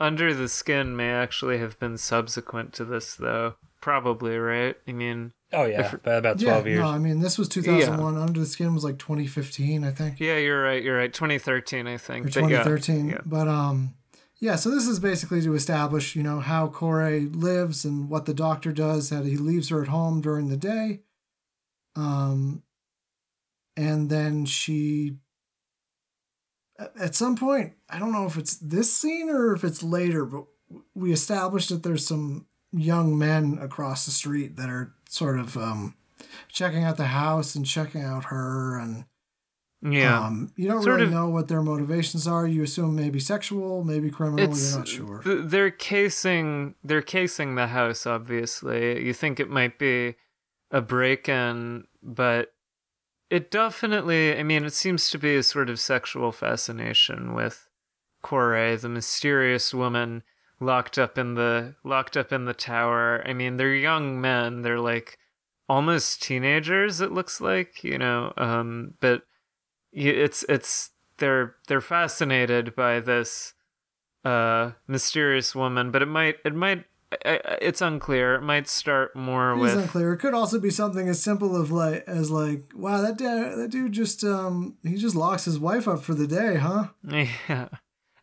Under 0.00 0.34
the 0.34 0.48
Skin 0.48 0.94
may 0.96 1.10
actually 1.10 1.58
have 1.58 1.78
been 1.80 1.96
subsequent 1.98 2.72
to 2.74 2.84
this, 2.84 3.14
though. 3.16 3.54
Probably, 3.80 4.36
right? 4.38 4.76
I 4.88 4.92
mean, 4.92 5.32
Oh 5.52 5.64
yeah, 5.64 5.92
if- 5.94 6.02
by 6.02 6.14
about 6.14 6.40
Yeah, 6.40 6.50
twelve 6.50 6.66
years. 6.66 6.80
no, 6.80 6.88
I 6.88 6.98
mean, 6.98 7.20
this 7.20 7.38
was 7.38 7.48
2001. 7.48 8.16
Under 8.18 8.40
the 8.40 8.46
Skin 8.46 8.74
was 8.74 8.84
like 8.84 8.98
2015, 8.98 9.84
I 9.84 9.90
think. 9.92 10.18
yeah, 10.20 10.36
you're 10.36 10.62
right. 10.62 10.82
You're 10.82 10.96
right. 10.98 11.12
2013, 11.12 11.86
I 11.86 11.96
think. 11.96 12.26
or 12.26 12.28
But 12.28 12.36
yeah, 12.50 12.62
2013. 12.64 13.08
yeah. 13.08 13.18
But 13.24 13.48
um, 13.48 13.94
yeah. 14.40 14.56
So 14.56 14.70
this 14.70 14.86
is 14.86 14.98
basically 15.00 15.40
to 15.42 15.54
establish, 15.54 16.14
you 16.16 16.22
know, 16.22 16.40
how 16.40 16.68
Corey 16.68 17.20
lives 17.26 17.84
and 17.84 18.10
what 18.10 18.26
the 18.26 18.34
doctor 18.34 18.72
does. 18.72 19.10
That 19.10 19.24
he 19.24 19.36
leaves 19.36 19.68
her 19.70 19.80
at 19.82 19.88
home 19.88 20.20
during 20.20 20.48
the 20.48 20.56
day, 20.56 21.00
um, 21.96 22.62
and 23.76 24.10
then 24.10 24.44
she. 24.44 25.16
at- 26.78 26.96
At 26.96 27.14
some 27.14 27.36
point, 27.36 27.74
I 27.88 27.98
don't 27.98 28.12
know 28.12 28.26
if 28.26 28.36
it's 28.36 28.56
this 28.56 28.92
scene 28.94 29.30
or 29.30 29.52
if 29.54 29.64
it's 29.64 29.82
later, 29.82 30.24
but 30.24 30.44
we 30.94 31.12
established 31.12 31.70
that 31.70 31.82
there's 31.82 32.06
some 32.06 32.46
young 32.72 33.16
men 33.18 33.58
across 33.60 34.04
the 34.04 34.10
street 34.10 34.56
that 34.56 34.68
are 34.68 34.92
sort 35.08 35.38
of 35.38 35.56
um, 35.56 35.94
checking 36.48 36.84
out 36.84 36.96
the 36.96 37.06
house 37.06 37.54
and 37.54 37.64
checking 37.66 38.02
out 38.02 38.24
her 38.24 38.78
and 38.78 39.04
Yeah. 39.80 40.18
um, 40.26 40.52
you 40.56 40.68
don't 40.68 40.82
Sort 40.82 40.96
really 40.96 41.06
of- 41.06 41.12
know 41.12 41.28
what 41.28 41.48
their 41.48 41.62
motivations 41.62 42.26
are. 42.26 42.46
You 42.46 42.62
assume 42.64 42.94
maybe 42.96 43.20
sexual, 43.20 43.84
maybe 43.84 44.10
criminal. 44.10 44.54
you're 44.56 44.76
not 44.78 44.88
sure. 44.88 45.22
th- 45.22 45.44
they're 45.44 45.70
casing 45.70 46.74
they're 46.84 47.00
casing 47.02 47.54
the 47.54 47.68
house 47.68 48.06
obviously 48.06 49.04
you 49.06 49.14
think 49.14 49.38
it 49.40 49.48
might 49.48 49.78
be 49.78 50.16
a 50.70 50.80
break-in 50.82 51.86
but 52.02 52.52
it 53.30 53.50
definitely 53.50 54.36
i 54.38 54.42
mean 54.42 54.64
it 54.64 54.72
seems 54.74 55.08
to 55.10 55.18
be 55.18 55.36
a 55.36 55.42
sort 55.42 55.70
of 55.70 55.78
sexual 55.80 56.32
fascination 56.32 57.32
with 57.34 57.64
Corey, 58.20 58.74
the 58.76 58.88
mysterious 58.88 59.72
woman 59.72 60.22
locked 60.60 60.98
up 60.98 61.16
in 61.16 61.34
the 61.34 61.74
locked 61.84 62.16
up 62.16 62.32
in 62.32 62.44
the 62.44 62.54
tower 62.54 63.22
i 63.26 63.32
mean 63.32 63.56
they're 63.56 63.74
young 63.74 64.20
men 64.20 64.62
they're 64.62 64.80
like 64.80 65.18
almost 65.68 66.22
teenagers 66.22 67.00
it 67.00 67.12
looks 67.12 67.40
like 67.40 67.84
you 67.84 67.98
know 67.98 68.32
um 68.36 68.94
but 69.00 69.22
it's 69.92 70.44
it's 70.48 70.90
they're 71.18 71.56
they're 71.66 71.80
fascinated 71.80 72.74
by 72.74 73.00
this 73.00 73.54
uh 74.24 74.70
mysterious 74.86 75.54
woman 75.54 75.90
but 75.90 76.02
it 76.02 76.06
might 76.08 76.36
it 76.44 76.54
might 76.54 76.84
I, 77.24 77.36
I, 77.36 77.58
it's 77.62 77.80
unclear 77.80 78.34
it 78.34 78.42
might 78.42 78.68
start 78.68 79.16
more 79.16 79.52
It 79.52 79.58
with 79.58 79.78
unclear. 79.78 80.12
It 80.12 80.18
could 80.18 80.34
also 80.34 80.60
be 80.60 80.68
something 80.68 81.08
as 81.08 81.22
simple 81.22 81.56
of 81.56 81.70
like 81.70 82.04
as 82.06 82.30
like, 82.30 82.64
wow, 82.74 83.00
that 83.00 83.16
da- 83.16 83.56
that 83.56 83.70
dude 83.70 83.92
just 83.92 84.22
um 84.24 84.76
he 84.82 84.96
just 84.96 85.16
locks 85.16 85.46
his 85.46 85.58
wife 85.58 85.88
up 85.88 86.02
for 86.02 86.12
the 86.12 86.26
day, 86.26 86.56
huh? 86.56 86.88
yeah 87.08 87.68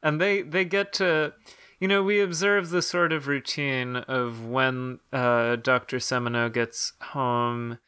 and 0.05 0.21
they 0.21 0.43
they 0.43 0.63
get 0.63 0.93
to 0.93 1.33
you 1.80 1.88
know, 1.88 2.03
we 2.03 2.21
observe 2.21 2.69
the 2.69 2.82
sort 2.82 3.11
of 3.11 3.28
routine 3.28 3.97
of 3.97 4.45
when 4.45 4.99
uh, 5.11 5.57
Dr. 5.57 5.97
Semeneau 5.97 6.51
gets 6.51 6.93
home, 7.01 7.80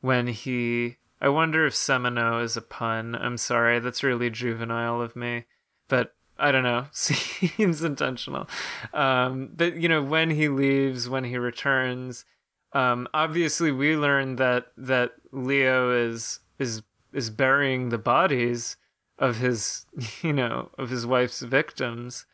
when 0.00 0.28
he. 0.28 0.96
I 1.20 1.28
wonder 1.28 1.66
if 1.66 1.74
Semeneau 1.74 2.42
is 2.42 2.56
a 2.56 2.62
pun. 2.62 3.14
I'm 3.14 3.38
sorry, 3.38 3.78
that's 3.78 4.02
really 4.02 4.28
juvenile 4.28 5.00
of 5.00 5.16
me. 5.16 5.44
But 5.88 6.14
I 6.38 6.52
don't 6.52 6.62
know, 6.62 6.86
seems 6.92 7.82
intentional. 7.82 8.48
Um, 8.92 9.50
but, 9.54 9.76
you 9.76 9.88
know, 9.88 10.02
when 10.02 10.30
he 10.30 10.48
leaves, 10.48 11.08
when 11.08 11.24
he 11.24 11.38
returns, 11.38 12.24
um, 12.72 13.08
obviously 13.14 13.70
we 13.70 13.96
learn 13.96 14.36
that, 14.36 14.66
that 14.76 15.12
Leo 15.32 15.90
is, 15.92 16.40
is, 16.58 16.82
is 17.12 17.30
burying 17.30 17.88
the 17.88 17.98
bodies 17.98 18.76
of 19.18 19.38
his, 19.38 19.86
you 20.22 20.32
know, 20.32 20.70
of 20.76 20.90
his 20.90 21.06
wife's 21.06 21.40
victims 21.40 22.26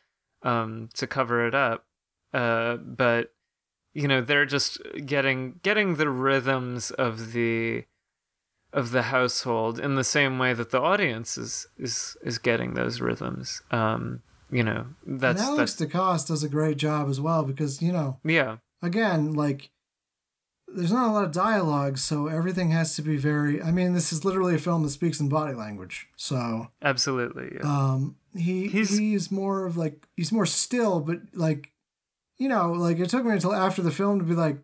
um, 0.43 0.89
to 0.95 1.07
cover 1.07 1.47
it 1.47 1.55
up. 1.55 1.85
Uh, 2.33 2.77
but 2.77 3.33
you 3.93 4.07
know, 4.07 4.21
they're 4.21 4.45
just 4.45 4.79
getting 5.05 5.59
getting 5.63 5.95
the 5.95 6.09
rhythms 6.09 6.91
of 6.91 7.33
the 7.33 7.85
of 8.73 8.91
the 8.91 9.03
household 9.03 9.79
in 9.79 9.95
the 9.95 10.03
same 10.03 10.39
way 10.39 10.53
that 10.53 10.71
the 10.71 10.79
audience 10.79 11.37
is 11.37 11.67
is 11.77 12.15
is 12.23 12.37
getting 12.37 12.73
those 12.73 13.01
rhythms. 13.01 13.61
Um, 13.71 14.21
you 14.49 14.63
know, 14.63 14.87
that's 15.05 15.41
and 15.41 15.49
Alex 15.49 15.73
that's, 15.73 15.93
Descas 15.93 16.27
does 16.27 16.43
a 16.43 16.49
great 16.49 16.77
job 16.77 17.09
as 17.09 17.19
well 17.19 17.43
because 17.43 17.81
you 17.81 17.91
know, 17.91 18.19
yeah, 18.23 18.57
again, 18.81 19.33
like 19.33 19.71
there's 20.67 20.91
not 20.91 21.09
a 21.09 21.11
lot 21.11 21.25
of 21.25 21.31
dialogue, 21.31 21.97
so 21.97 22.27
everything 22.27 22.71
has 22.71 22.95
to 22.95 23.01
be 23.01 23.17
very. 23.17 23.61
I 23.61 23.71
mean, 23.71 23.93
this 23.93 24.13
is 24.13 24.23
literally 24.23 24.55
a 24.55 24.59
film 24.59 24.83
that 24.83 24.89
speaks 24.89 25.19
in 25.19 25.29
body 25.29 25.53
language, 25.53 26.07
so 26.15 26.67
absolutely. 26.81 27.55
Yeah. 27.55 27.67
Um, 27.67 28.15
he 28.35 28.67
He's- 28.67 28.97
he's, 28.97 29.31
more 29.31 29.65
of 29.65 29.77
like 29.77 30.07
he's 30.15 30.31
more 30.31 30.45
still, 30.45 30.99
but 30.99 31.19
like, 31.33 31.71
you 32.37 32.47
know, 32.49 32.71
like 32.71 32.99
it 32.99 33.09
took 33.09 33.25
me 33.25 33.31
until 33.33 33.53
after 33.53 33.81
the 33.81 33.91
film 33.91 34.19
to 34.19 34.25
be 34.25 34.33
like, 34.33 34.57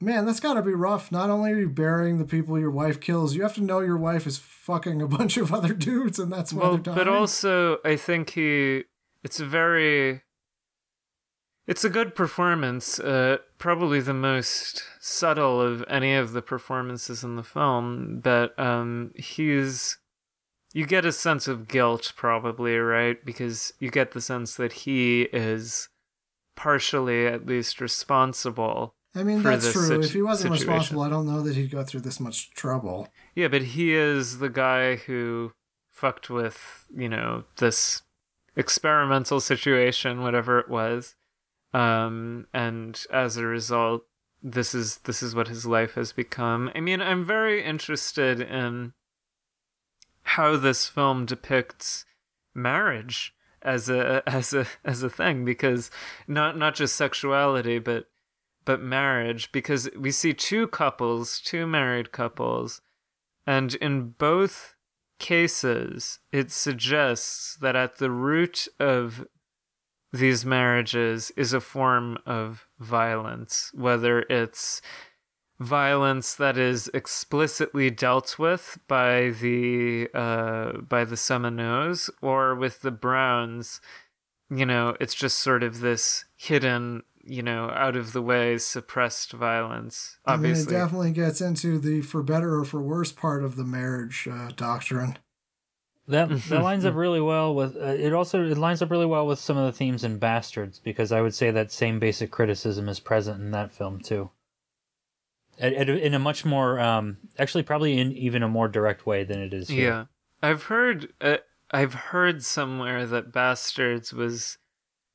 man, 0.00 0.24
that's 0.26 0.40
got 0.40 0.54
to 0.54 0.62
be 0.62 0.72
rough. 0.74 1.10
Not 1.10 1.30
only 1.30 1.52
are 1.52 1.58
you 1.58 1.68
burying 1.70 2.18
the 2.18 2.24
people 2.24 2.58
your 2.58 2.70
wife 2.70 3.00
kills, 3.00 3.34
you 3.34 3.42
have 3.42 3.54
to 3.54 3.62
know 3.62 3.80
your 3.80 3.96
wife 3.96 4.26
is 4.26 4.38
fucking 4.38 5.02
a 5.02 5.08
bunch 5.18 5.36
of 5.36 5.52
other 5.52 5.74
dudes, 5.74 6.18
and 6.18 6.32
that's 6.32 6.52
why 6.52 6.62
well, 6.62 6.70
they're 6.72 6.82
dying. 6.94 6.98
but 6.98 7.08
also 7.08 7.78
I 7.84 7.96
think 7.96 8.30
he 8.30 8.84
it's 9.24 9.40
a 9.40 9.46
very 9.46 10.22
it's 11.66 11.84
a 11.84 11.90
good 11.90 12.14
performance, 12.14 12.98
uh, 12.98 13.36
probably 13.58 14.00
the 14.00 14.14
most 14.14 14.84
subtle 15.00 15.60
of 15.60 15.84
any 15.86 16.14
of 16.14 16.32
the 16.32 16.40
performances 16.40 17.22
in 17.22 17.36
the 17.36 17.42
film. 17.42 18.20
But 18.22 18.58
um, 18.58 19.12
he's 19.16 19.98
you 20.72 20.86
get 20.86 21.04
a 21.04 21.12
sense 21.12 21.48
of 21.48 21.68
guilt, 21.68 22.12
probably 22.16 22.76
right, 22.76 23.24
because 23.24 23.72
you 23.78 23.90
get 23.90 24.12
the 24.12 24.20
sense 24.20 24.54
that 24.56 24.72
he 24.72 25.22
is 25.32 25.88
partially, 26.56 27.26
at 27.26 27.46
least, 27.46 27.80
responsible. 27.80 28.94
I 29.14 29.22
mean, 29.22 29.42
that's 29.42 29.72
true. 29.72 29.86
situ- 29.86 30.00
if 30.00 30.12
he 30.12 30.22
wasn't 30.22 30.54
situation. 30.54 30.68
responsible, 30.68 31.02
I 31.02 31.08
don't 31.08 31.26
know 31.26 31.42
that 31.42 31.56
he'd 31.56 31.70
go 31.70 31.82
through 31.82 32.00
this 32.00 32.20
much 32.20 32.50
trouble. 32.50 33.08
Yeah, 33.34 33.48
but 33.48 33.62
he 33.62 33.94
is 33.94 34.38
the 34.38 34.50
guy 34.50 34.96
who 34.96 35.52
fucked 35.90 36.30
with, 36.30 36.86
you 36.94 37.08
know, 37.08 37.44
this 37.56 38.02
experimental 38.54 39.40
situation, 39.40 40.22
whatever 40.22 40.58
it 40.58 40.68
was. 40.68 41.14
Um, 41.72 42.46
and 42.52 43.02
as 43.10 43.36
a 43.36 43.46
result, 43.46 44.04
this 44.42 44.74
is 44.74 44.98
this 44.98 45.22
is 45.22 45.34
what 45.34 45.48
his 45.48 45.66
life 45.66 45.94
has 45.94 46.12
become. 46.12 46.70
I 46.74 46.80
mean, 46.80 47.00
I'm 47.00 47.24
very 47.24 47.64
interested 47.64 48.40
in 48.40 48.92
how 50.28 50.56
this 50.56 50.86
film 50.86 51.24
depicts 51.26 52.04
marriage 52.54 53.34
as 53.62 53.88
a 53.88 54.22
as 54.28 54.52
a 54.52 54.66
as 54.84 55.02
a 55.02 55.10
thing 55.10 55.44
because 55.44 55.90
not 56.26 56.56
not 56.56 56.74
just 56.74 56.96
sexuality 56.96 57.78
but 57.78 58.06
but 58.64 58.82
marriage 58.82 59.50
because 59.50 59.88
we 59.98 60.10
see 60.10 60.34
two 60.34 60.68
couples, 60.68 61.40
two 61.40 61.66
married 61.66 62.12
couples, 62.12 62.82
and 63.46 63.74
in 63.76 64.10
both 64.10 64.74
cases 65.18 66.18
it 66.32 66.50
suggests 66.50 67.56
that 67.62 67.74
at 67.74 67.96
the 67.96 68.10
root 68.10 68.68
of 68.78 69.26
these 70.12 70.44
marriages 70.44 71.32
is 71.34 71.54
a 71.54 71.62
form 71.62 72.18
of 72.26 72.66
violence, 72.78 73.70
whether 73.72 74.20
it's 74.28 74.82
violence 75.60 76.34
that 76.36 76.56
is 76.56 76.88
explicitly 76.94 77.90
dealt 77.90 78.38
with 78.38 78.78
by 78.86 79.30
the 79.30 80.08
uh, 80.14 80.78
by 80.78 81.04
the 81.04 81.16
Seminoles 81.16 82.10
or 82.22 82.54
with 82.54 82.82
the 82.82 82.90
Browns. 82.90 83.80
You 84.50 84.64
know, 84.64 84.96
it's 85.00 85.14
just 85.14 85.38
sort 85.38 85.62
of 85.62 85.80
this 85.80 86.24
hidden, 86.36 87.02
you 87.22 87.42
know, 87.42 87.70
out 87.70 87.96
of 87.96 88.12
the 88.12 88.22
way, 88.22 88.56
suppressed 88.56 89.32
violence. 89.32 90.18
Obviously, 90.24 90.62
I 90.62 90.64
mean, 90.64 90.76
it 90.76 90.84
definitely 90.84 91.12
gets 91.12 91.40
into 91.40 91.78
the 91.78 92.00
for 92.02 92.22
better 92.22 92.54
or 92.58 92.64
for 92.64 92.80
worse 92.80 93.12
part 93.12 93.44
of 93.44 93.56
the 93.56 93.64
marriage 93.64 94.28
uh, 94.30 94.50
doctrine. 94.56 95.18
That 96.06 96.28
that 96.48 96.62
lines 96.62 96.86
up 96.86 96.94
really 96.94 97.20
well 97.20 97.54
with 97.54 97.76
uh, 97.76 97.80
it. 97.80 98.14
Also, 98.14 98.42
it 98.48 98.56
lines 98.56 98.80
up 98.80 98.90
really 98.90 99.06
well 99.06 99.26
with 99.26 99.38
some 99.38 99.58
of 99.58 99.66
the 99.66 99.76
themes 99.76 100.04
in 100.04 100.18
Bastards 100.18 100.78
because 100.78 101.12
I 101.12 101.20
would 101.20 101.34
say 101.34 101.50
that 101.50 101.72
same 101.72 101.98
basic 101.98 102.30
criticism 102.30 102.88
is 102.88 103.00
present 103.00 103.40
in 103.40 103.50
that 103.50 103.72
film 103.72 104.00
too. 104.00 104.30
At, 105.60 105.88
in 105.88 106.14
a 106.14 106.18
much 106.18 106.44
more, 106.44 106.78
um, 106.78 107.16
actually, 107.38 107.64
probably 107.64 107.98
in 107.98 108.12
even 108.12 108.42
a 108.42 108.48
more 108.48 108.68
direct 108.68 109.06
way 109.06 109.24
than 109.24 109.40
it 109.40 109.52
is 109.52 109.68
here. 109.68 109.88
Yeah, 109.88 110.04
I've 110.42 110.64
heard. 110.64 111.12
Uh, 111.20 111.38
I've 111.70 111.94
heard 111.94 112.44
somewhere 112.44 113.06
that 113.06 113.32
Bastards 113.32 114.12
was 114.12 114.58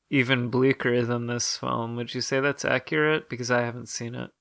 even 0.09 0.49
bleaker 0.49 1.01
than 1.01 1.27
this 1.27 1.57
film. 1.57 1.95
Would 1.95 2.13
you 2.13 2.21
say 2.21 2.39
that's 2.39 2.65
accurate? 2.65 3.29
Because 3.29 3.49
I 3.49 3.61
haven't 3.61 3.89
seen 3.89 4.15
it. 4.15 4.31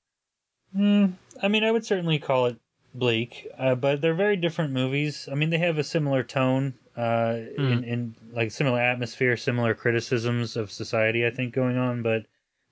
Mm, 0.77 1.13
I 1.41 1.47
mean, 1.47 1.63
I 1.63 1.71
would 1.71 1.85
certainly 1.85 2.19
call 2.19 2.45
it 2.47 2.57
bleak, 2.93 3.47
uh, 3.57 3.75
but 3.75 4.01
they're 4.01 4.13
very 4.13 4.35
different 4.35 4.73
movies. 4.73 5.27
I 5.31 5.35
mean, 5.35 5.49
they 5.49 5.57
have 5.57 5.77
a 5.77 5.83
similar 5.83 6.23
tone, 6.23 6.75
uh, 6.95 7.37
in, 7.57 7.83
in 7.83 8.15
like 8.31 8.51
similar 8.51 8.79
atmosphere, 8.79 9.35
similar 9.35 9.73
criticisms 9.73 10.55
of 10.55 10.71
society. 10.71 11.25
I 11.25 11.31
think 11.31 11.53
going 11.53 11.77
on, 11.77 12.03
but 12.03 12.25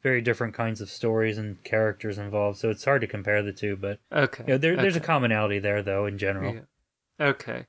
very 0.04 0.22
different 0.22 0.54
kinds 0.54 0.82
of 0.82 0.90
stories 0.90 1.38
and 1.38 1.64
characters 1.64 2.18
involved. 2.18 2.58
So 2.58 2.70
it's 2.70 2.84
hard 2.86 3.02
to 3.02 3.08
compare 3.08 3.42
the 3.44 3.54
two. 3.54 3.76
But 3.76 4.00
Okay. 4.12 4.44
yeah, 4.48 4.58
there, 4.58 4.76
there's 4.76 4.96
a 4.96 5.00
commonality 5.02 5.60
there, 5.60 5.82
though, 5.84 6.06
in 6.06 6.18
general. 6.18 6.56
Yeah. 6.56 7.26
Okay. 7.28 7.68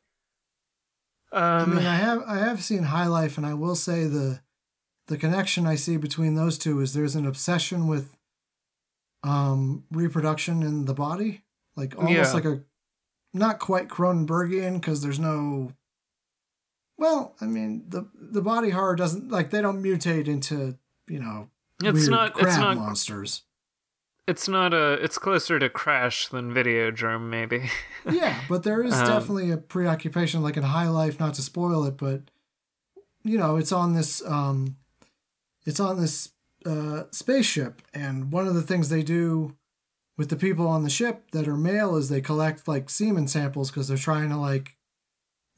I 1.32 1.62
Um, 1.62 1.76
mean, 1.76 1.86
I 1.86 1.96
have 1.96 2.22
I 2.26 2.38
have 2.38 2.62
seen 2.62 2.84
High 2.84 3.06
Life, 3.06 3.36
and 3.38 3.46
I 3.46 3.54
will 3.54 3.74
say 3.76 4.04
the 4.04 4.40
the 5.08 5.16
connection 5.18 5.66
I 5.66 5.74
see 5.76 5.96
between 5.96 6.34
those 6.34 6.58
two 6.58 6.80
is 6.80 6.92
there's 6.94 7.16
an 7.16 7.26
obsession 7.26 7.86
with 7.88 8.16
um 9.24 9.84
reproduction 9.90 10.62
in 10.62 10.84
the 10.86 10.94
body, 10.94 11.42
like 11.76 11.96
almost 11.96 12.14
Yeah. 12.14 12.32
like 12.32 12.44
a 12.44 12.62
not 13.34 13.58
quite 13.58 13.88
Cronenbergian 13.88 14.74
because 14.80 15.02
there's 15.02 15.18
no. 15.18 15.72
Well, 16.98 17.34
I 17.40 17.46
mean 17.46 17.84
the 17.88 18.08
the 18.14 18.42
body 18.42 18.70
horror 18.70 18.94
doesn't 18.96 19.30
like 19.30 19.50
they 19.50 19.62
don't 19.62 19.82
mutate 19.82 20.28
into 20.28 20.78
you 21.08 21.18
know 21.20 21.48
It's 21.84 22.08
not- 22.08 22.38
it's 22.40 22.56
not- 22.56 22.76
monsters. 22.76 23.42
it's 24.28 24.48
not 24.48 24.72
a. 24.72 24.92
It's 25.02 25.18
closer 25.18 25.58
to 25.58 25.68
Crash 25.68 26.28
than 26.28 26.52
Video 26.54 26.90
Videodrome, 26.90 27.28
maybe. 27.28 27.70
yeah, 28.10 28.40
but 28.48 28.62
there 28.62 28.82
is 28.82 28.94
Um, 28.94 29.06
definitely 29.06 29.50
a 29.50 29.56
preoccupation, 29.56 30.42
like 30.42 30.56
in 30.56 30.62
High 30.62 30.88
Life, 30.88 31.18
not 31.18 31.34
to 31.34 31.42
spoil 31.42 31.84
it, 31.84 31.96
but 31.96 32.22
you 33.24 33.38
know, 33.38 33.56
it's 33.56 33.72
on 33.72 33.94
this, 33.94 34.24
um, 34.26 34.76
it's 35.64 35.80
on 35.80 36.00
this 36.00 36.30
uh, 36.66 37.04
spaceship, 37.12 37.82
and 37.94 38.32
one 38.32 38.46
of 38.48 38.54
the 38.54 38.62
things 38.62 38.88
they 38.88 39.02
do 39.02 39.56
with 40.16 40.28
the 40.28 40.36
people 40.36 40.66
on 40.68 40.82
the 40.84 40.90
ship 40.90 41.30
that 41.32 41.48
are 41.48 41.56
male 41.56 41.96
is 41.96 42.08
they 42.08 42.20
collect 42.20 42.68
like 42.68 42.90
semen 42.90 43.26
samples 43.26 43.70
because 43.70 43.88
they're 43.88 43.96
trying 43.96 44.28
to 44.28 44.36
like 44.36 44.76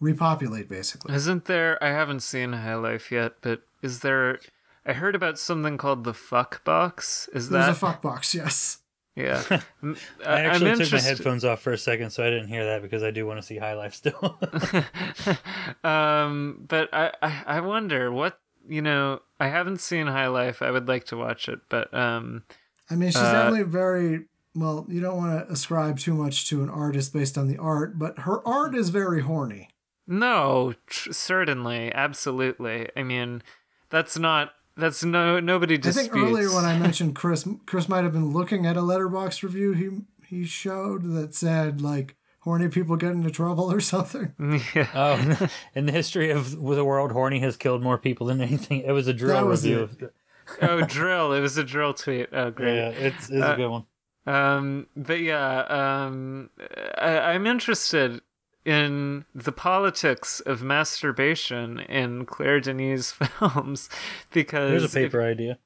repopulate, 0.00 0.68
basically. 0.68 1.14
Isn't 1.14 1.44
there? 1.46 1.82
I 1.82 1.88
haven't 1.88 2.20
seen 2.20 2.52
High 2.52 2.74
Life 2.76 3.10
yet, 3.12 3.34
but 3.42 3.62
is 3.82 4.00
there? 4.00 4.40
I 4.86 4.92
heard 4.92 5.14
about 5.14 5.38
something 5.38 5.76
called 5.78 6.04
the 6.04 6.14
fuck 6.14 6.62
box. 6.64 7.28
Is 7.32 7.48
There's 7.48 7.66
that? 7.66 7.72
a 7.72 7.74
fuck 7.74 8.02
box, 8.02 8.34
yes. 8.34 8.78
yeah. 9.16 9.42
M- 9.82 9.96
I 10.26 10.44
I'm 10.44 10.46
actually 10.66 10.76
took 10.84 10.92
my 10.92 11.00
headphones 11.00 11.44
off 11.44 11.60
for 11.62 11.72
a 11.72 11.78
second, 11.78 12.10
so 12.10 12.22
I 12.22 12.30
didn't 12.30 12.48
hear 12.48 12.64
that 12.66 12.82
because 12.82 13.02
I 13.02 13.10
do 13.10 13.26
want 13.26 13.38
to 13.38 13.42
see 13.46 13.56
High 13.58 13.74
Life 13.74 13.94
still. 13.94 14.38
um, 15.84 16.64
but 16.68 16.88
I, 16.92 17.12
I, 17.22 17.42
I 17.46 17.60
wonder 17.60 18.10
what 18.12 18.38
you 18.68 18.82
know. 18.82 19.20
I 19.40 19.48
haven't 19.48 19.80
seen 19.80 20.06
High 20.06 20.28
Life. 20.28 20.62
I 20.62 20.70
would 20.70 20.88
like 20.88 21.04
to 21.06 21.16
watch 21.16 21.48
it, 21.48 21.60
but 21.68 21.92
um, 21.94 22.44
I 22.90 22.94
mean, 22.96 23.10
she's 23.10 23.16
Uh, 23.20 23.32
definitely 23.32 23.62
very 23.64 24.24
well. 24.54 24.86
You 24.88 25.00
don't 25.00 25.16
want 25.16 25.46
to 25.46 25.52
ascribe 25.52 25.98
too 25.98 26.14
much 26.14 26.48
to 26.48 26.62
an 26.62 26.70
artist 26.70 27.12
based 27.12 27.36
on 27.38 27.48
the 27.48 27.58
art, 27.58 27.98
but 27.98 28.20
her 28.20 28.46
art 28.46 28.74
is 28.74 28.90
very 28.90 29.22
horny. 29.22 29.70
no, 30.06 30.74
tr- 30.86 31.12
certainly, 31.12 31.92
absolutely. 31.92 32.88
I 32.96 33.02
mean, 33.02 33.42
that's 33.90 34.18
not. 34.18 34.52
That's 34.76 35.04
no. 35.04 35.38
Nobody 35.40 35.78
disputes. 35.78 36.08
I 36.08 36.12
think 36.12 36.24
earlier 36.24 36.52
when 36.52 36.64
I 36.64 36.78
mentioned 36.86 37.14
Chris, 37.14 37.46
Chris 37.66 37.88
might 37.88 38.04
have 38.04 38.12
been 38.12 38.32
looking 38.32 38.66
at 38.66 38.76
a 38.76 38.80
Letterboxd 38.80 39.42
review 39.42 39.72
he 39.72 39.90
he 40.26 40.44
showed 40.44 41.02
that 41.14 41.34
said 41.34 41.80
like 41.80 42.16
horny 42.40 42.68
people 42.68 42.96
get 42.96 43.12
into 43.12 43.30
trouble 43.30 43.72
or 43.72 43.80
something. 43.80 44.32
yeah. 44.74 44.88
Oh, 44.94 45.48
in 45.74 45.86
the 45.86 45.92
history 45.92 46.30
of 46.30 46.50
the 46.60 46.84
world, 46.84 47.12
horny 47.12 47.38
has 47.40 47.56
killed 47.56 47.82
more 47.82 47.98
people 47.98 48.26
than 48.26 48.40
anything. 48.40 48.80
It 48.80 48.92
was 48.92 49.06
a 49.06 49.14
drill 49.14 49.34
That 49.36 49.46
was 49.46 49.64
review. 49.64 49.88
it. 50.00 50.14
oh, 50.62 50.80
drill. 50.82 51.32
It 51.32 51.40
was 51.40 51.56
a 51.56 51.64
drill 51.64 51.94
tweet. 51.94 52.28
Oh, 52.32 52.50
great. 52.50 52.76
Yeah, 52.76 52.88
it's, 52.90 53.30
it's 53.30 53.42
Uh, 53.42 53.52
a 53.52 53.56
good 53.56 53.68
one. 53.70 53.84
Um, 54.26 54.86
but 54.96 55.20
yeah, 55.20 56.04
um, 56.06 56.50
I, 56.98 57.18
I'm 57.32 57.46
interested 57.46 58.20
in 58.64 59.24
the 59.34 59.52
politics 59.52 60.40
of 60.40 60.62
masturbation 60.62 61.80
in 61.80 62.24
Claire 62.26 62.60
Denis 62.60 63.12
films 63.38 63.88
because 64.32 64.70
There's 64.70 64.82
a 64.82 64.86
if- 65.04 65.12
paper 65.12 65.22
idea. 65.22 65.58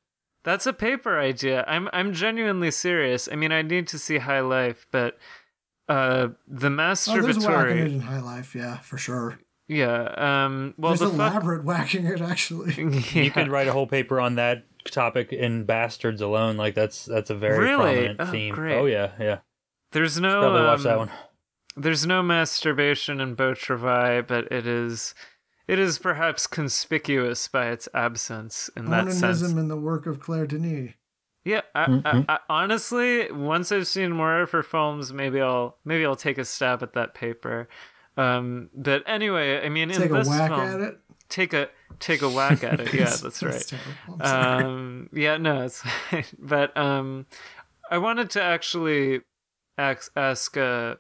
that's 0.45 0.67
a 0.67 0.73
paper 0.73 1.19
idea. 1.19 1.65
I'm 1.69 1.89
I'm 1.93 2.13
genuinely 2.13 2.71
serious. 2.71 3.29
I 3.31 3.37
mean, 3.37 3.53
I 3.53 3.63
need 3.63 3.87
to 3.89 3.99
see 3.99 4.19
High 4.19 4.41
Life, 4.41 4.87
but 4.91 5.19
uh, 5.89 6.29
the 6.47 6.67
Oh, 6.69 7.21
there's 7.23 7.39
whacking 7.39 7.79
it 7.79 7.93
in 7.93 8.01
High 8.01 8.21
Life, 8.21 8.55
yeah, 8.55 8.79
for 8.79 8.99
sure. 8.99 9.39
yeah. 9.69 10.13
Um, 10.45 10.75
well, 10.77 10.91
there's 10.95 11.01
the 11.01 11.17
fuck, 11.17 11.33
elaborate 11.33 11.65
whacking 11.65 12.05
it, 12.05 12.21
actually. 12.21 12.75
yeah. 13.15 13.23
You 13.23 13.31
could 13.31 13.49
write 13.49 13.69
a 13.69 13.73
whole 13.73 13.87
paper 13.87 14.21
on 14.21 14.35
that 14.35 14.65
topic 14.91 15.33
in 15.33 15.65
Bastards 15.65 16.21
alone. 16.21 16.57
Like 16.57 16.75
that's 16.75 17.05
that's 17.07 17.31
a 17.31 17.35
very 17.35 17.59
Really? 17.59 17.95
prominent 17.95 18.21
Oh, 18.21 18.27
theme. 18.27 18.55
great. 18.55 18.77
Oh 18.77 18.87
yeah, 18.87 19.13
yeah. 19.21 19.39
There's 19.93 20.21
no 20.21 20.41
Probably 20.41 20.63
watch 20.63 20.79
um, 20.81 20.85
that 20.85 20.99
one. 20.99 21.11
There's 21.79 22.07
no 22.07 22.23
masturbation 22.23 23.21
in 23.21 23.35
Beau 23.35 23.55
Travail, 23.55 24.23
but 24.23 24.51
it 24.53 24.67
is 24.67 25.15
it 25.67 25.79
is 25.79 25.99
perhaps 25.99 26.47
conspicuous 26.47 27.47
by 27.49 27.69
its 27.69 27.89
absence 27.95 28.71
in 28.77 28.91
that 28.91 29.13
sense. 29.13 29.43
Onanism 29.43 29.59
in 29.59 29.69
the 29.69 29.77
work 29.77 30.07
of 30.07 30.19
Claire 30.21 30.47
Denis. 30.47 30.93
Yeah, 31.45 31.61
I. 31.75 32.03
I, 32.05 32.25
I, 32.29 32.39
honestly, 32.51 33.31
once 33.33 33.71
I've 33.73 33.87
seen 33.87 34.13
more 34.13 34.41
of 34.41 34.51
her 34.51 34.63
films, 34.63 35.13
maybe 35.13 35.41
I'll 35.41 35.77
maybe 35.85 36.05
I'll 36.05 36.17
take 36.17 36.37
a 36.39 36.45
stab 36.45 36.83
at 36.83 36.93
that 36.95 37.15
paper. 37.15 37.69
Um, 38.17 38.69
but 38.75 39.03
anyway, 39.07 39.65
I 39.65 39.69
mean, 39.69 39.89
Take 39.91 40.11
in 40.11 40.17
a 40.17 40.19
this 40.19 40.29
whack 40.29 40.49
film, 40.51 40.61
at 40.61 40.81
it. 40.81 40.99
take 41.29 41.53
a 41.53 41.69
take 42.01 42.23
a 42.23 42.29
whack 42.29 42.65
at 42.65 42.81
it. 42.81 42.93
Yeah, 42.95 43.15
that's 43.23 43.43
right. 43.43 43.65
terrible. 44.07 44.27
Um 44.27 45.09
yeah 45.13 45.37
no 45.37 45.63
it's 45.63 45.83
but 46.39 46.77
um 46.77 47.27
i 47.91 47.99
wanted 47.99 48.31
to 48.31 48.43
actually 48.43 49.21
ask, 49.79 50.11
ask 50.17 50.57
uh 50.57 50.97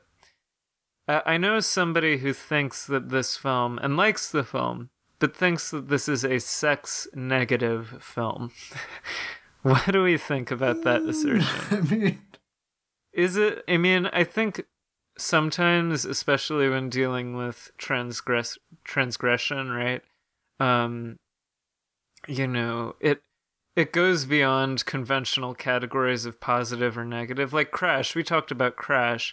I 1.08 1.22
I 1.26 1.36
know 1.38 1.60
somebody 1.60 2.18
who 2.18 2.32
thinks 2.32 2.86
that 2.86 3.08
this 3.08 3.36
film 3.36 3.78
and 3.82 3.96
likes 3.96 4.30
the 4.30 4.44
film 4.44 4.90
but 5.20 5.36
thinks 5.36 5.72
that 5.72 5.88
this 5.88 6.08
is 6.08 6.24
a 6.24 6.38
sex 6.38 7.08
negative 7.14 7.96
film. 8.00 8.52
What 9.62 9.90
do 9.90 10.04
we 10.04 10.16
think 10.16 10.52
about 10.52 10.84
that 10.84 11.02
assertion? 11.02 11.66
I 11.76 11.80
mean, 11.80 12.22
is 13.12 13.36
it 13.36 13.64
i 13.68 13.76
mean 13.76 14.06
i 14.12 14.22
think 14.22 14.64
sometimes 15.18 16.04
especially 16.04 16.68
when 16.68 16.88
dealing 16.88 17.36
with 17.36 17.72
transgress 17.76 18.56
transgression 18.84 19.70
right 19.70 20.02
um 20.60 21.16
you 22.28 22.46
know 22.46 22.94
it 23.00 23.20
it 23.74 23.92
goes 23.92 24.24
beyond 24.24 24.84
conventional 24.86 25.54
categories 25.54 26.24
of 26.26 26.40
positive 26.40 26.98
or 26.98 27.04
negative. 27.04 27.52
Like 27.52 27.70
crash 27.70 28.16
we 28.16 28.24
talked 28.24 28.50
about 28.50 28.74
crash 28.74 29.32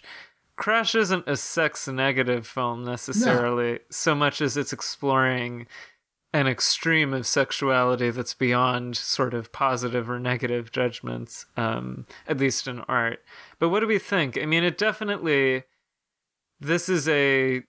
crash 0.56 0.94
isn't 0.94 1.28
a 1.28 1.36
sex 1.36 1.86
negative 1.88 2.46
film 2.46 2.84
necessarily 2.84 3.80
so 3.90 4.14
much 4.14 4.40
as 4.40 4.56
it's 4.56 4.72
exploring 4.72 5.66
an 6.32 6.46
extreme 6.46 7.14
of 7.14 7.26
sexuality 7.26 8.10
that's 8.10 8.34
beyond 8.34 8.96
sort 8.96 9.32
of 9.32 9.52
positive 9.52 10.10
or 10.10 10.18
negative 10.18 10.70
judgments 10.70 11.46
um 11.56 12.06
at 12.26 12.38
least 12.38 12.66
in 12.66 12.80
art 12.80 13.20
but 13.58 13.68
what 13.68 13.80
do 13.80 13.86
we 13.86 13.98
think 13.98 14.36
i 14.38 14.44
mean 14.44 14.64
it 14.64 14.76
definitely 14.78 15.62
this 16.60 16.88
is 16.88 17.08
a, 17.08 17.62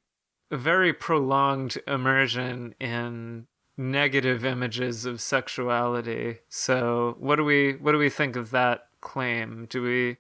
a 0.52 0.58
very 0.58 0.94
prolonged 0.94 1.78
immersion 1.88 2.74
in 2.80 3.48
negative 3.78 4.44
images 4.44 5.06
of 5.06 5.22
sexuality. 5.22 6.40
So 6.50 7.16
what 7.20 7.36
do 7.36 7.44
we 7.44 7.74
what 7.74 7.92
do 7.92 7.98
we 7.98 8.10
think 8.10 8.36
of 8.36 8.52
that 8.52 8.88
claim? 9.02 9.68
Do 9.70 9.84
we 9.84 10.18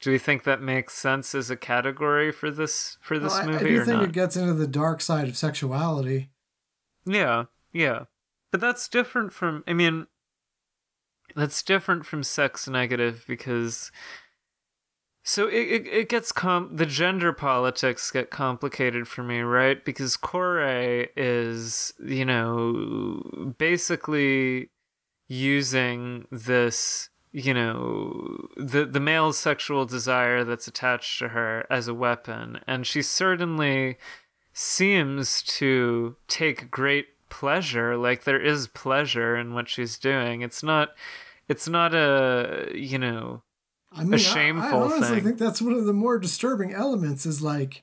do 0.00 0.10
we 0.10 0.18
think 0.18 0.44
that 0.44 0.62
makes 0.62 0.94
sense 0.94 1.34
as 1.34 1.50
a 1.50 1.56
category 1.56 2.32
for 2.32 2.50
this 2.50 2.96
for 3.00 3.18
this 3.18 3.32
well, 3.32 3.42
I, 3.42 3.44
I 3.44 3.46
movie 3.46 3.68
do 3.68 3.80
or 3.80 3.84
think 3.84 3.96
not? 3.98 4.04
it 4.04 4.12
gets 4.12 4.36
into 4.36 4.54
the 4.54 4.66
dark 4.66 5.00
side 5.00 5.28
of 5.28 5.36
sexuality. 5.36 6.30
Yeah, 7.04 7.44
yeah. 7.72 8.04
But 8.50 8.60
that's 8.60 8.88
different 8.88 9.32
from 9.32 9.62
I 9.66 9.72
mean 9.72 10.06
that's 11.36 11.62
different 11.62 12.06
from 12.06 12.22
sex 12.22 12.66
negative 12.66 13.24
because 13.28 13.92
so 15.22 15.48
it, 15.48 15.54
it, 15.54 15.86
it 15.86 16.08
gets 16.08 16.32
com 16.32 16.74
the 16.74 16.86
gender 16.86 17.32
politics 17.32 18.10
get 18.10 18.30
complicated 18.30 19.06
for 19.06 19.22
me, 19.22 19.40
right? 19.40 19.84
Because 19.84 20.16
Corey 20.16 21.10
is, 21.16 21.92
you 22.04 22.24
know, 22.24 23.54
basically 23.58 24.70
using 25.28 26.26
this, 26.32 27.10
you 27.32 27.54
know, 27.54 28.48
the 28.56 28.84
the 28.84 29.00
male 29.00 29.32
sexual 29.32 29.86
desire 29.86 30.44
that's 30.44 30.66
attached 30.68 31.18
to 31.20 31.28
her 31.28 31.66
as 31.70 31.88
a 31.88 31.94
weapon, 31.94 32.60
and 32.66 32.86
she 32.86 33.02
certainly 33.02 33.98
seems 34.52 35.42
to 35.42 36.16
take 36.28 36.70
great 36.70 37.06
pleasure 37.28 37.96
like 37.96 38.24
there 38.24 38.40
is 38.40 38.66
pleasure 38.66 39.36
in 39.36 39.54
what 39.54 39.68
she's 39.68 39.96
doing 39.96 40.42
it's 40.42 40.64
not 40.64 40.88
it's 41.46 41.68
not 41.68 41.94
a 41.94 42.68
you 42.74 42.98
know 42.98 43.40
I 43.92 44.04
mean, 44.04 44.20
I- 44.20 44.48
I, 44.58 44.72
honestly 44.72 45.16
thing. 45.16 45.24
think 45.24 45.38
that's 45.38 45.62
one 45.62 45.72
of 45.72 45.84
the 45.84 45.92
more 45.92 46.18
disturbing 46.18 46.72
elements. 46.72 47.26
Is 47.26 47.42
like, 47.42 47.82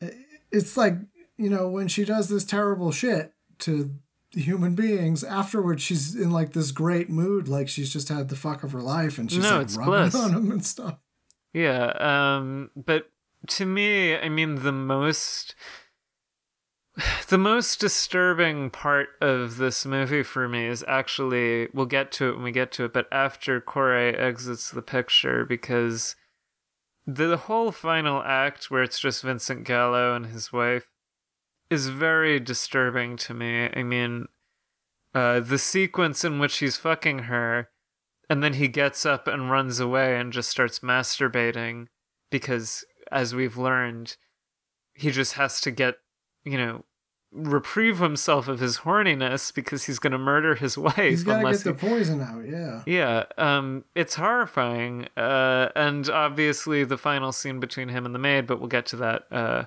eh, 0.00 0.10
it's 0.50 0.76
like 0.76 0.94
you 1.36 1.50
know 1.50 1.68
when 1.68 1.88
she 1.88 2.04
does 2.04 2.28
this 2.28 2.44
terrible 2.44 2.90
shit 2.90 3.32
to 3.60 3.90
human 4.34 4.74
beings. 4.74 5.22
Afterwards, 5.24 5.82
she's 5.82 6.14
in 6.14 6.30
like 6.30 6.52
this 6.52 6.70
great 6.70 7.08
mood, 7.10 7.48
like 7.48 7.68
she's 7.68 7.92
just 7.92 8.08
had 8.08 8.28
the 8.28 8.36
fuck 8.36 8.62
of 8.62 8.72
her 8.72 8.80
life, 8.82 9.18
and 9.18 9.30
she's 9.30 9.42
No, 9.42 9.58
like 9.58 9.76
rubbing 9.76 10.10
bliss. 10.10 10.14
on 10.14 10.32
him 10.34 10.50
and 10.50 10.64
stuff. 10.64 10.98
Yeah, 11.52 11.92
um 12.00 12.70
but 12.76 13.10
to 13.48 13.66
me, 13.66 14.16
I 14.16 14.28
mean 14.28 14.56
the 14.62 14.72
most 14.72 15.54
the 17.28 17.38
most 17.38 17.80
disturbing 17.80 18.70
part 18.70 19.08
of 19.20 19.56
this 19.56 19.84
movie 19.84 20.22
for 20.22 20.48
me 20.48 20.66
is 20.66 20.84
actually 20.86 21.68
we'll 21.74 21.86
get 21.86 22.12
to 22.12 22.28
it 22.28 22.34
when 22.34 22.44
we 22.44 22.52
get 22.52 22.70
to 22.72 22.84
it, 22.84 22.92
but 22.92 23.06
after 23.10 23.60
Corey 23.60 24.14
exits 24.16 24.70
the 24.70 24.82
picture 24.82 25.44
because 25.44 26.14
the 27.06 27.36
whole 27.36 27.70
final 27.72 28.22
act 28.22 28.70
where 28.70 28.82
it's 28.82 28.98
just 29.00 29.22
Vincent 29.22 29.64
Gallo 29.64 30.14
and 30.14 30.26
his 30.26 30.52
wife 30.52 30.90
is 31.74 31.88
very 31.88 32.40
disturbing 32.40 33.16
to 33.18 33.34
me. 33.34 33.68
I 33.74 33.82
mean, 33.82 34.28
uh, 35.14 35.40
the 35.40 35.58
sequence 35.58 36.24
in 36.24 36.38
which 36.38 36.58
he's 36.58 36.76
fucking 36.76 37.20
her 37.20 37.68
and 38.28 38.42
then 38.42 38.54
he 38.54 38.68
gets 38.68 39.04
up 39.04 39.28
and 39.28 39.50
runs 39.50 39.80
away 39.80 40.18
and 40.18 40.32
just 40.32 40.48
starts 40.48 40.80
masturbating 40.80 41.86
because 42.30 42.84
as 43.12 43.34
we've 43.34 43.56
learned 43.56 44.16
he 44.94 45.10
just 45.10 45.34
has 45.34 45.60
to 45.60 45.70
get 45.70 45.96
you 46.44 46.56
know 46.56 46.84
reprieve 47.32 47.98
himself 47.98 48.46
of 48.46 48.60
his 48.60 48.78
horniness 48.78 49.52
because 49.52 49.84
he's 49.84 49.98
going 49.98 50.12
to 50.12 50.18
murder 50.18 50.54
his 50.54 50.78
wife 50.88 50.96
He's 50.96 51.24
got 51.24 51.42
to 51.42 51.50
get 51.50 51.64
the 51.64 51.74
poison 51.74 52.20
out. 52.20 52.46
Yeah. 52.46 52.82
yeah 52.86 53.24
um 53.36 53.84
it's 53.94 54.14
horrifying 54.14 55.08
uh 55.16 55.68
and 55.76 56.08
obviously 56.08 56.84
the 56.84 56.98
final 56.98 57.32
scene 57.32 57.60
between 57.60 57.88
him 57.88 58.06
and 58.06 58.14
the 58.14 58.18
maid 58.20 58.46
but 58.46 58.58
we'll 58.60 58.68
get 58.68 58.86
to 58.86 58.96
that 58.96 59.24
uh 59.32 59.64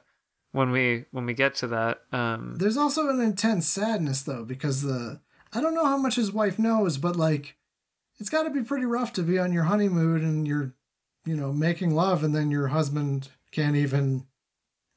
when 0.51 0.71
we 0.71 1.05
when 1.11 1.25
we 1.25 1.33
get 1.33 1.55
to 1.55 1.67
that 1.67 1.99
um 2.11 2.55
There's 2.57 2.77
also 2.77 3.09
an 3.09 3.21
intense 3.21 3.67
sadness 3.67 4.21
though, 4.23 4.43
because 4.43 4.81
the 4.81 5.19
I 5.53 5.61
don't 5.61 5.75
know 5.75 5.85
how 5.85 5.97
much 5.97 6.15
his 6.15 6.31
wife 6.31 6.59
knows, 6.59 6.97
but 6.97 7.15
like 7.15 7.55
it's 8.19 8.29
got 8.29 8.43
to 8.43 8.49
be 8.49 8.63
pretty 8.63 8.85
rough 8.85 9.13
to 9.13 9.23
be 9.23 9.37
on 9.39 9.53
your 9.53 9.63
honeymoon 9.63 10.23
and 10.23 10.47
you're, 10.47 10.73
you 11.25 11.35
know, 11.35 11.53
making 11.53 11.93
love, 11.93 12.23
and 12.23 12.35
then 12.35 12.51
your 12.51 12.67
husband 12.67 13.29
can't 13.51 13.75
even 13.75 14.25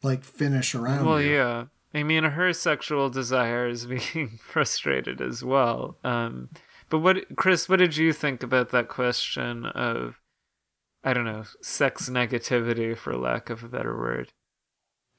like 0.02 0.24
finish 0.24 0.74
around. 0.74 1.06
Well, 1.06 1.20
you. 1.20 1.34
yeah. 1.34 1.64
I 1.92 2.02
mean, 2.02 2.24
her 2.24 2.52
sexual 2.52 3.10
desire 3.10 3.68
is 3.68 3.86
being 4.14 4.38
frustrated 4.42 5.20
as 5.20 5.44
well. 5.44 5.96
Um, 6.04 6.50
but 6.88 7.00
what, 7.00 7.36
Chris? 7.36 7.68
What 7.68 7.78
did 7.78 7.96
you 7.96 8.12
think 8.12 8.42
about 8.42 8.70
that 8.70 8.88
question 8.88 9.66
of, 9.66 10.20
I 11.04 11.12
don't 11.12 11.24
know, 11.24 11.44
sex 11.60 12.08
negativity, 12.08 12.96
for 12.96 13.16
lack 13.16 13.50
of 13.50 13.62
a 13.62 13.68
better 13.68 13.96
word? 13.96 14.32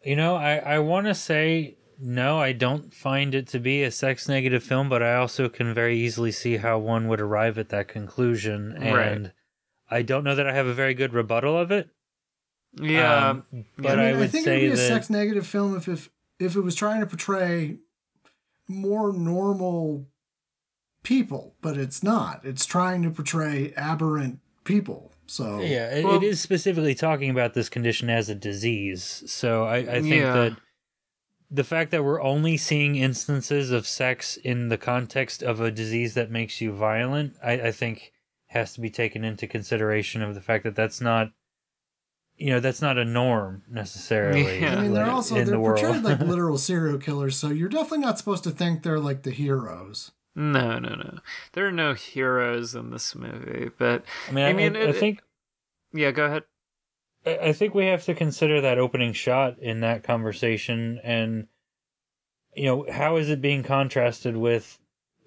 You 0.04 0.16
know, 0.16 0.36
I, 0.36 0.58
I 0.58 0.80
want 0.80 1.08
to 1.08 1.16
say 1.16 1.78
no, 1.99 2.39
I 2.39 2.52
don't 2.52 2.91
find 2.93 3.36
it 3.36 3.47
to 3.49 3.60
be 3.60 3.84
a 3.84 3.91
sex 3.91 4.28
negative 4.28 4.64
film, 4.64 4.89
but 4.89 5.04
I 5.04 5.16
also 5.16 5.49
can 5.49 5.74
very 5.74 5.99
easily 5.99 6.32
see 6.32 6.58
how 6.58 6.80
one 6.80 7.08
would 7.08 7.22
arrive 7.22 7.60
at 7.60 7.70
that 7.70 7.88
conclusion. 7.88 8.74
Right. 8.74 9.08
And 9.08 9.34
I 9.89 10.02
don't 10.02 10.24
know 10.24 10.34
that 10.34 10.47
I 10.47 10.54
have 10.54 10.66
a 10.66 10.74
very 10.74 10.95
good 10.95 11.14
rebuttal 11.14 11.56
of 11.56 11.72
it. 11.72 11.89
Yeah, 12.74 13.30
Um, 13.30 13.45
but 13.78 13.99
I, 13.99 14.08
I, 14.08 14.12
mean, 14.12 14.20
would 14.22 14.32
think 14.32 14.45
say 14.45 14.58
it'd 14.58 14.70
be 14.70 14.74
a 14.74 14.76
that 14.78 14.88
sex 14.88 15.10
negative 15.10 15.45
film 15.45 15.76
if, 15.76 15.88
if 15.88 16.10
if 16.39 16.56
it 16.56 16.62
was 16.62 16.74
trying 16.74 17.02
to 17.02 17.06
portray 17.06 17.78
more 18.68 19.12
normal 19.12 20.08
people, 21.04 21.56
but 21.62 21.78
it's 21.78 22.02
not. 22.02 22.41
It's 22.43 22.66
trying 22.66 23.04
to 23.04 23.12
portray 23.12 23.74
aberrant 23.76 24.39
people. 24.64 25.11
So 25.28 25.60
Yeah, 25.62 25.90
it, 25.96 26.04
Well- 26.06 26.16
it 26.18 26.24
is 26.24 26.42
specifically 26.42 26.96
talking 26.96 27.30
about 27.30 27.54
this 27.54 27.70
condition 27.70 28.10
as 28.10 28.30
a 28.30 28.36
disease. 28.36 29.24
So 29.28 29.64
I, 29.66 29.78
I 29.78 30.02
think 30.02 30.08
Yeah. 30.16 30.34
that 30.34 30.58
the 31.50 31.64
fact 31.64 31.92
that 31.92 32.04
we're 32.04 32.22
only 32.22 32.56
seeing 32.58 32.96
instances 32.96 33.72
of 33.72 33.86
sex 33.88 34.38
in 34.38 34.70
the 34.70 34.78
context 34.78 35.44
of 35.44 35.60
a 35.60 35.70
disease 35.72 36.14
that 36.14 36.32
makes 36.32 36.62
you 36.62 36.72
violent, 36.72 37.36
I, 37.44 37.54
I 37.54 37.72
think 37.72 38.14
has 38.48 38.74
to 38.74 38.82
be 38.82 38.90
taken 38.90 39.24
into 39.24 39.48
consideration 39.48 40.22
of 40.22 40.34
the 40.36 40.42
fact 40.42 40.64
that 40.66 40.76
that's 40.76 41.00
not, 41.02 41.32
you 42.38 42.50
know, 42.50 42.60
that's 42.60 42.82
not 42.82 42.98
a 42.98 43.06
norm 43.06 43.64
necessarily. 43.70 44.42
Yeah. 44.62 44.78
I 44.78 44.82
mean, 44.82 44.94
they're 44.94 45.06
like, 45.06 45.14
also 45.14 45.36
in 45.36 45.46
they're 45.46 45.56
the 45.56 45.60
world. 45.60 45.80
portrayed 45.82 46.04
like 46.04 46.20
literal 46.22 46.58
serial 46.58 46.98
killers, 46.98 47.36
so 47.38 47.50
you're 47.50 47.70
definitely 47.70 48.00
not 48.00 48.18
supposed 48.18 48.44
to 48.46 48.52
think 48.52 48.84
they're 48.84 49.00
like 49.00 49.24
the 49.24 49.32
heroes. 49.32 50.12
No, 50.36 50.80
no, 50.80 50.96
no. 50.96 51.20
There 51.54 51.68
are 51.68 51.72
no 51.72 51.94
heroes 51.94 52.74
in 52.76 52.90
this 52.92 53.16
movie, 53.16 53.70
but 53.78 54.04
I 54.30 54.32
mean, 54.32 54.46
I, 54.46 54.50
I 54.50 54.54
mean, 54.54 54.76
I, 54.76 54.80
it- 54.80 54.90
I 54.90 54.94
think 54.94 55.22
yeah, 55.94 56.12
go 56.12 56.26
ahead. 56.26 56.44
I 57.26 57.38
I 57.50 57.54
think 57.54 57.74
we 57.76 57.86
have 57.88 58.06
to 58.06 58.14
consider 58.14 58.62
that 58.62 58.78
opening 58.80 59.14
shot 59.14 59.60
in 59.60 59.82
that 59.82 60.04
conversation 60.04 61.00
and 61.04 61.48
you 62.56 62.66
know 62.66 62.86
how 62.92 63.18
is 63.18 63.30
it 63.30 63.42
being 63.42 63.64
contrasted 63.64 64.36
with 64.38 64.80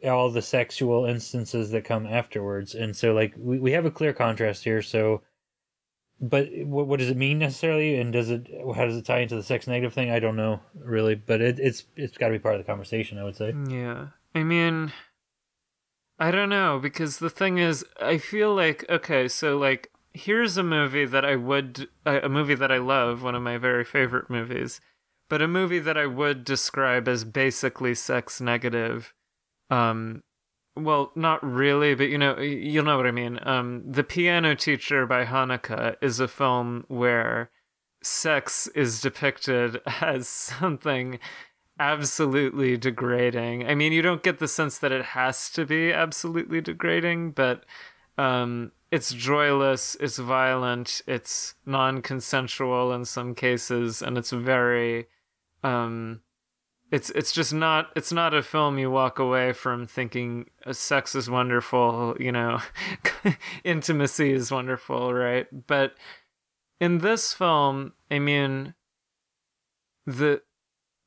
all 0.04 0.30
the 0.30 0.42
sexual 0.42 1.06
instances 1.06 1.70
that 1.70 1.84
come 1.84 2.06
afterwards 2.06 2.74
and 2.74 2.94
so 2.96 3.14
like 3.14 3.32
we, 3.38 3.58
we 3.58 3.72
have 3.72 3.86
a 3.86 3.90
clear 3.90 4.12
contrast 4.12 4.62
here 4.64 4.82
so 4.82 5.22
but 6.20 6.48
what, 6.64 6.86
what 6.86 6.98
does 6.98 7.08
it 7.08 7.16
mean 7.16 7.38
necessarily 7.38 7.96
and 7.96 8.12
does 8.12 8.28
it 8.28 8.46
how 8.76 8.84
does 8.84 8.96
it 8.98 9.06
tie 9.06 9.20
into 9.20 9.34
the 9.36 9.42
sex 9.42 9.66
negative 9.66 9.94
thing 9.94 10.10
i 10.10 10.18
don't 10.18 10.36
know 10.36 10.60
really 10.74 11.14
but 11.14 11.40
it, 11.40 11.58
it's 11.58 11.84
it's 11.96 12.18
got 12.18 12.26
to 12.28 12.32
be 12.34 12.38
part 12.38 12.54
of 12.54 12.60
the 12.60 12.66
conversation 12.70 13.16
i 13.18 13.24
would 13.24 13.36
say 13.36 13.54
Yeah. 13.68 14.08
I 14.34 14.42
mean, 14.42 14.92
I 16.18 16.30
don't 16.30 16.48
know 16.48 16.78
because 16.78 17.18
the 17.18 17.30
thing 17.30 17.58
is, 17.58 17.84
I 18.00 18.18
feel 18.18 18.54
like 18.54 18.84
okay, 18.88 19.28
so 19.28 19.56
like 19.56 19.90
here's 20.12 20.56
a 20.56 20.62
movie 20.62 21.04
that 21.04 21.24
I 21.24 21.36
would 21.36 21.88
a 22.06 22.20
a 22.22 22.28
movie 22.28 22.54
that 22.54 22.72
I 22.72 22.78
love, 22.78 23.22
one 23.22 23.34
of 23.34 23.42
my 23.42 23.58
very 23.58 23.84
favorite 23.84 24.30
movies, 24.30 24.80
but 25.28 25.42
a 25.42 25.48
movie 25.48 25.80
that 25.80 25.96
I 25.98 26.06
would 26.06 26.44
describe 26.44 27.08
as 27.08 27.24
basically 27.24 27.94
sex 27.94 28.40
negative. 28.40 29.12
Um 29.70 30.22
well, 30.76 31.12
not 31.14 31.44
really, 31.44 31.94
but 31.94 32.08
you 32.08 32.18
know, 32.18 32.38
you'll 32.40 32.84
know 32.84 32.96
what 32.96 33.06
I 33.06 33.12
mean. 33.12 33.38
Um 33.42 33.84
The 33.90 34.04
Piano 34.04 34.54
Teacher 34.54 35.06
by 35.06 35.24
Haneke 35.24 35.96
is 36.02 36.20
a 36.20 36.28
film 36.28 36.84
where 36.88 37.50
sex 38.02 38.66
is 38.68 39.00
depicted 39.00 39.80
as 40.00 40.28
something 40.28 41.18
absolutely 41.78 42.76
degrading. 42.76 43.66
I 43.66 43.74
mean, 43.74 43.92
you 43.92 44.02
don't 44.02 44.22
get 44.22 44.38
the 44.38 44.48
sense 44.48 44.78
that 44.78 44.92
it 44.92 45.04
has 45.06 45.50
to 45.50 45.64
be 45.64 45.92
absolutely 45.92 46.60
degrading, 46.60 47.32
but 47.32 47.64
um, 48.16 48.72
it's 48.90 49.12
joyless, 49.12 49.96
it's 50.00 50.18
violent, 50.18 51.02
it's 51.06 51.54
non-consensual 51.66 52.92
in 52.92 53.04
some 53.04 53.34
cases, 53.34 54.02
and 54.02 54.16
it's 54.16 54.30
very, 54.30 55.06
um, 55.62 56.20
it's 56.92 57.10
it's 57.10 57.32
just 57.32 57.52
not 57.52 57.90
it's 57.96 58.12
not 58.12 58.34
a 58.34 58.42
film 58.42 58.78
you 58.78 58.88
walk 58.90 59.18
away 59.18 59.52
from 59.52 59.86
thinking 59.86 60.48
uh, 60.64 60.72
sex 60.72 61.14
is 61.16 61.28
wonderful, 61.28 62.16
you 62.20 62.30
know, 62.30 62.60
intimacy 63.64 64.32
is 64.32 64.52
wonderful, 64.52 65.12
right? 65.12 65.48
But 65.66 65.94
in 66.80 66.98
this 66.98 67.32
film, 67.32 67.94
I 68.10 68.20
mean, 68.20 68.74
the 70.06 70.42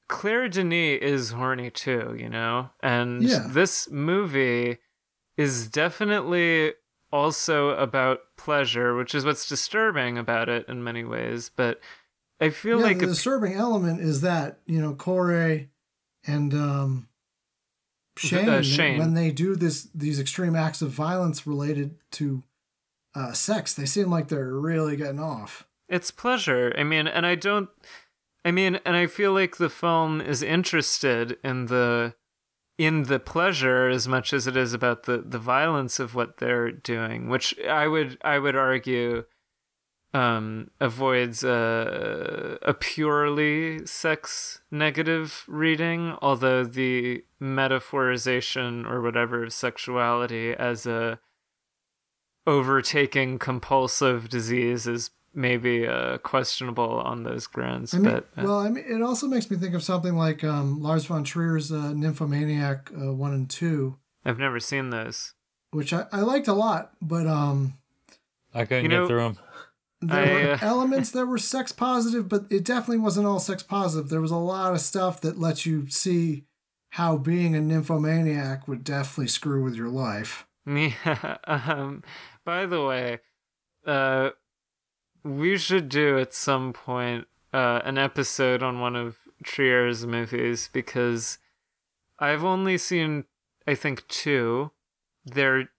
Claire 0.07 0.47
Denis 0.49 0.99
is 1.01 1.31
horny 1.31 1.69
too, 1.69 2.15
you 2.17 2.29
know? 2.29 2.69
And 2.81 3.23
Yeah. 3.23 3.47
this 3.49 3.89
movie 3.89 4.77
is 5.35 5.67
definitely 5.67 6.73
also 7.11 7.69
about 7.71 8.19
pleasure, 8.37 8.95
which 8.95 9.13
is 9.13 9.25
what's 9.25 9.47
disturbing 9.47 10.17
about 10.17 10.49
it 10.49 10.67
in 10.67 10.83
many 10.83 11.03
ways. 11.03 11.49
But 11.55 11.79
I 12.39 12.49
feel 12.49 12.79
yeah, 12.79 12.85
like 12.85 12.99
the 12.99 13.05
a- 13.05 13.09
disturbing 13.09 13.53
element 13.53 14.01
is 14.01 14.21
that 14.21 14.59
you 14.65 14.79
know 14.81 14.93
Corey 14.93 15.69
and 16.25 16.53
um, 16.53 17.07
Shane, 18.17 18.49
Uh, 18.49 18.61
Shane. 18.61 18.97
when 18.99 19.13
they 19.13 19.31
do 19.31 19.55
this 19.55 19.87
these 19.93 20.19
extreme 20.19 20.55
acts 20.55 20.81
of 20.81 20.89
violence 20.91 21.45
related 21.45 21.95
to 22.11 22.43
uh, 23.15 23.31
sex, 23.33 23.73
they 23.73 23.85
seem 23.85 24.09
like 24.09 24.27
they're 24.27 24.53
really 24.53 24.95
getting 24.95 25.19
off. 25.19 25.67
it's 25.89 26.11
pleasure. 26.11 26.73
I 26.77 26.83
mean, 26.83 27.07
and 27.07 27.25
I 27.25 27.35
don't. 27.35 27.69
I 28.47 28.51
mean, 28.51 28.79
and 28.85 28.95
I 28.95 29.07
feel 29.07 29.33
like 29.33 29.57
the 29.57 29.69
film 29.69 30.21
is 30.21 30.41
interested 30.41 31.37
in 31.43 31.65
the 31.65 32.13
in 32.77 33.03
the 33.03 33.19
pleasure 33.19 33.89
as 33.89 34.07
much 34.07 34.31
as 34.31 34.47
it 34.47 34.55
is 34.55 34.71
about 34.71 35.03
the 35.03 35.17
the 35.17 35.37
violence 35.37 35.99
of 35.99 36.15
what 36.15 36.37
they're 36.37 36.71
doing, 36.71 37.27
which 37.27 37.59
I 37.59 37.89
would 37.89 38.17
I 38.23 38.39
would 38.39 38.55
argue 38.55 39.25
um 40.13 40.71
avoids 40.79 41.43
a 41.43 42.57
a 42.61 42.73
purely 42.73 43.85
sex 43.85 44.61
negative 44.71 45.43
reading 45.49 46.15
although 46.21 46.63
the 46.63 47.25
metaphorization 47.41 48.89
or 48.89 49.01
whatever 49.01 49.43
of 49.43 49.51
sexuality 49.51 50.53
as 50.53 50.85
a 50.85 51.19
overtaking 52.47 53.37
compulsive 53.37 54.29
disease 54.29 54.87
is 54.87 55.09
maybe 55.33 55.87
uh, 55.87 56.17
questionable 56.19 56.99
on 56.99 57.23
those 57.23 57.47
grounds. 57.47 57.93
I 57.93 57.97
mean, 57.99 58.11
but 58.13 58.27
uh, 58.37 58.43
well, 58.45 58.59
I 58.59 58.69
mean, 58.69 58.85
it 58.87 59.01
also 59.01 59.27
makes 59.27 59.49
me 59.51 59.57
think 59.57 59.73
of 59.75 59.83
something 59.83 60.15
like 60.15 60.43
um, 60.43 60.81
Lars 60.81 61.05
von 61.05 61.23
Trier's 61.23 61.71
uh, 61.71 61.93
Nymphomaniac 61.93 62.91
uh, 62.99 63.13
one 63.13 63.33
and 63.33 63.49
two, 63.49 63.97
I've 64.25 64.39
never 64.39 64.59
seen 64.59 64.89
those. 64.89 65.33
which 65.71 65.93
I, 65.93 66.05
I 66.11 66.21
liked 66.21 66.47
a 66.47 66.53
lot, 66.53 66.91
but 67.01 67.27
um, 67.27 67.75
i 68.53 68.65
couldn't 68.65 68.83
You 68.85 68.89
get 68.89 68.95
know- 68.97 69.07
through 69.07 69.21
them 69.23 69.37
there 69.99 70.25
I, 70.25 70.33
were 70.45 70.51
uh, 70.51 70.57
elements 70.61 71.09
that 71.11 71.25
were 71.31 71.39
sex 71.39 71.71
positive, 71.71 72.29
but 72.29 72.45
it 72.51 72.63
definitely 72.63 72.99
wasn't 72.99 73.25
all 73.25 73.39
sex 73.39 73.63
positive. 73.63 74.09
There 74.09 74.21
was 74.21 74.29
a 74.29 74.35
lot 74.37 74.73
of 74.73 74.81
stuff 74.81 75.21
that 75.21 75.39
lets 75.39 75.65
you 75.65 75.87
see 75.89 76.43
how 76.91 77.17
being 77.17 77.55
a 77.55 77.61
nymphomaniac 77.61 78.67
would 78.67 78.83
definitely 78.83 79.27
screw 79.27 79.63
with 79.63 79.75
your 79.75 79.89
life. 79.89 80.45
Yeah. 80.67 81.37
Um, 81.45 82.03
by 82.45 82.65
the 82.67 82.83
way, 82.83 83.19
uh, 83.87 84.31
we 85.27 85.57
should 85.57 85.89
do 85.89 86.17
at 86.17 86.33
some 86.33 86.73
point 86.73 87.27
uh, 87.53 87.81
an 87.83 87.97
episode 87.97 88.63
on 88.63 88.79
one 88.79 88.95
of 88.95 89.17
Trier's 89.43 90.05
movies 90.05 90.69
because 90.71 91.37
I've 92.19 92.43
only 92.43 92.77
seen, 92.77 93.25
I 93.67 93.75
think, 93.75 94.07
two. 94.07 94.71
They're 95.25 95.69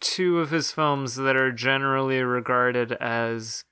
two 0.00 0.40
of 0.40 0.50
his 0.50 0.72
films 0.72 1.16
that 1.16 1.36
are 1.36 1.52
generally 1.52 2.20
regarded 2.22 2.92
as 2.92 3.64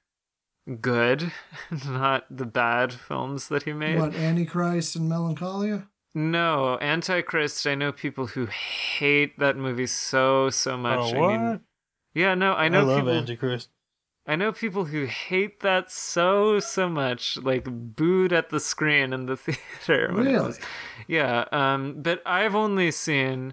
good, 0.80 1.32
not 1.86 2.24
the 2.30 2.46
bad 2.46 2.92
films 2.92 3.48
that 3.48 3.64
he 3.64 3.72
made. 3.72 3.98
What 3.98 4.14
Antichrist 4.14 4.96
and 4.96 5.08
Melancholia? 5.08 5.88
No, 6.14 6.78
Antichrist. 6.80 7.66
I 7.66 7.74
know 7.74 7.90
people 7.90 8.28
who 8.28 8.46
hate 8.46 9.38
that 9.40 9.56
movie 9.56 9.86
so 9.86 10.50
so 10.50 10.76
much. 10.76 11.12
I 11.12 11.18
mean, 11.18 11.60
yeah, 12.14 12.34
no, 12.34 12.52
I 12.52 12.68
know 12.68 12.94
people. 12.96 13.10
antichrist 13.10 13.70
I 14.26 14.36
know 14.36 14.52
people 14.52 14.86
who 14.86 15.04
hate 15.04 15.60
that 15.60 15.90
so 15.90 16.58
so 16.58 16.88
much, 16.88 17.36
like 17.36 17.64
booed 17.64 18.32
at 18.32 18.48
the 18.50 18.60
screen 18.60 19.12
in 19.12 19.26
the 19.26 19.36
theater. 19.36 20.10
Really? 20.12 20.54
Yeah. 21.06 21.44
Um. 21.52 22.02
But 22.02 22.22
I've 22.24 22.54
only 22.54 22.90
seen, 22.90 23.52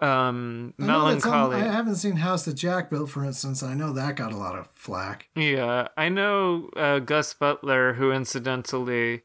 um, 0.00 0.74
I 0.78 0.84
Melancholy. 0.84 1.56
I 1.56 1.72
haven't 1.72 1.96
seen 1.96 2.16
House 2.16 2.44
that 2.44 2.54
Jack 2.54 2.90
built, 2.90 3.10
for 3.10 3.24
instance. 3.24 3.62
I 3.62 3.74
know 3.74 3.92
that 3.92 4.16
got 4.16 4.32
a 4.32 4.36
lot 4.36 4.56
of 4.56 4.68
flack. 4.74 5.28
Yeah, 5.34 5.88
I 5.96 6.08
know 6.08 6.70
uh, 6.76 7.00
Gus 7.00 7.34
Butler, 7.34 7.94
who 7.94 8.12
incidentally 8.12 9.22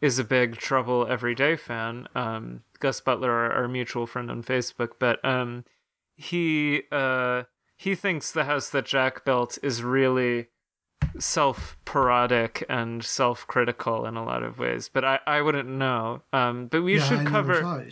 is 0.00 0.18
a 0.18 0.24
big 0.24 0.56
Trouble 0.56 1.06
Everyday 1.08 1.56
fan. 1.56 2.08
Um, 2.14 2.62
Gus 2.80 3.00
Butler, 3.00 3.30
our, 3.30 3.52
our 3.52 3.68
mutual 3.68 4.06
friend 4.06 4.30
on 4.30 4.42
Facebook, 4.42 4.92
but 4.98 5.24
um, 5.24 5.64
he 6.16 6.82
uh, 6.90 7.44
he 7.76 7.94
thinks 7.94 8.32
the 8.32 8.44
house 8.44 8.70
that 8.70 8.86
Jack 8.86 9.24
built 9.24 9.58
is 9.62 9.82
really 9.82 10.48
self-parodic 11.18 12.64
and 12.68 13.04
self-critical 13.04 14.06
in 14.06 14.16
a 14.16 14.24
lot 14.24 14.42
of 14.42 14.58
ways. 14.58 14.90
But 14.92 15.04
I, 15.04 15.20
I 15.26 15.42
wouldn't 15.42 15.68
know. 15.68 16.22
Um, 16.32 16.66
but 16.66 16.82
we 16.82 16.96
yeah, 16.96 17.02
should 17.04 17.24
never 17.24 17.60
cover. 17.60 17.88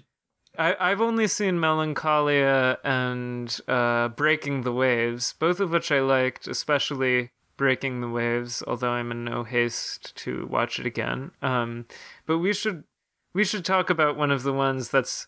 I, 0.59 0.77
I've 0.79 1.01
only 1.01 1.27
seen 1.27 1.59
Melancholia 1.59 2.79
and 2.85 3.59
uh, 3.67 4.09
Breaking 4.09 4.63
the 4.63 4.73
Waves, 4.73 5.35
both 5.39 5.61
of 5.61 5.71
which 5.71 5.91
I 5.91 6.01
liked, 6.01 6.47
especially 6.47 7.31
Breaking 7.57 8.01
the 8.01 8.09
Waves, 8.09 8.63
although 8.67 8.91
I'm 8.91 9.11
in 9.11 9.25
no 9.25 9.45
haste 9.45 10.15
to 10.17 10.47
watch 10.47 10.79
it 10.79 10.87
again. 10.87 11.33
Um, 11.43 11.87
but 12.27 12.39
we 12.39 12.53
should 12.53 12.85
we 13.33 13.45
should 13.45 13.65
talk 13.65 13.91
about 13.91 14.17
one 14.17 14.31
of 14.31 14.45
the 14.45 14.53
ones 14.53 14.91
that's 14.91 15.27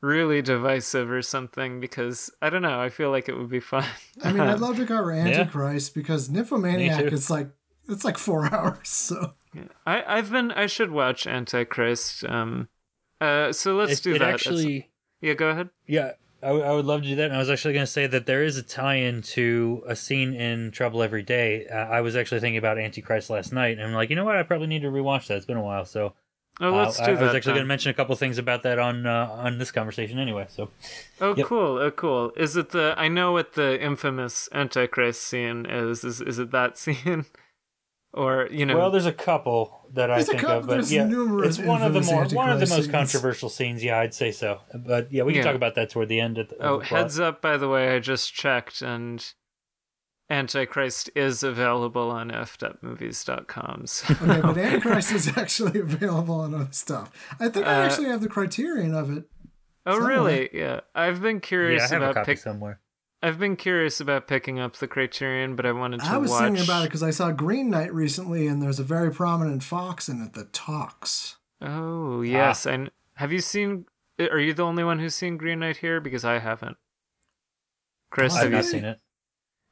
really 0.00 0.42
divisive 0.42 1.10
or 1.10 1.22
something 1.22 1.80
because 1.80 2.30
I 2.40 2.50
don't 2.50 2.62
know. 2.62 2.80
I 2.80 2.88
feel 2.88 3.10
like 3.10 3.28
it 3.28 3.36
would 3.36 3.50
be 3.50 3.60
fun. 3.60 3.84
I 4.22 4.32
mean, 4.32 4.42
I'd 4.42 4.60
love 4.60 4.76
to 4.76 4.84
go 4.84 4.96
cover 4.96 5.12
Antichrist 5.12 5.94
because 5.94 6.28
Nymphomaniac 6.30 7.08
too. 7.08 7.14
is 7.14 7.30
like 7.30 7.48
it's 7.88 8.04
like 8.04 8.18
four 8.18 8.46
hours. 8.54 8.88
So 8.88 9.32
I 9.86 10.04
I've 10.06 10.30
been 10.30 10.52
I 10.52 10.66
should 10.66 10.90
watch 10.90 11.26
Antichrist. 11.26 12.24
Um, 12.24 12.68
uh, 13.20 13.52
so 13.52 13.74
let's 13.76 13.94
it, 14.00 14.02
do 14.02 14.14
it 14.14 14.18
that. 14.20 14.34
It's- 14.34 14.46
actually 14.46 14.90
yeah, 15.20 15.34
go 15.34 15.48
ahead. 15.48 15.70
Yeah, 15.86 16.12
I, 16.42 16.48
w- 16.48 16.64
I 16.64 16.72
would 16.72 16.84
love 16.84 17.02
to 17.02 17.08
do 17.08 17.16
that. 17.16 17.26
And 17.26 17.34
I 17.34 17.38
was 17.38 17.50
actually 17.50 17.74
going 17.74 17.86
to 17.86 17.90
say 17.90 18.06
that 18.06 18.26
there 18.26 18.44
is 18.44 18.56
a 18.56 18.62
tie-in 18.62 19.22
to 19.22 19.82
a 19.88 19.96
scene 19.96 20.32
in 20.32 20.70
Trouble 20.70 21.02
Every 21.02 21.24
Day. 21.24 21.66
Uh, 21.66 21.74
I 21.74 22.02
was 22.02 22.14
actually 22.14 22.40
thinking 22.40 22.58
about 22.58 22.78
Antichrist 22.78 23.28
last 23.28 23.52
night, 23.52 23.78
and 23.78 23.86
I'm 23.88 23.94
like, 23.94 24.10
you 24.10 24.16
know 24.16 24.24
what? 24.24 24.36
I 24.36 24.44
probably 24.44 24.68
need 24.68 24.82
to 24.82 24.90
rewatch 24.92 25.26
that. 25.26 25.36
It's 25.38 25.46
been 25.46 25.56
a 25.56 25.62
while, 25.62 25.84
so 25.84 26.14
Oh, 26.60 26.70
let's 26.74 26.98
uh, 26.98 27.06
do 27.06 27.12
I, 27.12 27.14
that. 27.14 27.22
I 27.22 27.26
was 27.26 27.34
actually 27.36 27.52
going 27.52 27.64
to 27.64 27.68
mention 27.68 27.90
a 27.90 27.94
couple 27.94 28.16
things 28.16 28.36
about 28.38 28.62
that 28.64 28.78
on 28.78 29.06
uh, 29.06 29.28
on 29.30 29.58
this 29.58 29.70
conversation 29.70 30.18
anyway. 30.18 30.46
So 30.48 30.70
Oh, 31.20 31.34
Yep. 31.36 31.46
cool. 31.46 31.78
Oh, 31.78 31.90
cool. 31.90 32.32
Is 32.36 32.56
it 32.56 32.70
the? 32.70 32.94
I 32.96 33.08
know 33.08 33.32
what 33.32 33.52
the 33.54 33.80
infamous 33.80 34.48
Antichrist 34.52 35.22
scene 35.22 35.66
is. 35.66 36.02
Is 36.04 36.20
is 36.20 36.38
it 36.38 36.50
that 36.50 36.76
scene, 36.82 37.26
or 38.12 38.48
you 38.50 38.66
know? 38.66 38.76
Well, 38.76 38.90
there's 38.90 39.06
a 39.06 39.12
couple 39.12 39.86
that 39.94 40.10
I 40.10 40.16
There's 40.16 40.28
a 40.28 40.32
think 40.32 40.40
couple- 40.42 40.56
of, 40.58 40.66
but 40.66 40.72
there's 40.74 40.92
yeah, 40.92 41.04
numerous 41.06 41.58
it's 41.58 41.66
one 41.66 41.82
of 41.82 41.92
the 41.92 42.00
infamous 42.00 42.32
more 42.32 42.42
one 42.44 42.50
of 42.50 42.58
the 42.60 42.66
most 42.66 42.74
scenes. 42.84 42.88
controversial 42.90 43.48
scenes. 43.48 43.84
Yeah, 43.84 43.98
I'd 44.00 44.14
say 44.14 44.32
so. 44.32 44.60
But 44.74 45.12
yeah, 45.12 45.22
we 45.22 45.32
can 45.32 45.38
Yeah. 45.40 45.44
talk 45.44 45.54
about 45.56 45.74
that 45.76 45.90
toward 45.90 46.08
the 46.08 46.20
end. 46.20 46.38
At 46.38 46.48
the, 46.48 46.56
of 46.56 46.70
oh, 46.70 46.78
the 46.80 46.84
heads 46.86 47.20
up! 47.20 47.40
By 47.40 47.56
the 47.56 47.68
way, 47.68 47.94
I 47.94 47.98
just 48.00 48.34
checked, 48.34 48.82
and 48.82 49.24
Antichrist 50.30 51.10
is 51.14 51.42
available 51.42 52.10
on 52.10 52.30
fwmovies.com. 52.30 53.86
So. 53.86 54.14
Okay, 54.14 54.40
but 54.40 54.58
Antichrist 54.58 55.12
is 55.12 55.36
actually 55.38 55.80
available 55.80 56.40
on 56.40 56.54
other 56.54 56.68
stuff. 56.72 57.10
I 57.40 57.48
think 57.48 57.66
I 57.66 57.82
Uh, 57.82 57.86
actually 57.86 58.08
have 58.08 58.20
the 58.20 58.28
criterion 58.28 58.94
of 58.94 59.16
it. 59.16 59.24
oh, 59.86 59.92
Somewhere. 59.94 60.08
really? 60.08 60.50
Yeah. 60.52 60.80
I've 60.94 61.22
been 61.22 61.36
Yeah, 61.36 61.40
curious 61.40 61.82
I 61.90 61.94
have 61.94 62.02
about 62.02 62.14
copy 62.16 62.32
pick. 62.32 62.38
somewhere. 62.38 62.80
I've 63.22 63.38
been 63.38 63.56
curious 63.56 64.00
about 64.00 64.28
picking 64.28 64.60
up 64.60 64.76
the 64.76 64.86
Criterion, 64.86 65.56
but 65.56 65.66
I 65.66 65.72
wanted 65.72 66.00
to 66.02 66.06
I 66.06 66.18
was 66.18 66.30
watch. 66.30 66.44
thinking 66.44 66.62
about 66.62 66.82
it 66.82 66.86
because 66.86 67.02
I 67.02 67.10
saw 67.10 67.32
Green 67.32 67.68
Knight 67.68 67.92
recently, 67.92 68.46
and 68.46 68.62
there's 68.62 68.78
a 68.78 68.84
very 68.84 69.10
prominent 69.10 69.64
fox 69.64 70.08
in 70.08 70.22
it 70.22 70.34
that 70.34 70.52
talks. 70.52 71.34
Oh 71.60 72.20
yes, 72.22 72.64
and 72.64 72.92
have 73.14 73.32
you 73.32 73.40
seen? 73.40 73.86
Are 74.20 74.38
you 74.38 74.54
the 74.54 74.62
only 74.62 74.84
one 74.84 75.00
who's 75.00 75.16
seen 75.16 75.36
Green 75.36 75.58
Knight 75.58 75.78
here? 75.78 76.00
Because 76.00 76.24
I 76.24 76.38
haven't. 76.38 76.76
Chris, 78.10 78.34
I've 78.36 78.38
I've 78.38 78.42
have 78.44 78.52
not 78.52 78.64
you? 78.66 78.70
seen 78.70 78.84
it. 78.84 79.00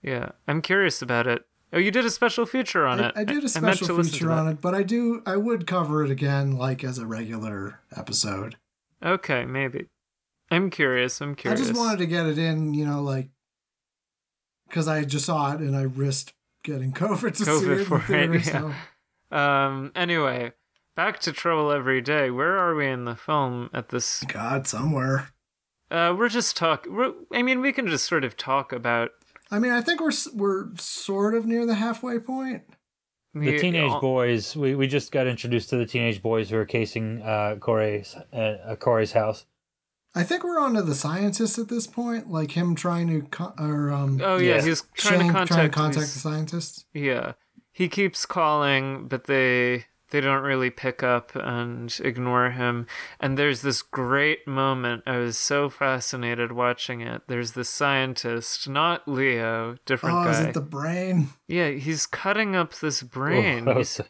Yeah, 0.03 0.31
I'm 0.47 0.63
curious 0.63 1.03
about 1.03 1.27
it. 1.27 1.45
Oh, 1.73 1.79
you 1.79 1.91
did 1.91 2.05
a 2.05 2.11
special 2.11 2.47
feature 2.47 2.87
on 2.87 3.01
I, 3.01 3.09
it. 3.09 3.13
I 3.17 3.25
did 3.25 3.45
a 3.45 3.49
special 3.49 4.03
feature 4.03 4.31
on 4.31 4.49
it, 4.49 4.61
but 4.61 4.75
I 4.75 4.83
do 4.83 5.23
I 5.27 5.37
would 5.37 5.67
cover 5.67 6.05
it 6.05 6.11
again, 6.11 6.57
like 6.57 6.85
as 6.85 6.99
a 6.99 7.07
regular 7.07 7.81
episode. 7.95 8.57
Okay, 9.05 9.45
maybe. 9.45 9.87
I'm 10.51 10.71
curious. 10.71 11.21
I'm 11.21 11.35
curious. 11.35 11.61
I 11.61 11.65
just 11.65 11.77
wanted 11.77 11.99
to 11.99 12.07
get 12.07 12.27
it 12.27 12.39
in, 12.39 12.73
you 12.73 12.87
know, 12.87 13.03
like 13.03 13.29
because 14.69 14.89
I 14.89 15.05
just 15.05 15.27
saw 15.27 15.53
it 15.53 15.61
and 15.61 15.77
I 15.77 15.83
risked 15.83 16.35
getting 16.63 16.93
COVID 16.95 17.37
to 17.37 17.45
see 17.45 17.51
COVID 17.51 17.81
it 17.81 17.85
for 17.85 17.99
the 17.99 18.23
it, 18.23 18.43
theater. 18.43 18.51
yeah. 18.51 18.75
So 19.31 19.37
Um. 19.37 19.93
Anyway, 19.97 20.53
back 20.95 21.19
to 21.21 21.33
Trouble 21.33 21.73
Every 21.73 22.01
Day. 22.01 22.31
Where 22.31 22.57
are 22.57 22.75
we 22.75 22.87
in 22.87 23.07
the 23.07 23.17
film 23.17 23.71
at 23.75 23.89
this? 23.89 24.23
God, 24.29 24.67
somewhere. 24.67 25.31
Uh, 25.91 26.15
we're 26.17 26.29
just 26.29 26.57
talk. 26.57 26.87
We're, 26.89 27.13
I 27.33 27.43
mean, 27.43 27.61
we 27.61 27.73
can 27.73 27.87
just 27.87 28.07
sort 28.07 28.25
of 28.25 28.37
talk 28.37 28.73
about 28.73 29.11
I 29.51 29.59
mean, 29.59 29.73
I 29.73 29.81
think 29.81 30.01
we're 30.01 30.13
we're 30.35 30.75
sort 30.77 31.35
of 31.35 31.47
near 31.47 31.67
the 31.67 31.75
halfway 31.77 32.19
point. 32.19 32.63
The 33.35 33.59
teenage 33.59 33.91
all- 33.91 34.01
boys. 34.01 34.57
We, 34.57 34.75
we 34.75 34.87
just 34.87 35.13
got 35.13 35.27
introduced 35.27 35.69
to 35.71 35.77
the 35.77 35.85
teenage 35.87 36.23
boys 36.23 36.49
who 36.51 36.57
are 36.57 36.65
casing 36.65 37.21
uh, 37.23 37.57
Corey's 37.61 38.17
uh, 38.33 38.77
Corey's 38.81 39.13
house. 39.13 39.45
I 40.15 40.23
think 40.23 40.43
we're 40.45 40.59
on 40.59 40.73
to 40.75 40.83
the 40.83 40.95
scientist 40.95 41.59
at 41.59 41.69
this 41.69 41.87
point, 41.87 42.31
like 42.31 42.53
him 42.53 42.75
trying 42.75 43.09
to 43.09 43.29
con- 43.29 43.53
or 43.59 43.91
um 43.91 44.21
Oh 44.25 44.39
yeah, 44.39 44.57
Yeah. 44.57 44.63
he's 44.63 44.83
trying 44.95 45.21
Shane 45.21 45.27
to 45.29 45.33
contact. 45.35 45.49
trying 45.53 45.69
to 45.71 45.75
contact 45.77 46.13
the 46.15 46.19
scientists. 46.19 46.87
Yeah. 46.95 47.33
He 47.73 47.89
keeps 47.91 48.25
calling, 48.25 49.07
but 49.07 49.25
they 49.25 49.85
they 50.11 50.21
don't 50.21 50.43
really 50.43 50.71
pick 50.71 51.03
up 51.03 51.33
and 51.35 51.99
ignore 52.05 52.51
him. 52.51 52.87
And 53.19 53.37
there's 53.37 53.63
this 53.63 53.83
great 53.83 54.47
moment. 54.47 55.03
I 55.07 55.19
was 55.19 55.37
so 55.37 55.69
fascinated 55.69 56.53
watching 56.53 57.01
it. 57.01 57.23
There's 57.27 57.53
the 57.53 57.65
scientist, 57.65 58.69
not 58.69 59.09
Leo, 59.09 59.77
different 59.85 60.17
Oh, 60.17 60.25
guy. 60.25 60.31
is 60.33 60.41
it 60.41 60.55
the 60.55 60.61
brain? 60.61 61.31
Yeah, 61.49 61.71
he's 61.71 62.07
cutting 62.07 62.55
up 62.55 62.75
this 62.75 63.03
brain. 63.03 63.65
Oh, 63.67 63.73
that 63.75 63.77
was 63.77 64.01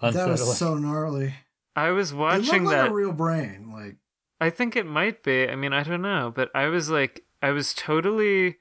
That 0.00 0.28
was 0.28 0.56
so 0.58 0.76
gnarly. 0.76 1.34
I 1.76 1.90
was 1.90 2.12
It 2.12 2.16
watching 2.16 2.64
looked 2.64 2.74
that. 2.76 2.82
like 2.82 2.90
a 2.90 2.94
real 2.94 3.12
brain. 3.12 3.70
Like 3.72 3.96
I 4.40 4.50
think 4.50 4.74
it 4.74 4.86
might 4.86 5.22
be. 5.22 5.48
I 5.48 5.54
mean, 5.54 5.72
I 5.72 5.84
don't 5.84 6.02
know, 6.02 6.32
but 6.34 6.50
I 6.54 6.66
was 6.66 6.90
like, 6.90 7.24
I 7.40 7.50
was 7.50 7.72
totally 7.74 8.56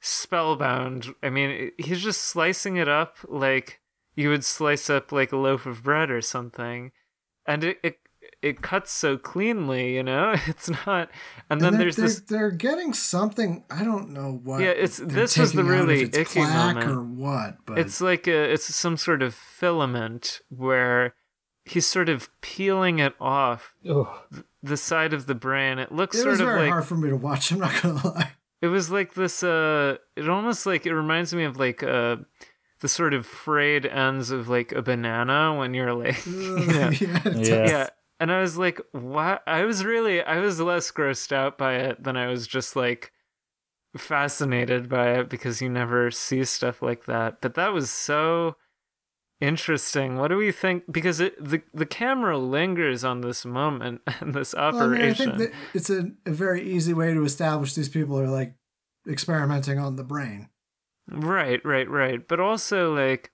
spellbound. 0.00 1.14
I 1.22 1.30
mean, 1.30 1.72
he's 1.78 2.02
just 2.02 2.22
slicing 2.22 2.76
it 2.76 2.88
up 2.88 3.16
like 3.28 3.80
you 4.18 4.30
would 4.30 4.44
slice 4.44 4.90
up 4.90 5.12
like 5.12 5.30
a 5.30 5.36
loaf 5.36 5.64
of 5.64 5.84
bread 5.84 6.10
or 6.10 6.20
something, 6.20 6.90
and 7.46 7.62
it 7.62 7.78
it, 7.84 7.98
it 8.42 8.62
cuts 8.62 8.90
so 8.90 9.16
cleanly, 9.16 9.94
you 9.94 10.02
know. 10.02 10.34
It's 10.48 10.68
not, 10.86 11.08
and 11.48 11.60
then 11.60 11.74
they're, 11.74 11.82
there's 11.82 11.96
they're, 11.96 12.06
this. 12.06 12.20
they're 12.22 12.50
getting 12.50 12.92
something. 12.92 13.64
I 13.70 13.84
don't 13.84 14.10
know 14.10 14.40
what. 14.42 14.60
Yeah, 14.60 14.70
it's- 14.70 15.00
this 15.02 15.38
was 15.38 15.52
the 15.52 15.62
out, 15.62 15.68
really 15.68 16.02
icky 16.02 16.40
moment. 16.40 16.90
or 16.90 17.02
what. 17.02 17.58
But 17.64 17.78
It's 17.78 18.00
like 18.00 18.26
a, 18.26 18.52
it's 18.52 18.74
some 18.74 18.96
sort 18.96 19.22
of 19.22 19.34
filament 19.34 20.40
where 20.48 21.14
he's 21.64 21.86
sort 21.86 22.08
of 22.08 22.28
peeling 22.40 22.98
it 22.98 23.14
off 23.20 23.74
Ugh. 23.88 24.08
the 24.64 24.76
side 24.76 25.12
of 25.12 25.26
the 25.26 25.34
brain. 25.36 25.78
It 25.78 25.92
looks 25.92 26.16
it 26.16 26.22
sort 26.22 26.40
of 26.40 26.46
very 26.46 26.62
like 26.62 26.70
hard 26.70 26.86
for 26.86 26.96
me 26.96 27.08
to 27.10 27.16
watch. 27.16 27.52
I'm 27.52 27.60
not 27.60 27.80
gonna 27.82 28.00
lie. 28.04 28.32
It 28.60 28.66
was 28.68 28.90
like 28.90 29.14
this 29.14 29.44
uh 29.44 29.98
it 30.16 30.28
almost 30.28 30.66
like 30.66 30.86
it 30.86 30.94
reminds 30.94 31.32
me 31.34 31.44
of 31.44 31.56
like 31.58 31.82
uh 31.84 32.16
the 32.80 32.88
sort 32.88 33.12
of 33.14 33.26
frayed 33.26 33.84
ends 33.86 34.30
of 34.30 34.48
like 34.48 34.72
a 34.72 34.82
banana 34.82 35.54
when 35.56 35.74
you're 35.74 35.94
like 35.94 36.24
yeah. 36.26 36.90
yeah, 36.90 36.90
Yeah. 37.00 37.20
does. 37.24 37.44
yeah. 37.46 37.86
And 38.20 38.32
I 38.32 38.40
was 38.40 38.58
like, 38.58 38.80
what 38.92 39.42
I 39.46 39.64
was 39.64 39.84
really 39.84 40.22
I 40.22 40.38
was 40.40 40.60
less 40.60 40.90
grossed 40.90 41.32
out 41.32 41.56
by 41.58 41.74
it 41.74 42.02
than 42.02 42.16
I 42.16 42.26
was 42.26 42.46
just 42.46 42.74
like 42.76 43.12
fascinated 43.96 44.88
by 44.88 45.12
it 45.18 45.28
because 45.28 45.62
you 45.62 45.68
never 45.68 46.10
see 46.10 46.44
stuff 46.44 46.82
like 46.82 47.06
that. 47.06 47.40
But 47.40 47.54
that 47.54 47.72
was 47.72 47.90
so 47.90 48.56
interesting. 49.40 50.16
What 50.16 50.28
do 50.28 50.36
we 50.36 50.52
think? 50.52 50.84
Because 50.90 51.20
it, 51.20 51.42
the 51.42 51.62
the 51.72 51.86
camera 51.86 52.38
lingers 52.38 53.04
on 53.04 53.20
this 53.20 53.44
moment 53.44 54.00
and 54.20 54.34
this 54.34 54.54
Well, 54.54 54.64
I 54.64 54.70
mean, 54.86 55.00
I 55.00 55.10
operation. 55.10 55.26
think 55.38 55.38
that 55.38 55.52
it's 55.74 55.90
a, 55.90 56.10
a 56.26 56.32
very 56.32 56.68
easy 56.68 56.92
way 56.94 57.14
to 57.14 57.22
establish 57.24 57.74
these 57.74 57.88
people 57.88 58.18
are 58.18 58.28
like 58.28 58.54
experimenting 59.08 59.78
on 59.78 59.96
the 59.96 60.04
brain. 60.04 60.48
Right, 61.10 61.64
right, 61.64 61.88
right. 61.88 62.26
But 62.26 62.40
also, 62.40 62.94
like, 62.94 63.32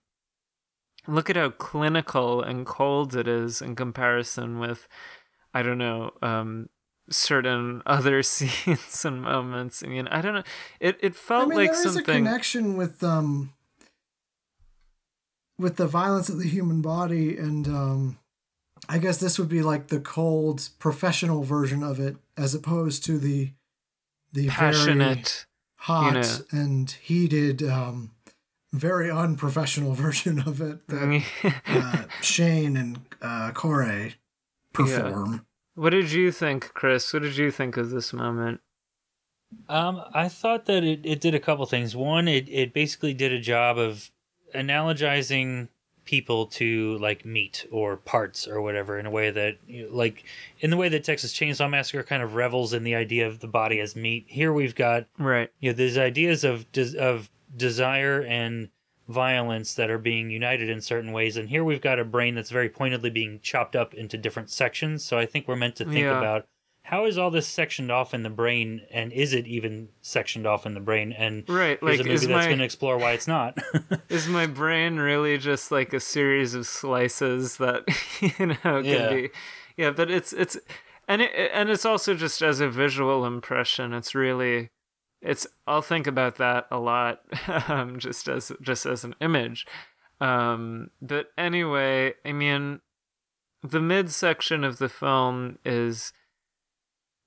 look 1.07 1.29
at 1.29 1.37
how 1.37 1.51
clinical 1.51 2.43
and 2.43 2.65
cold 2.65 3.15
it 3.17 3.29
is 3.29 3.61
in 3.61 3.75
comparison 3.75 4.59
with, 4.59 4.89
I 5.53 5.63
don't 5.63 5.79
know, 5.79 6.13
um, 6.23 6.69
certain 7.11 7.83
other 7.87 8.23
scenes 8.23 9.05
and 9.05 9.23
moments. 9.23 9.83
I 9.83 9.89
mean, 9.89 10.09
I 10.09 10.21
don't 10.21 10.35
know. 10.35 10.45
It 10.81 10.99
it 11.01 11.15
felt 11.15 11.47
I 11.47 11.49
mean, 11.49 11.59
like 11.59 11.73
there 11.73 11.87
is 11.87 11.97
a 11.97 12.03
connection 12.03 12.77
with 12.77 13.03
um 13.03 13.53
with 15.59 15.77
the 15.77 15.87
violence 15.87 16.29
of 16.29 16.39
the 16.39 16.49
human 16.49 16.81
body, 16.81 17.37
and 17.37 17.69
um, 17.69 18.19
I 18.89 18.99
guess 18.99 19.19
this 19.19 19.39
would 19.39 19.49
be 19.49 19.63
like 19.63 19.89
the 19.89 20.01
cold 20.01 20.69
professional 20.79 21.43
version 21.43 21.83
of 21.83 22.01
it, 22.01 22.17
as 22.37 22.55
opposed 22.55 23.05
to 23.07 23.19
the 23.19 23.53
the 24.33 24.49
passionate. 24.49 25.47
Hot 25.85 26.15
know. 26.15 26.39
and 26.51 26.91
heated, 26.91 27.63
um, 27.63 28.11
very 28.73 29.11
unprofessional 29.11 29.93
version 30.07 30.41
of 30.41 30.61
it 30.61 30.87
that 30.89 31.23
uh, 31.67 32.05
Shane 32.23 32.77
and 32.77 33.01
uh, 33.21 33.51
Corey 33.53 34.15
perform. 34.73 35.47
what 35.75 35.91
did 35.91 36.11
you 36.11 36.33
think, 36.33 36.73
Chris? 36.73 37.13
What 37.13 37.23
did 37.23 37.37
you 37.37 37.51
think 37.51 37.77
of 37.77 37.91
this 37.91 38.13
moment? 38.15 38.61
Um, 39.69 40.03
I 40.13 40.29
thought 40.29 40.65
that 40.67 40.83
it, 40.83 41.01
it 41.05 41.21
did 41.21 41.35
a 41.35 41.41
couple 41.41 41.67
things. 41.67 41.95
One, 41.95 42.29
it, 42.29 42.49
it 42.49 42.73
basically 42.73 43.13
did 43.13 43.33
a 43.33 43.39
job 43.39 43.79
of 43.79 44.11
analogizing 44.55 45.69
people 46.05 46.47
to 46.47 46.99
like 46.99 47.25
meat 47.25 47.67
or 47.71 47.97
parts 47.97 48.47
or 48.47 48.61
whatever 48.61 48.99
in 48.99 49.07
a 49.07 49.11
way 49.11 49.31
that 49.31 49.57
you 49.67 49.85
know, 49.89 49.95
like 49.97 50.25
in 50.61 50.71
the 50.71 50.77
way 50.77 50.89
that 50.89 51.05
Texas 51.05 51.33
Chainsaw 51.33 51.69
Massacre 51.71 52.03
kind 52.03 52.23
of 52.23 52.35
revels 52.35 52.73
in 52.73 52.85
the 52.85 52.95
idea 52.95 53.27
of 53.27 53.41
the 53.41 53.47
body 53.49 53.81
as 53.81 53.97
meat. 53.97 54.25
Here 54.29 54.53
we've 54.53 54.75
got 54.75 55.07
Right. 55.19 55.51
you 55.61 55.71
know 55.71 55.77
these 55.77 55.97
ideas 55.99 56.45
of 56.45 56.71
des- 56.73 56.99
of 56.99 57.31
desire 57.57 58.21
and 58.23 58.69
violence 59.09 59.75
that 59.75 59.91
are 59.91 59.99
being 59.99 60.31
united 60.31 60.71
in 60.71 60.81
certain 60.81 61.13
ways 61.13 61.37
and 61.37 61.51
here 61.51 61.63
we've 61.63 61.83
got 61.83 61.99
a 61.99 62.05
brain 62.05 62.35
that's 62.35 62.49
very 62.51 62.71
pointedly 62.71 63.11
being 63.11 63.39
chopped 63.43 63.77
up 63.77 63.93
into 63.93 64.17
different 64.17 64.49
sections 64.49 65.05
so 65.05 65.19
i 65.19 65.27
think 65.27 65.47
we're 65.47 65.55
meant 65.55 65.77
to 65.77 65.85
think 65.85 65.99
Yeah. 65.99 66.19
about 66.19 66.47
how 66.89 67.07
is 67.07 67.17
all 67.19 67.31
this 67.31 67.47
sectioned 67.49 67.91
off 67.91 68.13
in 68.15 68.23
the 68.23 68.31
brain 68.31 68.83
and 68.91 69.11
is 69.13 69.33
it 69.33 69.47
even 69.47 69.89
sectioned 70.03 70.47
off 70.47 70.67
in 70.67 70.75
the 70.75 70.81
brain 70.81 71.13
and 71.13 71.49
Right. 71.49 71.83
Like, 71.83 71.99
a 72.01 72.05
movie 72.05 72.15
is 72.15 72.21
that's 72.27 72.31
my 72.31 72.47
going 72.47 72.59
to 72.59 72.65
explore 72.65 72.99
why 72.99 73.13
it's 73.13 73.27
not 73.27 73.59
is 74.09 74.29
my 74.29 74.47
brain 74.47 74.97
really 74.99 75.39
just 75.39 75.73
like 75.73 75.93
a 75.93 76.01
series 76.01 76.55
of 76.55 76.67
slices 76.67 77.57
that 77.57 77.85
you 78.39 78.47
know 78.47 78.55
can 78.63 78.85
Yeah. 78.85 79.11
be 79.15 79.31
yeah 79.77 79.91
but 79.91 80.11
it's 80.11 80.33
it's 80.33 80.57
and 81.09 81.23
it 81.23 81.31
and 81.53 81.71
it's 81.71 81.85
also 81.85 82.15
just 82.15 82.43
as 82.43 82.61
a 82.61 82.69
visual 82.69 83.25
impression 83.27 83.93
it's 83.95 84.15
really 84.15 84.69
it's 85.23 85.47
i'll 85.67 85.83
think 85.83 86.07
about 86.07 86.37
that 86.37 86.67
a 86.71 86.79
lot 86.79 87.21
um 87.69 87.99
just 87.99 88.29
as 88.29 88.53
just 88.61 88.85
as 88.87 89.05
an 89.05 89.15
image 89.23 89.67
um 90.21 90.91
but 91.03 91.29
anyway 91.39 92.13
i 92.27 92.33
mean 92.33 92.81
the 93.63 93.81
midsection 93.81 94.63
of 94.65 94.77
the 94.79 94.89
film 94.91 95.59
is 95.65 96.13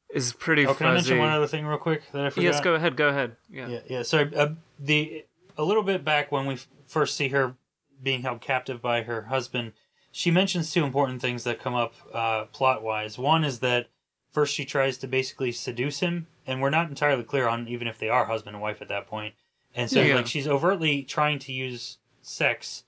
is 0.09 0.33
pretty 0.33 0.65
Oh, 0.65 0.69
fuzzy. 0.69 0.77
can 0.77 0.87
I 0.87 0.93
mention 0.93 1.17
one 1.19 1.29
other 1.29 1.47
thing 1.47 1.65
real 1.65 1.77
quick 1.77 2.03
that 2.11 2.25
I 2.25 2.29
forgot? 2.29 2.43
yes, 2.43 2.61
go 2.61 2.75
ahead. 2.75 2.95
Go 2.95 3.09
ahead. 3.09 3.35
Yeah. 3.49 3.67
Yeah, 3.67 3.79
yeah. 3.89 4.01
So 4.03 4.29
uh, 4.35 4.49
the 4.79 5.25
a 5.57 5.63
little 5.63 5.83
bit 5.83 6.03
back 6.03 6.31
when 6.31 6.45
we 6.45 6.57
first 6.87 7.15
see 7.17 7.29
her 7.29 7.55
being 8.01 8.21
held 8.21 8.41
captive 8.41 8.81
by 8.81 9.01
her 9.03 9.23
husband, 9.23 9.73
she 10.11 10.31
mentions 10.31 10.71
two 10.71 10.83
important 10.83 11.21
things 11.21 11.43
that 11.43 11.59
come 11.59 11.73
up 11.75 11.93
uh, 12.13 12.45
plot 12.45 12.83
wise. 12.83 13.17
One 13.17 13.43
is 13.43 13.59
that 13.59 13.87
first 14.31 14.53
she 14.53 14.65
tries 14.65 14.97
to 14.99 15.07
basically 15.07 15.51
seduce 15.51 15.99
him, 15.99 16.27
and 16.45 16.61
we're 16.61 16.69
not 16.69 16.89
entirely 16.89 17.23
clear 17.23 17.47
on 17.47 17.67
even 17.67 17.87
if 17.87 17.97
they 17.99 18.09
are 18.09 18.25
husband 18.25 18.55
and 18.55 18.61
wife 18.61 18.81
at 18.81 18.87
that 18.89 19.07
point. 19.07 19.33
And 19.75 19.89
so 19.89 20.01
Yeah. 20.01 20.15
like 20.15 20.27
she's 20.27 20.47
overtly 20.47 21.03
trying 21.03 21.39
to 21.39 21.51
use 21.51 21.97
sex 22.21 22.83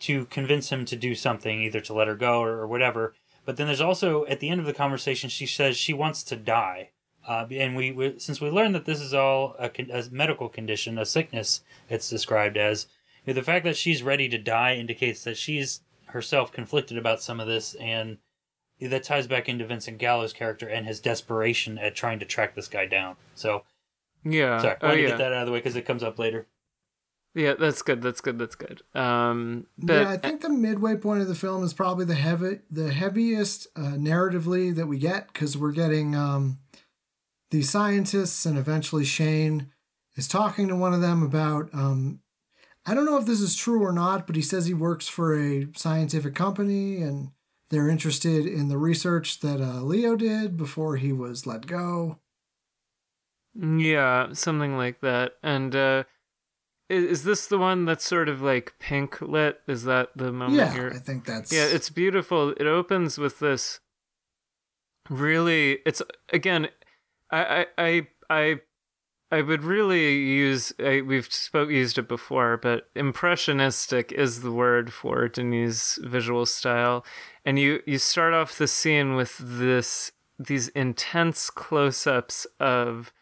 to 0.00 0.24
convince 0.26 0.70
him 0.70 0.84
to 0.86 0.96
do 0.96 1.14
something, 1.14 1.60
either 1.62 1.80
to 1.80 1.92
let 1.92 2.08
her 2.08 2.16
go 2.16 2.40
or, 2.40 2.58
or 2.58 2.66
whatever. 2.66 3.14
But 3.44 3.56
then 3.56 3.66
there's 3.66 3.80
also 3.80 4.24
at 4.26 4.40
the 4.40 4.48
end 4.48 4.60
of 4.60 4.66
the 4.66 4.72
conversation, 4.72 5.28
she 5.28 5.46
says 5.46 5.76
she 5.76 5.92
wants 5.92 6.22
to 6.24 6.36
die. 6.36 6.90
Uh, 7.26 7.46
and 7.52 7.76
we, 7.76 7.92
we 7.92 8.18
since 8.18 8.40
we 8.40 8.50
learned 8.50 8.74
that 8.74 8.84
this 8.84 9.00
is 9.00 9.14
all 9.14 9.54
a, 9.58 9.70
a 9.92 10.04
medical 10.10 10.48
condition, 10.48 10.98
a 10.98 11.04
sickness, 11.06 11.62
it's 11.88 12.10
described 12.10 12.56
as. 12.56 12.86
you 13.24 13.32
know, 13.32 13.38
the 13.40 13.44
fact 13.44 13.64
that 13.64 13.76
she's 13.76 14.02
ready 14.02 14.28
to 14.28 14.38
die 14.38 14.74
indicates 14.74 15.22
that 15.24 15.36
she's 15.36 15.82
herself 16.06 16.52
conflicted 16.52 16.98
about 16.98 17.22
some 17.22 17.38
of 17.40 17.46
this, 17.46 17.74
and 17.76 18.18
that 18.80 19.04
ties 19.04 19.28
back 19.28 19.48
into 19.48 19.64
Vincent 19.64 19.98
Gallo's 19.98 20.32
character 20.32 20.66
and 20.68 20.84
his 20.86 21.00
desperation 21.00 21.78
at 21.78 21.94
trying 21.94 22.18
to 22.18 22.26
track 22.26 22.54
this 22.56 22.66
guy 22.66 22.86
down. 22.86 23.14
So, 23.36 23.62
Yeah. 24.24 24.58
sorry, 24.60 24.74
I 24.74 24.78
oh 24.82 24.88
wanted 24.88 24.96
to 24.96 25.02
yeah. 25.02 25.08
get 25.10 25.18
that 25.18 25.32
out 25.32 25.42
of 25.42 25.46
the 25.46 25.52
way 25.52 25.58
because 25.60 25.76
it 25.76 25.84
comes 25.86 26.02
up 26.02 26.18
later. 26.18 26.48
Yeah, 27.34 27.54
that's 27.54 27.80
good. 27.80 28.02
That's 28.02 28.20
good. 28.20 28.38
That's 28.38 28.54
good. 28.54 28.82
Um, 28.94 29.66
but 29.78 30.02
yeah, 30.02 30.10
I 30.10 30.16
think 30.18 30.42
the 30.42 30.50
midway 30.50 30.96
point 30.96 31.22
of 31.22 31.28
the 31.28 31.34
film 31.34 31.64
is 31.64 31.72
probably 31.72 32.04
the 32.04 32.14
heavy, 32.14 32.60
the 32.70 32.92
heaviest 32.92 33.68
uh, 33.74 33.96
narratively 33.96 34.74
that 34.74 34.86
we 34.86 34.98
get 34.98 35.32
because 35.32 35.56
we're 35.56 35.72
getting 35.72 36.14
um, 36.14 36.58
the 37.50 37.62
scientists 37.62 38.44
and 38.44 38.58
eventually 38.58 39.04
Shane 39.04 39.70
is 40.14 40.28
talking 40.28 40.68
to 40.68 40.76
one 40.76 40.92
of 40.92 41.00
them 41.00 41.22
about. 41.22 41.70
Um, 41.72 42.20
I 42.84 42.94
don't 42.94 43.06
know 43.06 43.16
if 43.16 43.26
this 43.26 43.40
is 43.40 43.56
true 43.56 43.82
or 43.82 43.92
not, 43.92 44.26
but 44.26 44.36
he 44.36 44.42
says 44.42 44.66
he 44.66 44.74
works 44.74 45.08
for 45.08 45.38
a 45.38 45.68
scientific 45.74 46.34
company 46.34 47.00
and 47.00 47.30
they're 47.70 47.88
interested 47.88 48.44
in 48.44 48.68
the 48.68 48.76
research 48.76 49.40
that 49.40 49.60
uh, 49.60 49.80
Leo 49.80 50.16
did 50.16 50.58
before 50.58 50.96
he 50.96 51.12
was 51.12 51.46
let 51.46 51.66
go. 51.66 52.18
Yeah, 53.54 54.32
something 54.32 54.76
like 54.76 55.00
that. 55.00 55.32
And 55.42 55.74
uh 55.74 56.04
is, 56.92 57.04
is 57.04 57.24
this 57.24 57.46
the 57.46 57.58
one 57.58 57.86
that's 57.86 58.04
sort 58.04 58.28
of 58.28 58.42
like 58.42 58.74
pink 58.78 59.20
lit? 59.20 59.60
Is 59.66 59.84
that 59.84 60.10
the 60.14 60.30
moment 60.30 60.58
yeah, 60.58 60.74
you're 60.74 60.94
I 60.94 60.98
think 60.98 61.24
that's 61.24 61.52
Yeah, 61.52 61.64
it's 61.64 61.90
beautiful. 61.90 62.50
It 62.50 62.66
opens 62.66 63.18
with 63.18 63.38
this 63.38 63.80
really 65.10 65.78
it's 65.84 66.00
again 66.32 66.68
I 67.30 67.66
I 67.78 67.84
I 67.84 68.06
I, 68.30 68.60
I 69.30 69.42
would 69.42 69.64
really 69.64 70.14
use 70.16 70.72
I, 70.78 71.00
we've 71.00 71.32
spoke 71.32 71.70
used 71.70 71.98
it 71.98 72.08
before, 72.08 72.56
but 72.56 72.90
impressionistic 72.94 74.12
is 74.12 74.42
the 74.42 74.52
word 74.52 74.92
for 74.92 75.28
Denis' 75.28 75.98
visual 76.02 76.46
style. 76.46 77.04
And 77.44 77.58
you 77.58 77.82
you 77.86 77.98
start 77.98 78.34
off 78.34 78.58
the 78.58 78.68
scene 78.68 79.14
with 79.14 79.38
this 79.38 80.12
these 80.38 80.68
intense 80.68 81.50
close-ups 81.50 82.46
of 82.60 83.12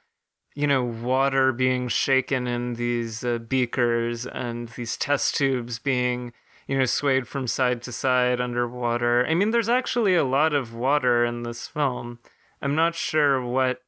you 0.55 0.67
know, 0.67 0.83
water 0.83 1.53
being 1.53 1.89
shaken 1.89 2.47
in 2.47 2.75
these 2.75 3.25
uh, 3.25 3.39
beakers 3.39 4.27
and 4.27 4.69
these 4.71 4.97
test 4.97 5.37
tubes 5.37 5.79
being, 5.79 6.33
you 6.67 6.77
know, 6.79 6.85
swayed 6.85 7.29
from 7.29 7.47
side 7.47 7.83
to 7.83 7.93
side 7.93 8.41
underwater. 8.41 9.27
I 9.27 9.35
mean, 9.35 9.51
there's 9.51 9.69
actually 9.69 10.15
a 10.15 10.25
lot 10.25 10.53
of 10.53 10.75
water 10.75 11.25
in 11.25 11.45
this 11.45 11.67
film. 11.67 12.19
I'm 12.61 12.75
not 12.75 12.95
sure 12.95 13.45
what 13.45 13.83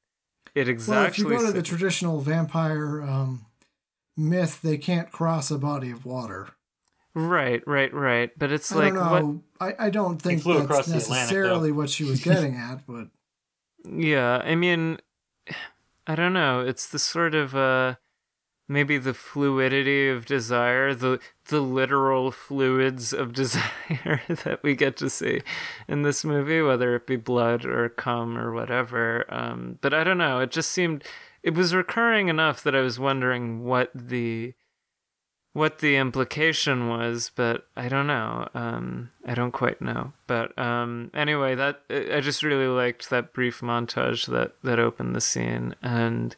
it 0.55 0.69
exactly. 0.69 1.25
well, 1.25 1.33
if 1.35 1.41
you 1.41 1.47
go 1.47 1.47
to 1.47 1.53
the 1.53 1.63
traditional 1.63 2.21
vampire 2.21 3.03
um, 3.03 3.47
myth, 4.17 4.61
they 4.63 4.79
can't 4.79 5.11
cross 5.11 5.51
a 5.51 5.59
body 5.59 5.91
of 5.91 6.05
water. 6.05 6.49
right, 7.15 7.63
right, 7.67 7.93
right. 7.93 8.31
But 8.39 8.53
it's 8.53 8.73
I 8.73 8.77
like 8.77 8.95
don't 8.95 9.11
what? 9.11 9.23
know. 9.23 9.43
I, 9.61 9.87
I 9.87 9.91
don't 9.91 10.21
think 10.21 10.45
that's 10.45 10.61
across 10.61 10.87
the 10.87 10.99
Atlantic, 10.99 11.11
necessarily 11.11 11.73
what 11.73 11.91
she 11.91 12.05
was 12.05 12.23
getting 12.23 12.57
at, 12.57 12.87
but 12.87 13.09
Yeah, 13.85 14.41
I 14.45 14.55
mean, 14.55 14.99
I 16.07 16.15
don't 16.15 16.33
know. 16.33 16.61
It's 16.61 16.89
the 16.89 16.99
sort 16.99 17.35
of 17.35 17.55
uh, 17.55 17.97
maybe 18.69 18.99
the 18.99 19.15
fluidity 19.15 20.09
of 20.09 20.27
desire, 20.27 20.95
the 20.95 21.21
the 21.47 21.61
literal 21.61 22.31
fluids 22.31 23.13
of 23.13 23.33
desire 23.43 24.23
that 24.29 24.61
we 24.63 24.75
get 24.75 24.97
to 24.99 25.11
see 25.11 25.41
in 25.89 26.03
this 26.03 26.25
movie, 26.25 26.63
whether 26.63 26.97
it 26.97 27.07
be 27.07 27.17
blood 27.17 27.65
or 27.65 27.89
cum 27.89 28.37
or 28.37 28.53
whatever. 28.53 29.25
Um, 29.33 29.79
but 29.81 29.95
I 29.95 30.05
don't 30.05 30.19
know. 30.19 30.41
It 30.41 30.51
just 30.51 30.73
seemed 30.73 31.05
it 31.43 31.55
was 31.55 31.75
recurring 31.75 32.29
enough 32.29 32.63
that 32.63 32.75
I 32.75 32.81
was 32.81 32.99
wondering 32.99 33.65
what 33.65 33.91
the 33.95 34.55
what 35.53 35.81
the 35.81 35.97
implication 35.97 36.89
was, 36.89 37.31
but 37.35 37.67
I 37.77 37.89
don't 37.89 38.07
know. 38.07 38.49
Um, 38.55 39.11
I 39.27 39.35
don't 39.35 39.53
quite 39.53 39.83
know. 39.83 40.13
But 40.27 40.59
um, 40.59 41.11
anyway, 41.13 41.55
that 41.55 41.83
I 41.91 42.21
just 42.21 42.43
really 42.43 42.67
liked 42.67 43.11
that 43.11 43.33
brief 43.33 43.61
montage 43.61 44.27
that 44.27 44.53
that 44.63 44.79
opened 44.79 45.15
the 45.15 45.21
scene, 45.21 45.75
and 45.83 46.35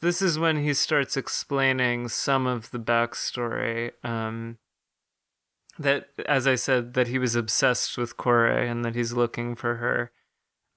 this 0.00 0.22
is 0.22 0.38
when 0.38 0.62
he 0.62 0.74
starts 0.74 1.16
explaining 1.16 2.08
some 2.08 2.46
of 2.46 2.70
the 2.70 2.78
backstory. 2.78 3.92
Um, 4.04 4.58
that, 5.78 6.08
as 6.26 6.46
I 6.46 6.54
said, 6.54 6.94
that 6.94 7.08
he 7.08 7.18
was 7.18 7.34
obsessed 7.34 7.98
with 7.98 8.16
Corey 8.16 8.66
and 8.66 8.82
that 8.84 8.94
he's 8.94 9.12
looking 9.12 9.54
for 9.54 9.76
her. 9.76 10.10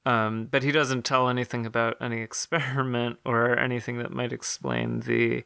Um, 0.05 0.47
but 0.49 0.63
he 0.63 0.72
doesn't 0.72 1.05
tell 1.05 1.30
anything 1.30 1.65
about 1.65 1.95
any 2.01 2.22
experiment 2.22 3.20
or 3.24 3.57
anything 3.57 3.97
that 3.99 4.11
might 4.11 4.34
explain 4.34 5.01
the 5.01 5.45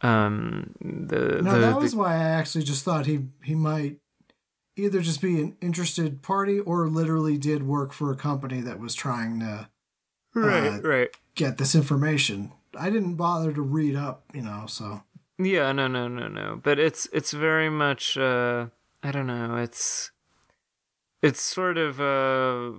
um 0.00 0.74
the 0.80 1.40
no, 1.42 1.52
the, 1.52 1.58
that 1.58 1.74
the- 1.74 1.80
was 1.80 1.94
why 1.94 2.14
I 2.14 2.28
actually 2.28 2.64
just 2.64 2.84
thought 2.84 3.06
he 3.06 3.20
he 3.42 3.54
might 3.54 3.98
either 4.76 5.00
just 5.00 5.20
be 5.20 5.40
an 5.40 5.56
interested 5.60 6.22
party 6.22 6.60
or 6.60 6.88
literally 6.88 7.36
did 7.36 7.64
work 7.66 7.92
for 7.92 8.12
a 8.12 8.16
company 8.16 8.60
that 8.60 8.78
was 8.78 8.94
trying 8.94 9.40
to 9.40 9.68
right 10.34 10.74
uh, 10.74 10.80
right 10.82 11.08
get 11.34 11.58
this 11.58 11.74
information. 11.74 12.52
I 12.78 12.90
didn't 12.90 13.14
bother 13.16 13.52
to 13.52 13.62
read 13.62 13.96
up, 13.96 14.24
you 14.32 14.42
know, 14.42 14.66
so 14.68 15.02
Yeah, 15.38 15.72
no, 15.72 15.88
no, 15.88 16.06
no, 16.06 16.28
no. 16.28 16.60
But 16.62 16.78
it's 16.78 17.08
it's 17.12 17.32
very 17.32 17.70
much 17.70 18.16
uh 18.16 18.66
I 19.02 19.10
don't 19.10 19.26
know, 19.26 19.56
it's 19.56 20.12
it's 21.22 21.40
sort 21.42 21.76
of 21.76 22.00
uh 22.00 22.72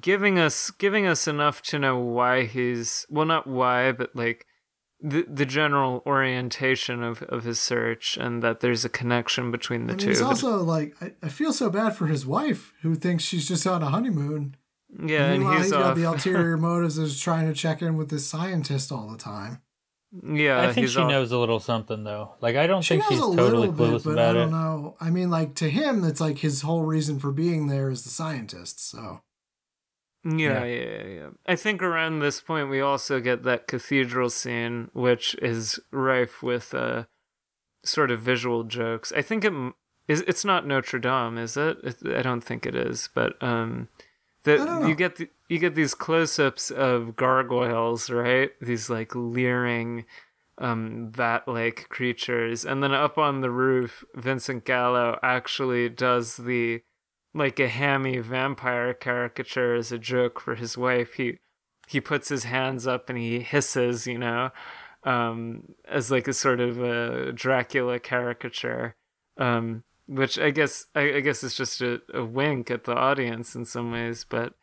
giving 0.00 0.38
us 0.38 0.70
giving 0.70 1.06
us 1.06 1.26
enough 1.26 1.62
to 1.62 1.78
know 1.78 1.98
why 1.98 2.44
he's 2.44 3.06
well 3.10 3.26
not 3.26 3.46
why, 3.46 3.90
but 3.92 4.14
like 4.14 4.46
the 5.00 5.24
the 5.28 5.46
general 5.46 6.02
orientation 6.06 7.02
of, 7.02 7.22
of 7.24 7.44
his 7.44 7.60
search 7.60 8.16
and 8.16 8.42
that 8.42 8.60
there's 8.60 8.84
a 8.84 8.88
connection 8.88 9.50
between 9.50 9.86
the 9.86 9.92
and 9.92 10.00
two. 10.00 10.08
he's 10.08 10.20
But- 10.20 10.26
also 10.28 10.58
like 10.62 10.94
I, 11.00 11.12
I 11.22 11.28
feel 11.28 11.52
so 11.52 11.70
bad 11.70 11.96
for 11.96 12.06
his 12.06 12.26
wife 12.26 12.72
who 12.82 12.94
thinks 12.94 13.22
she's 13.24 13.46
just 13.46 13.66
on 13.66 13.82
a 13.82 13.90
honeymoon. 13.90 14.56
yeah, 15.04 15.26
and 15.26 15.38
Meanwhile, 15.40 15.56
he's 15.58 15.64
he's 15.66 15.72
off. 15.72 15.80
got 15.82 15.96
the 15.96 16.04
ulterior 16.04 16.56
motives 16.70 16.98
of 16.98 17.16
trying 17.18 17.46
to 17.46 17.54
check 17.54 17.80
in 17.82 17.96
with 17.96 18.10
this 18.10 18.26
scientist 18.26 18.90
all 18.90 19.08
the 19.10 19.18
time. 19.18 19.60
yeah, 20.26 20.60
I 20.62 20.72
think 20.72 20.86
he's 20.86 20.92
she 20.92 21.00
off. 21.00 21.10
knows 21.10 21.30
a 21.30 21.38
little 21.38 21.60
something 21.60 22.02
though. 22.02 22.34
Like 22.40 22.56
I 22.56 22.66
don't 22.66 22.82
She 22.82 22.94
think 22.94 23.04
she's 23.08 23.20
totally 23.20 23.68
little 23.68 23.74
clueless 23.74 23.92
bit, 23.98 24.04
but 24.04 24.12
about 24.14 24.30
I 24.30 24.32
don't 24.40 24.50
know. 24.50 24.96
I 25.00 25.10
mean, 25.10 25.30
like 25.30 25.54
to 25.56 25.68
him, 25.70 26.02
it's 26.04 26.20
like 26.20 26.38
his 26.38 26.62
whole 26.62 26.82
reason 26.84 27.18
for 27.20 27.30
being 27.30 27.66
there 27.68 27.88
is 27.90 28.02
the 28.04 28.10
scientist. 28.10 28.88
So 28.90 29.20
Yeah, 30.24 30.64
Yeah. 30.64 30.64
yeah, 30.64 31.06
yeah. 31.06 31.28
I 31.46 31.56
think 31.56 31.82
around 31.82 32.20
this 32.20 32.40
point 32.40 32.68
we 32.70 32.80
also 32.80 33.20
get 33.20 33.44
that 33.44 33.66
cathedral 33.66 34.30
scene, 34.30 34.90
which 34.92 35.34
is 35.36 35.78
rife 35.90 36.42
with 36.42 36.74
uh, 36.74 37.04
sort 37.84 38.10
of 38.10 38.20
visual 38.20 38.64
jokes. 38.64 39.12
I 39.12 39.22
think 39.22 39.44
it 39.44 39.52
is. 40.08 40.22
It's 40.22 40.44
not 40.44 40.66
Notre 40.66 40.98
Dame, 40.98 41.38
is 41.38 41.56
it? 41.56 41.78
it 41.82 41.96
I 42.16 42.22
don't 42.22 42.42
think 42.42 42.66
it 42.66 42.74
is, 42.74 43.08
but 43.14 43.40
um, 43.42 43.88
that 44.44 44.86
you 44.88 44.94
get 44.94 45.16
the, 45.16 45.28
you 45.48 45.58
get 45.58 45.74
these 45.74 45.94
close-ups 45.94 46.70
of 46.70 47.16
gargoyles, 47.16 48.10
right? 48.10 48.50
These 48.60 48.90
like 48.90 49.14
leering 49.14 50.04
um 50.60 51.10
bat-like 51.10 51.88
creatures 51.88 52.64
and 52.64 52.82
then 52.82 52.92
up 52.92 53.16
on 53.16 53.42
the 53.42 53.50
roof 53.50 54.02
Vincent 54.16 54.64
Gallo 54.64 55.16
actually 55.22 55.88
does 55.88 56.36
the 56.36 56.82
like 57.34 57.60
a 57.60 57.68
hammy 57.68 58.18
vampire 58.18 58.94
caricature 58.94 59.74
as 59.74 59.92
a 59.92 59.98
joke 59.98 60.40
for 60.40 60.54
his 60.54 60.76
wife. 60.76 61.14
He 61.14 61.38
he 61.86 62.00
puts 62.00 62.28
his 62.28 62.44
hands 62.44 62.86
up 62.86 63.08
and 63.08 63.18
he 63.18 63.40
hisses, 63.40 64.06
you 64.06 64.18
know, 64.18 64.50
um, 65.04 65.74
as 65.86 66.10
like 66.10 66.28
a 66.28 66.34
sort 66.34 66.60
of 66.60 66.82
a 66.82 67.32
Dracula 67.32 67.98
caricature, 67.98 68.94
um, 69.38 69.84
which 70.06 70.38
I 70.38 70.50
guess 70.50 70.86
I, 70.94 71.14
I 71.14 71.20
guess 71.20 71.42
is 71.42 71.54
just 71.54 71.80
a, 71.80 72.02
a 72.12 72.24
wink 72.24 72.70
at 72.70 72.84
the 72.84 72.94
audience 72.94 73.54
in 73.54 73.64
some 73.64 73.92
ways. 73.92 74.26
But 74.28 74.54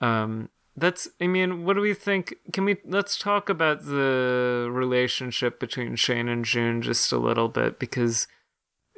um, 0.00 0.50
that's 0.76 1.08
I 1.20 1.26
mean, 1.26 1.64
what 1.64 1.74
do 1.74 1.80
we 1.80 1.94
think? 1.94 2.34
Can 2.52 2.64
we 2.64 2.76
let's 2.84 3.18
talk 3.18 3.48
about 3.48 3.84
the 3.84 4.68
relationship 4.70 5.58
between 5.58 5.96
Shane 5.96 6.28
and 6.28 6.44
June 6.44 6.82
just 6.82 7.12
a 7.12 7.18
little 7.18 7.48
bit 7.48 7.78
because. 7.78 8.26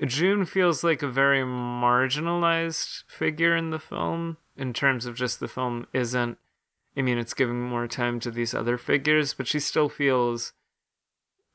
June 0.04 0.44
feels 0.44 0.82
like 0.82 1.02
a 1.02 1.08
very 1.08 1.40
marginalized 1.42 3.04
figure 3.06 3.56
in 3.56 3.70
the 3.70 3.78
film 3.78 4.36
in 4.56 4.72
terms 4.72 5.06
of 5.06 5.14
just 5.14 5.40
the 5.40 5.48
film 5.48 5.86
isn't 5.92 6.38
I 6.96 7.02
mean, 7.02 7.18
it's 7.18 7.34
giving 7.34 7.60
more 7.60 7.88
time 7.88 8.20
to 8.20 8.30
these 8.30 8.54
other 8.54 8.78
figures, 8.78 9.34
but 9.34 9.48
she 9.48 9.58
still 9.58 9.88
feels 9.88 10.52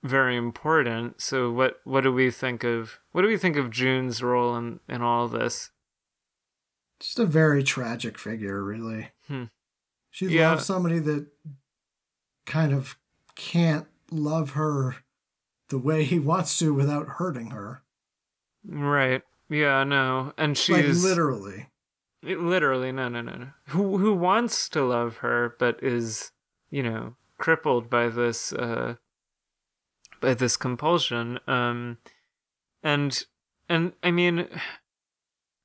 very 0.04 0.36
important. 0.36 1.22
So 1.22 1.50
what 1.52 1.80
what 1.86 2.02
do 2.02 2.12
we 2.12 2.30
think 2.30 2.64
of 2.66 3.00
what 3.14 3.22
do 3.22 3.28
we 3.30 3.38
think 3.38 3.56
of 3.56 3.70
June's 3.72 4.22
role 4.22 4.56
in 4.58 4.80
in 4.90 5.02
all 5.02 5.28
this? 5.30 5.72
Just 7.00 7.20
a 7.20 7.26
very 7.26 7.64
tragic 7.64 8.18
figure, 8.18 8.62
really. 8.64 9.12
Hmm. 9.28 9.46
She 10.12 10.26
Yeah. 10.28 10.50
loves 10.52 10.66
somebody 10.66 11.00
that 11.00 11.28
kind 12.46 12.74
of 12.74 12.98
can't 13.36 13.88
love 14.12 14.52
her 14.52 14.98
the 15.70 15.78
way 15.78 16.04
he 16.04 16.20
wants 16.20 16.58
to 16.60 16.74
without 16.74 17.08
hurting 17.08 17.52
her. 17.52 17.84
Right. 18.70 19.22
Yeah, 19.50 19.84
no. 19.84 20.34
And 20.38 20.52
like 20.70 20.84
she's 20.84 21.04
literally. 21.04 21.68
It- 22.22 22.40
literally 22.40 22.92
no 22.92 23.08
no 23.08 23.22
no 23.22 23.34
no 23.34 23.48
who 23.68 23.98
who 23.98 24.14
wants 24.14 24.68
to 24.70 24.84
love 24.84 25.18
her 25.18 25.56
but 25.58 25.82
is 25.82 26.32
you 26.70 26.84
know 26.84 27.16
crippled 27.38 27.90
by 27.90 28.10
this 28.10 28.52
uh 28.52 28.96
by 30.20 30.34
this 30.34 30.58
compulsion 30.58 31.40
um 31.48 31.98
and 32.84 33.24
and 33.70 33.94
i 34.04 34.12
mean 34.12 34.50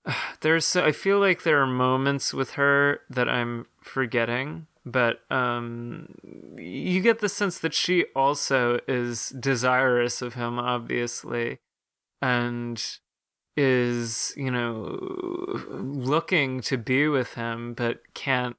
there's 0.43 0.65
so, 0.65 0.85
i 0.85 0.93
feel 0.93 1.19
like 1.19 1.43
there 1.43 1.61
are 1.61 1.67
moments 1.67 2.33
with 2.33 2.53
her 2.53 3.01
that 3.11 3.29
i'm 3.29 3.67
forgetting 3.83 4.69
but 4.87 5.21
um 5.33 6.15
you 6.57 7.01
get 7.01 7.19
the 7.19 7.29
sense 7.29 7.59
that 7.59 7.75
she 7.75 8.05
also 8.15 8.79
is 8.87 9.31
desirous 9.31 10.23
of 10.23 10.35
him 10.35 10.59
obviously 10.61 11.59
and 12.25 13.01
is 13.55 14.33
you 14.35 14.51
know 14.51 14.99
looking 15.69 16.61
to 16.61 16.79
be 16.79 17.07
with 17.07 17.35
him 17.35 17.75
but 17.75 18.01
can't 18.15 18.57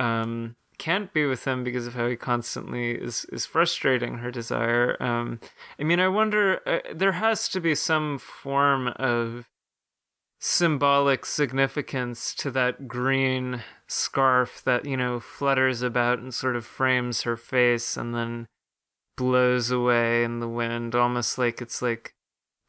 um 0.00 0.56
can't 0.78 1.12
be 1.12 1.26
with 1.26 1.44
him 1.44 1.62
because 1.62 1.86
of 1.86 1.94
how 1.94 2.08
he 2.08 2.16
constantly 2.16 2.92
is 2.92 3.26
is 3.32 3.44
frustrating 3.44 4.18
her 4.18 4.30
desire. 4.30 4.96
Um 5.00 5.38
i 5.78 5.84
mean 5.84 6.00
i 6.00 6.08
wonder 6.08 6.60
uh, 6.66 6.78
there 6.94 7.12
has 7.12 7.48
to 7.50 7.60
be 7.60 7.74
some 7.74 8.18
form 8.18 8.88
of 8.96 9.46
symbolic 10.40 11.26
significance 11.26 12.34
to 12.36 12.50
that 12.50 12.88
green 12.88 13.62
scarf 13.86 14.62
that 14.64 14.86
you 14.86 14.96
know 14.96 15.20
flutters 15.20 15.82
about 15.82 16.20
and 16.20 16.32
sort 16.32 16.56
of 16.56 16.64
frames 16.64 17.22
her 17.22 17.36
face 17.36 17.96
and 17.96 18.14
then 18.14 18.46
blows 19.16 19.70
away 19.70 20.24
in 20.24 20.38
the 20.38 20.48
wind 20.48 20.94
almost 20.94 21.36
like 21.38 21.60
it's 21.60 21.82
like 21.82 22.14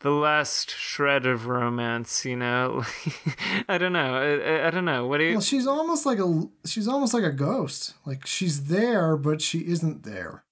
the 0.01 0.11
last 0.11 0.69
shred 0.71 1.25
of 1.25 1.47
romance, 1.47 2.23
you 2.25 2.35
know. 2.35 2.83
I 3.69 3.77
don't 3.77 3.93
know. 3.93 4.15
I, 4.15 4.37
I, 4.63 4.67
I 4.67 4.69
don't 4.69 4.85
know. 4.85 5.07
What 5.07 5.17
do 5.17 5.25
you? 5.25 5.31
Well, 5.33 5.41
she's 5.41 5.67
almost 5.67 6.05
like 6.05 6.19
a 6.19 6.43
she's 6.65 6.87
almost 6.87 7.13
like 7.13 7.23
a 7.23 7.31
ghost. 7.31 7.93
Like 8.05 8.25
she's 8.25 8.65
there, 8.65 9.17
but 9.17 9.41
she 9.41 9.59
isn't 9.67 10.03
there. 10.03 10.43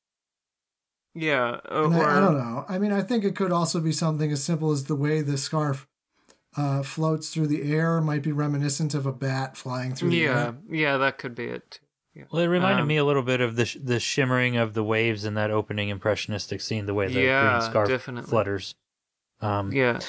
yeah. 1.16 1.60
Or, 1.70 1.94
I, 1.94 2.18
I 2.18 2.20
don't 2.20 2.38
know. 2.38 2.66
I 2.68 2.78
mean, 2.80 2.92
I 2.92 3.02
think 3.02 3.24
it 3.24 3.36
could 3.36 3.52
also 3.52 3.80
be 3.80 3.92
something 3.92 4.32
as 4.32 4.44
simple 4.44 4.72
as 4.72 4.86
the 4.86 4.96
way 4.96 5.22
the 5.22 5.38
scarf 5.38 5.88
uh, 6.56 6.84
floats 6.84 7.30
through 7.34 7.48
the 7.48 7.72
air 7.74 8.02
might 8.02 8.24
be 8.24 8.32
reminiscent 8.32 8.94
of 8.94 9.06
a 9.06 9.12
bat 9.14 9.56
flying 9.58 9.94
through 9.94 10.10
the 10.12 10.18
Yeah. 10.18 10.44
air. 10.48 10.56
Yeah, 10.70 10.98
that 10.98 11.18
could 11.18 11.36
be 11.36 11.46
it. 11.46 11.72
Too. 11.72 11.80
Yeah. 12.16 12.24
Well, 12.32 12.42
it 12.42 12.48
reminded 12.48 12.82
Um, 12.82 12.88
me 12.88 12.98
a 12.98 13.06
little 13.06 13.22
bit 13.22 13.42
of 13.42 13.56
the 13.56 13.66
sh- 13.66 13.78
the 13.82 14.00
shimmering 14.00 14.58
of 14.58 14.74
the 14.74 14.84
waves 14.84 15.24
in 15.24 15.36
that 15.36 15.52
opening 15.52 15.90
impressionistic 15.90 16.62
scene, 16.62 16.86
the 16.88 16.94
way 16.96 17.08
the 17.08 17.22
Yeah, 17.22 17.50
green 17.60 17.70
scarf 17.70 17.88
definitely. 17.90 18.30
flutters. 18.30 18.76
Um, 19.42 19.72
Yeah. 19.72 20.00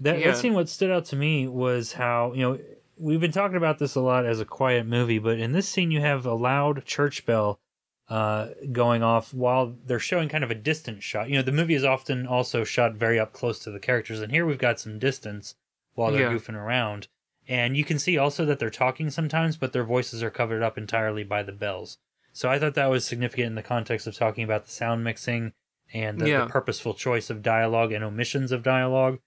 That, 0.00 0.18
Yeah. 0.18 0.30
that 0.30 0.38
scene, 0.38 0.54
what 0.54 0.68
stood 0.68 0.90
out 0.90 1.04
to 1.06 1.16
me 1.16 1.46
was 1.46 1.92
how, 1.92 2.32
you 2.32 2.42
know, 2.42 2.58
we've 2.96 3.20
been 3.20 3.32
talking 3.32 3.56
about 3.56 3.78
this 3.78 3.94
a 3.94 4.00
lot 4.00 4.24
as 4.24 4.40
a 4.40 4.44
quiet 4.44 4.86
movie, 4.86 5.18
but 5.18 5.38
in 5.38 5.52
this 5.52 5.68
scene, 5.68 5.90
you 5.90 6.00
have 6.00 6.24
a 6.26 6.34
loud 6.34 6.84
church 6.84 7.26
bell 7.26 7.60
uh, 8.08 8.48
going 8.72 9.02
off 9.02 9.32
while 9.32 9.76
they're 9.86 9.98
showing 9.98 10.28
kind 10.28 10.42
of 10.42 10.50
a 10.50 10.54
distant 10.54 11.02
shot. 11.02 11.28
You 11.28 11.36
know, 11.36 11.42
the 11.42 11.52
movie 11.52 11.74
is 11.74 11.84
often 11.84 12.26
also 12.26 12.64
shot 12.64 12.94
very 12.94 13.18
up 13.20 13.32
close 13.32 13.58
to 13.60 13.70
the 13.70 13.78
characters, 13.78 14.20
and 14.20 14.32
here 14.32 14.44
we've 14.46 14.58
got 14.58 14.80
some 14.80 14.98
distance 14.98 15.54
while 15.94 16.10
they're 16.10 16.22
Yeah. 16.22 16.32
goofing 16.32 16.56
around. 16.56 17.08
And 17.48 17.76
you 17.76 17.84
can 17.84 17.98
see 17.98 18.16
also 18.16 18.44
that 18.46 18.58
they're 18.58 18.70
talking 18.70 19.10
sometimes, 19.10 19.56
but 19.56 19.72
their 19.72 19.84
voices 19.84 20.22
are 20.22 20.30
covered 20.30 20.62
up 20.62 20.78
entirely 20.78 21.24
by 21.24 21.42
the 21.42 21.52
bells. 21.52 21.98
So 22.32 22.48
I 22.48 22.58
thought 22.58 22.74
that 22.74 22.90
was 22.90 23.04
significant 23.04 23.46
in 23.46 23.54
the 23.54 23.62
context 23.62 24.06
of 24.06 24.14
talking 24.14 24.44
about 24.44 24.64
the 24.64 24.70
sound 24.70 25.04
mixing 25.04 25.52
and 25.92 26.20
the, 26.20 26.28
Yeah. 26.28 26.44
the 26.44 26.50
purposeful 26.50 26.94
choice 26.94 27.30
of 27.30 27.42
dialogue 27.42 27.92
and 27.92 28.04
omissions 28.04 28.52
of 28.52 28.62
dialogue. 28.62 29.18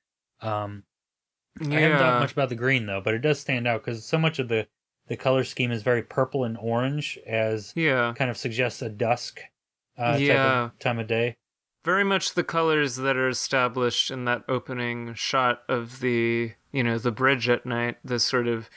Um, 0.41 0.83
Yeah. 1.61 1.77
I 1.77 1.81
haven't 1.81 1.97
thought 1.99 2.19
much 2.21 2.31
about 2.31 2.49
the 2.49 2.55
green 2.55 2.85
though, 2.85 3.01
but 3.01 3.13
it 3.13 3.19
does 3.19 3.39
stand 3.39 3.67
out 3.67 3.83
because 3.83 4.05
so 4.05 4.17
much 4.17 4.39
of 4.39 4.47
the 4.49 4.67
the 5.07 5.17
color 5.17 5.43
scheme 5.43 5.69
is 5.71 5.83
very 5.83 6.01
purple 6.01 6.45
and 6.45 6.57
orange, 6.57 7.19
as 7.27 7.73
yeah. 7.75 8.13
kind 8.15 8.31
of 8.31 8.37
suggests 8.37 8.81
a 8.81 8.87
dusk 8.89 9.41
uh, 9.97 10.13
type 10.13 10.21
Yeah. 10.21 10.63
of 10.65 10.79
time 10.79 10.97
of 10.97 11.07
day. 11.07 11.35
Very 11.83 12.05
much 12.05 12.33
the 12.35 12.43
colors 12.45 12.95
that 12.95 13.17
are 13.17 13.27
established 13.27 14.09
in 14.09 14.23
that 14.25 14.43
opening 14.47 15.13
shot 15.13 15.63
of 15.67 15.99
the, 15.99 16.53
you 16.71 16.83
know, 16.85 16.97
the 16.97 17.11
bridge 17.11 17.49
at 17.49 17.65
night, 17.65 17.97
the 18.01 18.17
sort 18.17 18.47
of 18.47 18.69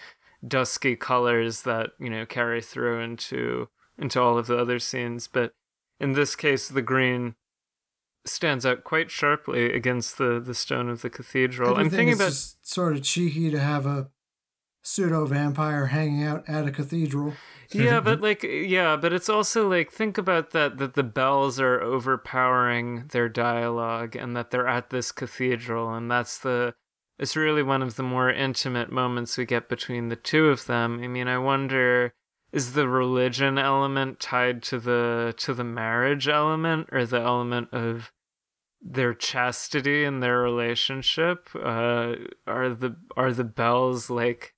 dusky 0.47 0.97
colors 0.97 1.62
that, 1.62 1.91
you 2.01 2.11
know, 2.11 2.26
carry 2.26 2.61
through 2.61 3.01
into 3.01 3.68
into 3.97 4.20
all 4.20 4.37
of 4.37 4.49
the 4.49 4.59
other 4.59 4.78
scenes, 4.80 5.28
but 5.28 5.55
in 6.01 6.12
this 6.14 6.34
case 6.37 6.68
the 6.68 6.82
green 6.82 7.37
stands 8.28 8.66
out 8.66 8.84
quite 8.84 9.10
sharply 9.10 9.72
against 9.72 10.18
the 10.18 10.40
the 10.40 10.54
stone 10.54 10.88
of 10.88 11.02
the 11.02 11.10
cathedral. 11.10 11.76
I'm 11.76 11.90
thinking 11.90 12.14
about 12.14 12.32
sort 12.32 12.96
of 12.96 13.02
cheeky 13.02 13.50
to 13.50 13.58
have 13.58 13.86
a 13.86 14.08
pseudo 14.86 15.26
vampire 15.26 15.86
hanging 15.86 16.22
out 16.22 16.48
at 16.48 16.64
a 16.64 16.70
cathedral. 16.70 17.32
yeah 17.72 17.98
but 18.04 18.20
like 18.20 18.44
yeah 18.44 18.94
but 18.94 19.12
it's 19.12 19.28
also 19.28 19.68
like 19.68 19.90
think 19.90 20.16
about 20.16 20.52
that 20.52 20.78
that 20.78 20.94
the 20.94 21.02
bells 21.02 21.58
are 21.58 21.82
overpowering 21.82 23.04
their 23.08 23.28
dialogue 23.28 24.14
and 24.14 24.36
that 24.36 24.52
they're 24.52 24.68
at 24.68 24.90
this 24.90 25.10
cathedral 25.10 25.92
and 25.92 26.08
that's 26.08 26.38
the 26.38 26.72
it's 27.18 27.34
really 27.34 27.64
one 27.64 27.82
of 27.82 27.96
the 27.96 28.02
more 28.04 28.30
intimate 28.30 28.92
moments 28.92 29.36
we 29.36 29.44
get 29.44 29.68
between 29.68 30.08
the 30.08 30.14
two 30.14 30.46
of 30.50 30.66
them 30.66 31.00
i 31.02 31.08
mean 31.08 31.26
i 31.26 31.36
wonder 31.36 32.12
is 32.52 32.74
the 32.74 32.88
religion 32.88 33.58
element 33.58 34.20
tied 34.20 34.62
to 34.62 34.78
the 34.78 35.34
to 35.36 35.52
the 35.52 35.64
marriage 35.64 36.28
element 36.28 36.88
or 36.92 37.04
the 37.04 37.20
element 37.20 37.68
of 37.72 38.12
their 38.82 39.14
chastity 39.14 40.04
and 40.04 40.22
their 40.22 40.40
relationship 40.40 41.48
uh 41.57 42.14
are 42.46 42.68
the 42.70 42.94
are 43.16 43.32
the 43.32 43.44
bells 43.44 44.11
like 44.11 44.54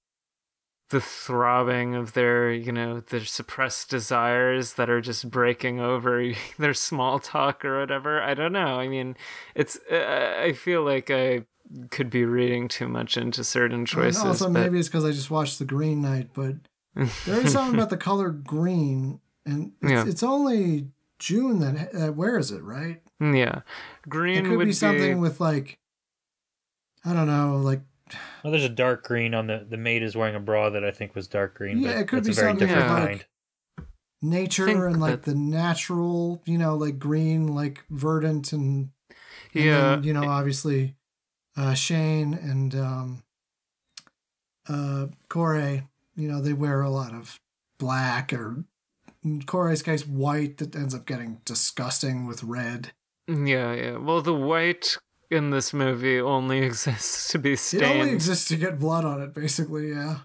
the 0.90 1.01
throbbing 1.01 1.95
of 1.95 2.15
their 2.15 2.51
you 2.51 2.73
know 2.73 3.01
their 3.01 3.24
suppressed 3.24 3.90
desires 3.90 4.74
that 4.74 4.90
are 4.90 5.01
just 5.01 5.31
breaking 5.31 5.81
over 5.81 6.32
their 6.59 6.74
small 6.74 7.19
talk 7.19 7.65
or 7.65 7.78
whatever 7.81 8.20
i 8.23 8.35
don't 8.35 8.53
know 8.53 8.78
i 8.81 8.89
mean 8.89 9.16
it's 9.55 9.78
uh, 9.90 10.35
i 10.43 10.53
feel 10.53 10.82
like 10.82 11.11
i 11.11 11.45
could 11.90 12.11
be 12.11 12.24
reading 12.24 12.66
too 12.69 12.89
much 12.89 13.16
into 13.16 13.45
certain 13.45 13.85
choices 13.85 14.23
and 14.23 14.28
also, 14.31 14.47
but 14.51 14.61
maybe 14.62 14.78
it's 14.78 14.89
because 14.89 15.05
I 15.05 15.11
just 15.11 15.31
watched 15.31 15.59
The 15.59 15.66
Green 15.66 16.01
Knight, 16.01 16.31
but 16.32 16.55
there 16.95 17.40
is 17.40 17.53
something 17.53 17.74
about 17.74 17.90
the 17.90 17.99
color 17.99 18.31
green, 18.31 19.20
and 19.45 19.73
it's, 19.82 19.90
Yeah. 19.90 20.07
it's 20.07 20.23
only 20.23 20.89
June 21.19 21.59
that 21.61 21.93
that 21.93 22.16
wears 22.16 22.51
it, 22.51 22.62
right? 22.62 23.03
Yeah 23.20 23.62
green 24.09 24.39
It 24.39 24.49
could 24.49 24.59
would 24.59 24.66
be 24.66 24.73
something 24.73 25.20
with 25.20 25.40
like, 25.40 25.78
I 27.05 27.12
don't 27.12 27.27
know, 27.27 27.57
like 27.57 27.81
Well, 28.45 28.51
there's 28.53 28.65
a 28.65 28.69
dark 28.69 29.05
green 29.05 29.35
on 29.35 29.47
the 29.47 29.66
the 29.69 29.77
maid 29.77 30.03
is 30.03 30.16
wearing 30.16 30.35
a 30.36 30.40
bra 30.40 30.70
that 30.70 30.85
I 30.85 30.90
think 30.90 31.15
was 31.15 31.27
dark 31.28 31.55
green. 31.57 31.78
Yeah, 31.78 31.93
but 31.93 32.01
it 32.01 32.09
could 32.09 32.24
be 32.24 32.31
a 32.31 32.35
very 32.35 32.51
something 32.51 32.69
different 32.69 32.89
with, 32.89 32.99
kind. 32.99 33.19
like, 33.19 33.28
nature 34.23 34.66
Think 34.66 34.78
and 34.81 35.01
like 35.01 35.23
that- 35.23 35.31
the 35.31 35.35
natural, 35.35 36.43
you 36.45 36.59
know, 36.59 36.77
like 36.77 36.99
green, 36.99 37.49
like 37.49 37.85
verdant, 37.90 38.53
and, 38.53 38.90
and 39.55 39.65
yeah 39.65 39.81
then, 39.97 40.05
you 40.05 40.12
know, 40.12 40.24
obviously, 40.28 40.95
uh, 41.57 41.74
Shane 41.74 42.35
and 42.35 42.74
um, 42.74 43.23
uh, 44.69 45.07
Corey, 45.28 45.85
you 46.16 46.28
know, 46.28 46.40
they 46.40 46.53
wear 46.53 46.82
a 46.82 46.90
lot 46.90 47.12
of 47.15 47.40
black 47.78 48.32
or 48.32 48.65
Corey's 49.47 49.82
case 49.82 50.07
white 50.07 50.59
that 50.59 50.77
ends 50.77 50.95
up 50.95 51.07
getting 51.07 51.40
disgusting 51.45 52.27
with 52.27 52.43
red. 52.43 52.93
Yeah 53.29 53.73
yeah 53.73 53.97
well 53.97 54.23
the 54.23 54.35
white 54.35 54.97
in 55.31 55.51
this 55.51 55.73
movie 55.73 56.21
only 56.21 56.59
exists 56.65 57.29
to 57.33 57.39
be 57.39 57.57
stained. 57.57 57.83
It 57.83 58.01
only 58.01 58.13
exists 58.13 58.49
to 58.49 58.57
get 58.57 58.79
blood 58.79 59.05
on 59.05 59.21
it, 59.21 59.35
basically. 59.35 59.91
Yeah. 59.91 60.21